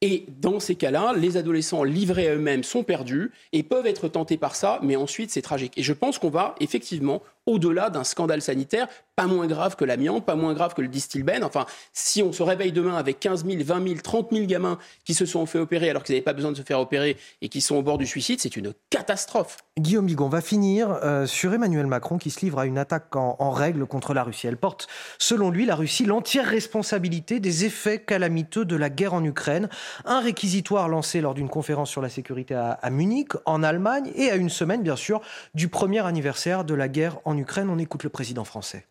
Et 0.00 0.26
dans 0.40 0.60
ces 0.60 0.76
cas-là, 0.76 1.12
les 1.16 1.36
adolescents 1.36 1.82
livrés 1.82 2.28
à 2.28 2.34
eux-mêmes 2.36 2.62
sont 2.62 2.84
perdus 2.84 3.32
et 3.52 3.64
peuvent 3.64 3.86
être 3.86 4.06
tentés 4.06 4.36
par 4.36 4.54
ça, 4.54 4.78
mais 4.82 4.94
ensuite 4.94 5.30
c'est 5.30 5.42
tragique. 5.42 5.76
Et 5.76 5.82
je 5.82 5.92
pense 5.92 6.18
qu'on 6.18 6.30
va 6.30 6.54
effectivement 6.60 7.20
au-delà 7.48 7.88
d'un 7.88 8.04
scandale 8.04 8.42
sanitaire, 8.42 8.88
pas 9.16 9.26
moins 9.26 9.46
grave 9.46 9.74
que 9.74 9.84
l'amiante, 9.84 10.24
pas 10.24 10.36
moins 10.36 10.52
grave 10.52 10.74
que 10.74 10.82
le 10.82 10.86
distilben. 10.86 11.42
Enfin, 11.42 11.66
si 11.92 12.22
on 12.22 12.32
se 12.32 12.42
réveille 12.42 12.72
demain 12.72 12.94
avec 12.94 13.18
15 13.18 13.46
000, 13.46 13.64
20 13.64 13.88
000, 13.88 14.00
30 14.00 14.28
000 14.30 14.44
gamins 14.44 14.78
qui 15.04 15.14
se 15.14 15.26
sont 15.26 15.44
fait 15.46 15.58
opérer 15.58 15.88
alors 15.90 16.04
qu'ils 16.04 16.14
n'avaient 16.14 16.22
pas 16.22 16.34
besoin 16.34 16.52
de 16.52 16.56
se 16.56 16.62
faire 16.62 16.78
opérer 16.78 17.16
et 17.40 17.48
qui 17.48 17.60
sont 17.60 17.74
au 17.76 17.82
bord 17.82 17.96
du 17.98 18.06
suicide, 18.06 18.38
c'est 18.40 18.54
une 18.54 18.74
catastrophe. 18.90 19.56
Guillaume 19.78 20.06
Bigon, 20.06 20.26
on 20.26 20.28
va 20.28 20.42
finir 20.42 20.90
euh, 21.02 21.26
sur 21.26 21.54
Emmanuel 21.54 21.86
Macron 21.86 22.18
qui 22.18 22.30
se 22.30 22.40
livre 22.40 22.58
à 22.58 22.66
une 22.66 22.76
attaque 22.76 23.16
en, 23.16 23.36
en, 23.38 23.50
règle 23.50 23.86
contre 23.86 24.12
la 24.12 24.22
Russie. 24.22 24.46
Elle 24.46 24.58
porte, 24.58 24.86
selon 25.18 25.50
lui, 25.50 25.64
la 25.64 25.74
Russie 25.74 26.04
l'entière 26.04 26.46
responsabilité 26.46 27.40
des 27.40 27.64
effets 27.64 28.00
calamiteux 28.00 28.66
de 28.66 28.76
la 28.76 28.90
guerre 28.90 29.14
en 29.14 29.24
Ukraine. 29.24 29.68
Un 30.04 30.20
réquisitoire 30.20 30.88
lancé 30.88 31.22
lors 31.22 31.34
d'une 31.34 31.48
conférence 31.48 31.90
sur 31.90 32.02
la 32.02 32.10
sécurité 32.10 32.54
à, 32.54 32.72
à 32.72 32.90
Munich, 32.90 33.30
en 33.46 33.62
Allemagne, 33.62 34.12
et 34.14 34.30
à 34.30 34.36
une 34.36 34.50
semaine, 34.50 34.82
bien 34.82 34.96
sûr, 34.96 35.22
du 35.54 35.68
premier 35.68 36.06
anniversaire 36.06 36.64
de 36.64 36.74
la 36.74 36.88
guerre 36.88 37.18
en 37.24 37.36
Ukraine. 37.36 37.37
On 37.56 37.78
écoute 37.78 38.04
le 38.04 38.10
président 38.10 38.44
français. 38.44 38.86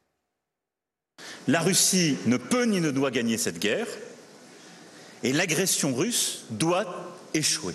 La 1.48 1.62
Russie 1.62 2.18
ne 2.26 2.38
peut 2.38 2.66
ni 2.66 2.82
ne 2.82 2.92
doit 2.92 3.12
gagner 3.12 3.38
cette 3.38 3.60
guerre 3.60 3.88
et 5.24 5.34
l'agression 5.34 5.96
russe 5.96 6.46
doit 6.52 7.16
échouer. 7.34 7.74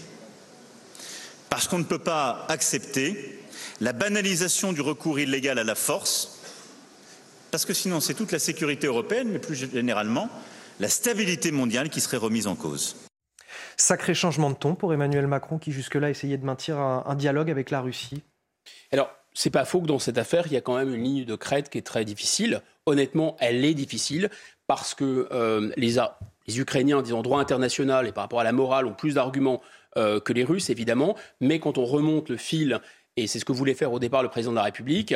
Parce 1.51 1.69
qu'on 1.69 1.79
ne 1.79 1.85
peut 1.85 1.99
pas 1.99 2.47
accepter 2.49 3.41
la 3.81 3.93
banalisation 3.93 4.73
du 4.73 4.81
recours 4.81 5.19
illégal 5.19 5.59
à 5.59 5.65
la 5.65 5.75
force, 5.75 6.39
parce 7.51 7.65
que 7.65 7.75
sinon 7.75 8.01
c'est 8.01 8.15
toute 8.15 8.33
la 8.33 8.39
sécurité 8.39 8.87
européenne, 8.87 9.29
mais 9.29 9.39
plus 9.39 9.55
généralement 9.55 10.29
la 10.81 10.89
stabilité 10.89 11.51
mondiale 11.51 11.91
qui 11.91 12.01
serait 12.01 12.17
remise 12.17 12.47
en 12.47 12.57
cause. 12.57 12.97
Sacré 13.77 14.15
changement 14.15 14.51
de 14.51 14.57
ton 14.57 14.75
pour 14.75 14.95
Emmanuel 14.95 15.27
Macron 15.27 15.59
qui 15.59 15.73
jusque-là 15.73 16.11
essayait 16.11 16.39
de 16.39 16.45
maintenir 16.45 16.79
un, 16.79 17.05
un 17.07 17.15
dialogue 17.15 17.51
avec 17.51 17.71
la 17.71 17.81
Russie. 17.81 18.23
Alors, 18.91 19.11
c'est 19.35 19.51
pas 19.51 19.65
faux 19.65 19.81
que 19.81 19.87
dans 19.87 19.99
cette 19.99 20.19
affaire, 20.19 20.47
il 20.47 20.53
y 20.53 20.57
a 20.57 20.61
quand 20.61 20.77
même 20.77 20.95
une 20.95 21.05
ligne 21.05 21.25
de 21.25 21.35
crête 21.35 21.71
qui 21.71 21.79
est 21.79 21.87
très 21.87 22.05
difficile. 22.05 22.61
Honnêtement, 22.87 23.37
elle 23.41 23.65
est 23.65 23.75
difficile 23.75 24.31
parce 24.67 24.95
que 24.95 25.29
euh, 25.33 25.73
les, 25.77 25.97
les, 26.47 26.61
Ukrainiens, 26.61 27.03
disons, 27.03 27.23
droit 27.23 27.41
international 27.41 28.07
et 28.07 28.13
par 28.13 28.25
rapport 28.25 28.41
à 28.41 28.45
la 28.45 28.53
morale, 28.53 28.87
ont 28.87 28.95
plus 28.95 29.15
d'arguments 29.15 29.63
euh, 29.97 30.21
que 30.21 30.33
les 30.33 30.45
Russes, 30.45 30.71
évidemment. 30.71 31.17
Mais 31.41 31.59
quand 31.59 31.79
on 31.79 31.85
remonte 31.85 32.29
le 32.29 32.37
fil, 32.37 32.81
et 33.17 33.27
c'est 33.27 33.39
ce 33.39 33.45
que 33.45 33.53
voulait 33.53 33.75
faire 33.75 33.93
au 33.93 33.99
départ 33.99 34.23
le 34.23 34.29
président 34.29 34.53
de 34.53 34.57
la 34.57 34.65
République, 34.65 35.15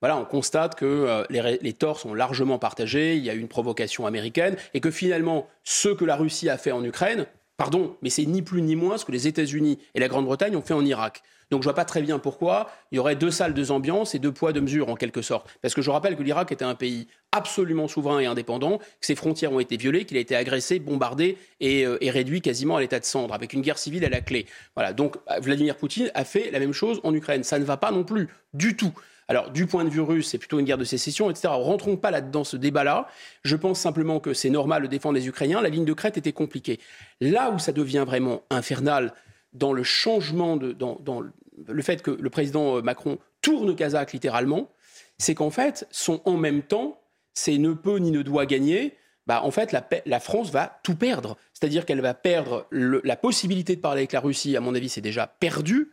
voilà, 0.00 0.16
on 0.18 0.24
constate 0.24 0.74
que 0.74 0.84
euh, 0.84 1.24
les, 1.30 1.58
les, 1.62 1.72
torts 1.72 1.98
sont 1.98 2.12
largement 2.12 2.58
partagés, 2.58 3.16
il 3.16 3.24
y 3.24 3.30
a 3.30 3.34
eu 3.34 3.38
une 3.38 3.48
provocation 3.48 4.06
américaine, 4.06 4.56
et 4.74 4.80
que 4.80 4.90
finalement, 4.90 5.48
ce 5.62 5.88
que 5.88 6.04
la 6.04 6.16
Russie 6.16 6.50
a 6.50 6.58
fait 6.58 6.72
en 6.72 6.84
Ukraine, 6.84 7.26
pardon, 7.56 7.96
mais 8.02 8.10
c'est 8.10 8.24
ni 8.24 8.42
plus 8.42 8.62
ni 8.62 8.76
moins 8.76 8.98
ce 8.98 9.04
que 9.04 9.12
les 9.12 9.28
États-Unis 9.28 9.78
et 9.94 10.00
la 10.00 10.08
Grande-Bretagne 10.08 10.56
ont 10.56 10.62
fait 10.62 10.74
en 10.74 10.84
Irak. 10.84 11.22
Donc 11.50 11.62
je 11.62 11.66
vois 11.66 11.74
pas 11.74 11.84
très 11.84 12.02
bien 12.02 12.18
pourquoi 12.18 12.70
il 12.90 12.96
y 12.96 12.98
aurait 12.98 13.16
deux 13.16 13.30
salles, 13.30 13.54
deux 13.54 13.70
ambiances 13.70 14.14
et 14.14 14.18
deux 14.18 14.32
poids, 14.32 14.52
deux 14.52 14.60
mesures 14.60 14.88
en 14.88 14.96
quelque 14.96 15.22
sorte. 15.22 15.48
Parce 15.62 15.74
que 15.74 15.82
je 15.82 15.90
rappelle 15.90 16.16
que 16.16 16.22
l'Irak 16.22 16.50
était 16.52 16.64
un 16.64 16.74
pays 16.74 17.06
absolument 17.32 17.86
souverain 17.86 18.20
et 18.20 18.26
indépendant, 18.26 18.78
que 18.78 18.84
ses 19.06 19.14
frontières 19.14 19.52
ont 19.52 19.60
été 19.60 19.76
violées, 19.76 20.04
qu'il 20.04 20.16
a 20.16 20.20
été 20.20 20.34
agressé, 20.36 20.78
bombardé 20.78 21.36
et, 21.60 21.84
euh, 21.86 21.98
et 22.00 22.10
réduit 22.10 22.40
quasiment 22.40 22.76
à 22.76 22.80
l'état 22.80 22.98
de 22.98 23.04
cendre, 23.04 23.34
avec 23.34 23.52
une 23.52 23.60
guerre 23.60 23.78
civile 23.78 24.04
à 24.04 24.08
la 24.08 24.20
clé. 24.20 24.46
Voilà. 24.74 24.92
Donc 24.92 25.16
Vladimir 25.40 25.76
Poutine 25.76 26.10
a 26.14 26.24
fait 26.24 26.50
la 26.50 26.58
même 26.58 26.72
chose 26.72 27.00
en 27.04 27.14
Ukraine. 27.14 27.44
Ça 27.44 27.58
ne 27.58 27.64
va 27.64 27.76
pas 27.76 27.90
non 27.90 28.04
plus 28.04 28.28
du 28.52 28.76
tout. 28.76 28.92
Alors, 29.28 29.50
du 29.50 29.66
point 29.66 29.84
de 29.84 29.90
vue 29.90 30.00
russe, 30.00 30.28
c'est 30.28 30.38
plutôt 30.38 30.58
une 30.58 30.66
guerre 30.66 30.78
de 30.78 30.84
sécession, 30.84 31.30
etc. 31.30 31.48
Rentrons 31.48 31.96
pas 31.96 32.10
là-dedans 32.10 32.44
ce 32.44 32.56
débat-là. 32.56 33.08
Je 33.42 33.56
pense 33.56 33.80
simplement 33.80 34.20
que 34.20 34.34
c'est 34.34 34.50
normal 34.50 34.82
de 34.82 34.86
défendre 34.86 35.14
les 35.14 35.26
Ukrainiens. 35.28 35.62
La 35.62 35.70
ligne 35.70 35.84
de 35.84 35.92
crête 35.92 36.18
était 36.18 36.32
compliquée. 36.32 36.78
Là 37.20 37.50
où 37.50 37.58
ça 37.58 37.72
devient 37.72 38.04
vraiment 38.06 38.42
infernal, 38.50 39.14
dans 39.54 39.72
le 39.72 39.82
changement, 39.82 40.56
dans, 40.56 41.22
le 41.66 41.82
fait 41.82 42.02
que 42.02 42.10
le 42.10 42.30
président 42.30 42.76
euh, 42.76 42.82
Macron 42.82 43.18
tourne 43.40 43.74
Kazakh 43.74 44.12
littéralement, 44.12 44.70
c'est 45.16 45.34
qu'en 45.34 45.50
fait, 45.50 45.86
son 45.90 46.20
en 46.24 46.36
même 46.36 46.62
temps, 46.62 47.00
c'est 47.32 47.56
ne 47.58 47.72
peut 47.72 47.98
ni 47.98 48.10
ne 48.10 48.22
doit 48.22 48.46
gagner. 48.46 48.96
Bah, 49.26 49.42
en 49.42 49.50
fait, 49.50 49.72
la, 49.72 50.20
France 50.20 50.50
va 50.50 50.80
tout 50.82 50.96
perdre. 50.96 51.36
C'est-à-dire 51.54 51.86
qu'elle 51.86 52.02
va 52.02 52.12
perdre 52.12 52.66
la 52.72 53.16
possibilité 53.16 53.74
de 53.74 53.80
parler 53.80 54.00
avec 54.00 54.12
la 54.12 54.20
Russie, 54.20 54.54
à 54.56 54.60
mon 54.60 54.74
avis, 54.74 54.90
c'est 54.90 55.00
déjà 55.00 55.26
perdu. 55.26 55.92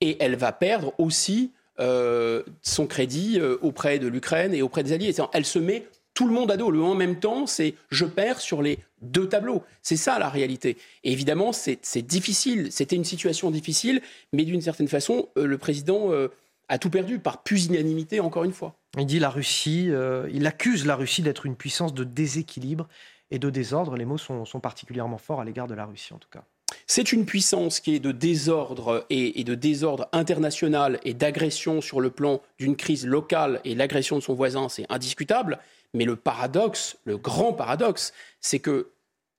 Et 0.00 0.16
elle 0.20 0.36
va 0.36 0.52
perdre 0.52 0.94
aussi 0.98 1.52
euh, 1.80 2.42
son 2.62 2.86
crédit 2.86 3.38
euh, 3.38 3.56
auprès 3.62 3.98
de 3.98 4.08
l'Ukraine 4.08 4.54
et 4.54 4.62
auprès 4.62 4.82
des 4.82 4.92
alliés. 4.92 5.14
Elle 5.32 5.44
se 5.44 5.58
met 5.58 5.86
tout 6.14 6.26
le 6.26 6.34
monde 6.34 6.50
à 6.50 6.56
dos. 6.56 6.70
Le 6.70 6.82
en 6.82 6.94
même 6.94 7.20
temps, 7.20 7.46
c'est 7.46 7.74
je 7.90 8.04
perds 8.04 8.40
sur 8.40 8.62
les 8.62 8.78
deux 9.00 9.28
tableaux. 9.28 9.62
C'est 9.82 9.96
ça 9.96 10.18
la 10.18 10.28
réalité. 10.28 10.76
Évidemment, 11.04 11.52
c'est 11.52 12.02
difficile. 12.02 12.72
C'était 12.72 12.96
une 12.96 13.04
situation 13.04 13.50
difficile, 13.50 14.02
mais 14.32 14.44
d'une 14.44 14.60
certaine 14.60 14.88
façon, 14.88 15.28
euh, 15.36 15.46
le 15.46 15.58
président 15.58 16.10
a 16.68 16.78
tout 16.78 16.90
perdu 16.90 17.18
par 17.18 17.42
pusillanimité, 17.42 18.20
encore 18.20 18.44
une 18.44 18.52
fois. 18.52 18.74
Il 18.98 19.06
dit 19.06 19.18
la 19.18 19.30
Russie, 19.30 19.90
il 20.32 20.46
accuse 20.46 20.84
la 20.84 20.96
Russie 20.96 21.22
d'être 21.22 21.46
une 21.46 21.56
puissance 21.56 21.94
de 21.94 22.04
déséquilibre 22.04 22.88
et 23.30 23.38
de 23.38 23.50
désordre. 23.50 23.96
Les 23.96 24.04
mots 24.04 24.18
sont, 24.18 24.44
particulièrement 24.60 25.18
forts 25.18 25.40
à 25.40 25.44
l'égard 25.44 25.66
de 25.66 25.74
la 25.74 25.86
Russie, 25.86 26.12
en 26.12 26.18
tout 26.18 26.28
cas. 26.30 26.44
C'est 26.86 27.12
une 27.12 27.26
puissance 27.26 27.80
qui 27.80 27.94
est 27.94 28.00
de 28.00 28.12
désordre 28.12 29.06
et 29.10 29.44
de 29.44 29.54
désordre 29.54 30.08
international 30.12 30.98
et 31.04 31.14
d'agression 31.14 31.80
sur 31.80 32.00
le 32.00 32.10
plan 32.10 32.40
d'une 32.58 32.76
crise 32.76 33.06
locale 33.06 33.60
et 33.64 33.74
l'agression 33.74 34.16
de 34.16 34.22
son 34.22 34.34
voisin, 34.34 34.68
c'est 34.68 34.86
indiscutable. 34.88 35.58
Mais 35.94 36.04
le 36.04 36.16
paradoxe, 36.16 36.96
le 37.04 37.16
grand 37.16 37.52
paradoxe, 37.52 38.12
c'est 38.40 38.58
que 38.58 38.90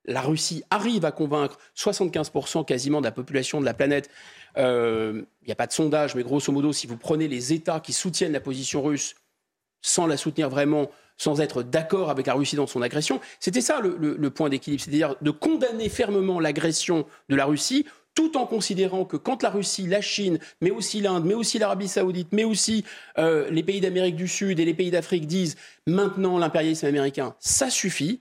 la 0.06 0.22
Russie 0.22 0.64
arrive 0.70 1.06
à 1.06 1.12
convaincre 1.12 1.60
75% 1.76 2.66
quasiment 2.66 3.00
de 3.00 3.06
la 3.06 3.12
population 3.12 3.60
de 3.60 3.66
la 3.66 3.74
planète. 3.74 4.10
Il 4.56 4.64
euh, 4.64 5.22
n'y 5.46 5.52
a 5.52 5.56
pas 5.56 5.68
de 5.68 5.72
sondage, 5.72 6.16
mais 6.16 6.24
grosso 6.24 6.52
modo, 6.52 6.74
si 6.74 6.88
vous 6.88 6.98
prenez 6.98 7.28
les 7.28 7.54
États 7.54 7.80
qui 7.80 7.94
soutiennent 7.94 8.32
la 8.32 8.40
position 8.40 8.82
russe 8.82 9.16
sans 9.82 10.08
la 10.08 10.18
soutenir 10.18 10.50
vraiment, 10.50 10.90
sans 11.20 11.42
être 11.42 11.62
d'accord 11.62 12.10
avec 12.10 12.26
la 12.26 12.34
Russie 12.34 12.56
dans 12.56 12.66
son 12.66 12.82
agression. 12.82 13.20
C'était 13.40 13.62
ça 13.62 13.80
le, 13.82 14.30
point 14.30 14.50
d'équilibre, 14.50 14.82
c'est-à-dire 14.82 15.16
de 15.22 15.30
condamner 15.30 15.90
fermement 15.90 16.40
l'agression 16.40 17.06
de 17.30 17.36
la 17.36 17.46
Russie 17.46 17.86
tout 18.16 18.36
en 18.38 18.46
considérant 18.46 19.06
que 19.06 19.18
quand 19.18 19.44
la 19.44 19.50
Russie, 19.50 19.88
la 19.88 20.02
Chine, 20.02 20.40
mais 20.62 20.72
aussi 20.72 21.00
l'Inde, 21.00 21.26
mais 21.26 21.36
aussi 21.36 21.60
l'Arabie 21.60 21.88
saoudite, 21.88 22.30
mais 22.32 22.44
aussi 22.44 22.84
euh, 23.18 23.50
les 23.50 23.64
pays 23.64 23.80
d'Amérique 23.80 24.16
du 24.16 24.28
Sud 24.28 24.60
et 24.60 24.66
les 24.66 24.74
pays 24.74 24.92
d'Afrique 24.92 25.28
disent 25.28 25.56
maintenant 25.88 26.38
l'impérialisme 26.38 26.88
américain, 26.88 27.36
ça 27.40 27.70
suffit, 27.70 28.20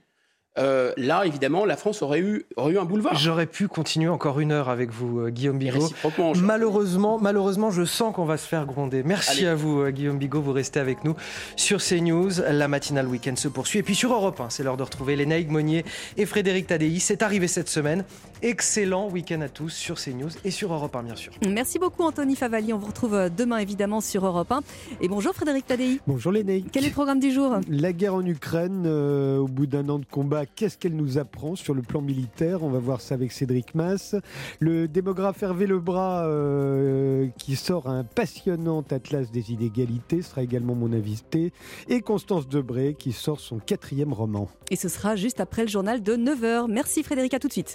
euh, 0.59 0.93
là, 0.97 1.25
évidemment, 1.25 1.65
la 1.65 1.77
France 1.77 2.03
aurait 2.03 2.21
eu, 2.21 2.45
aurait 2.57 2.73
eu 2.73 2.79
un 2.79 2.85
boulevard. 2.85 3.15
J'aurais 3.15 3.47
pu 3.47 3.69
continuer 3.69 4.09
encore 4.09 4.41
une 4.41 4.53
heure 4.53 4.69
avec 4.69 4.91
vous, 4.91 5.21
euh, 5.21 5.31
Guillaume 5.31 5.59
Bigot. 5.59 5.89
Malheureusement, 6.37 7.19
malheureusement, 7.21 7.71
je 7.71 7.85
sens 7.85 8.15
qu'on 8.15 8.25
va 8.25 8.37
se 8.37 8.47
faire 8.47 8.67
gronder. 8.67 9.03
Merci 9.05 9.47
à 9.47 9.55
vous, 9.55 9.81
euh, 9.81 9.91
Guillaume 9.91 10.19
Bigot. 10.19 10.41
Vous 10.41 10.53
restez 10.53 10.81
avec 10.81 11.05
nous 11.05 11.15
sur 11.57 11.81
CNews. 11.81 12.41
La 12.51 12.69
matinale 12.69 13.07
week-end 13.07 13.37
se 13.37 13.49
poursuit. 13.49 13.79
Et 13.79 13.83
puis 13.83 13.95
sur 13.95 14.13
Europe 14.13 14.41
1, 14.41 14.51
c'est 14.51 14.63
l'heure 14.63 14.77
de 14.77 14.83
retrouver 14.83 15.17
Lénaïque 15.17 15.51
Monnier 15.51 15.85
et 16.17 16.27
Frédéric 16.27 16.67
Tadei. 16.67 16.99
C'est 16.99 17.23
arrivé 17.23 17.47
cette 17.47 17.69
semaine. 17.69 18.05
Excellent 18.43 19.09
week-end 19.09 19.41
à 19.41 19.49
tous 19.49 19.71
sur 19.71 19.97
CNews 19.97 20.31
et 20.45 20.51
sur 20.51 20.73
Europe 20.73 20.95
1, 20.95 21.03
bien 21.05 21.17
sûr. 21.17 21.33
Merci 21.49 21.79
beaucoup, 21.79 22.03
Anthony 22.03 22.37
Favali. 22.37 22.73
On 22.73 22.79
vous 22.79 22.87
retrouve 22.87 23.31
demain, 23.37 23.59
évidemment, 23.59 24.01
sur 24.01 24.27
Europe 24.27 24.51
1. 24.51 24.61
Et 25.01 25.09
bonjour, 25.09 25.35
Frédéric 25.35 25.67
Tadei. 25.67 26.01
Bonjour, 26.07 26.33
Lénaïque. 26.33 26.67
Quel 26.73 26.85
est 26.85 26.89
le 26.89 26.93
programme 26.93 27.21
du 27.21 27.31
jour? 27.31 27.59
La 27.69 27.93
guerre 27.93 28.15
en 28.15 28.25
Ukraine, 28.25 28.87
au 28.87 29.47
bout 29.47 29.67
d'un 29.67 29.89
an 29.89 29.99
de 29.99 30.05
combat, 30.05 30.45
qu'est-ce 30.55 30.78
qu'elle 30.78 30.94
nous 30.94 31.18
apprend 31.18 31.57
sur 31.57 31.74
le 31.74 31.82
plan 31.82 32.01
militaire? 32.01 32.62
On 32.62 32.70
va 32.70 32.78
voir 32.78 33.01
ça 33.01 33.14
avec 33.14 33.32
Cédric 33.32 33.74
Mass. 33.74 34.14
Le 34.61 34.86
démographe 34.86 35.42
Hervé 35.42 35.66
Lebras 35.66 36.26
euh, 36.26 37.28
qui 37.38 37.57
sort 37.57 37.88
un 37.88 38.05
passionnant 38.05 38.84
atlas 38.90 39.30
des 39.30 39.53
inégalités 39.53 40.22
sera 40.22 40.42
également 40.42 40.74
mon 40.74 40.92
invité. 40.92 41.53
Et 41.88 42.01
Constance 42.01 42.49
Debré 42.49 42.94
qui 42.99 43.12
sort 43.12 43.40
son 43.40 43.59
quatrième 43.59 44.12
roman. 44.12 44.49
Et 44.70 44.76
ce 44.76 44.88
sera 44.88 45.16
juste 45.16 45.40
après 45.40 45.62
le 45.62 45.68
journal 45.68 46.03
de 46.03 46.14
9h. 46.14 46.70
Merci 46.70 47.03
Frédéric, 47.03 47.34
à 47.34 47.38
tout 47.38 47.49
de 47.49 47.53
suite. 47.53 47.66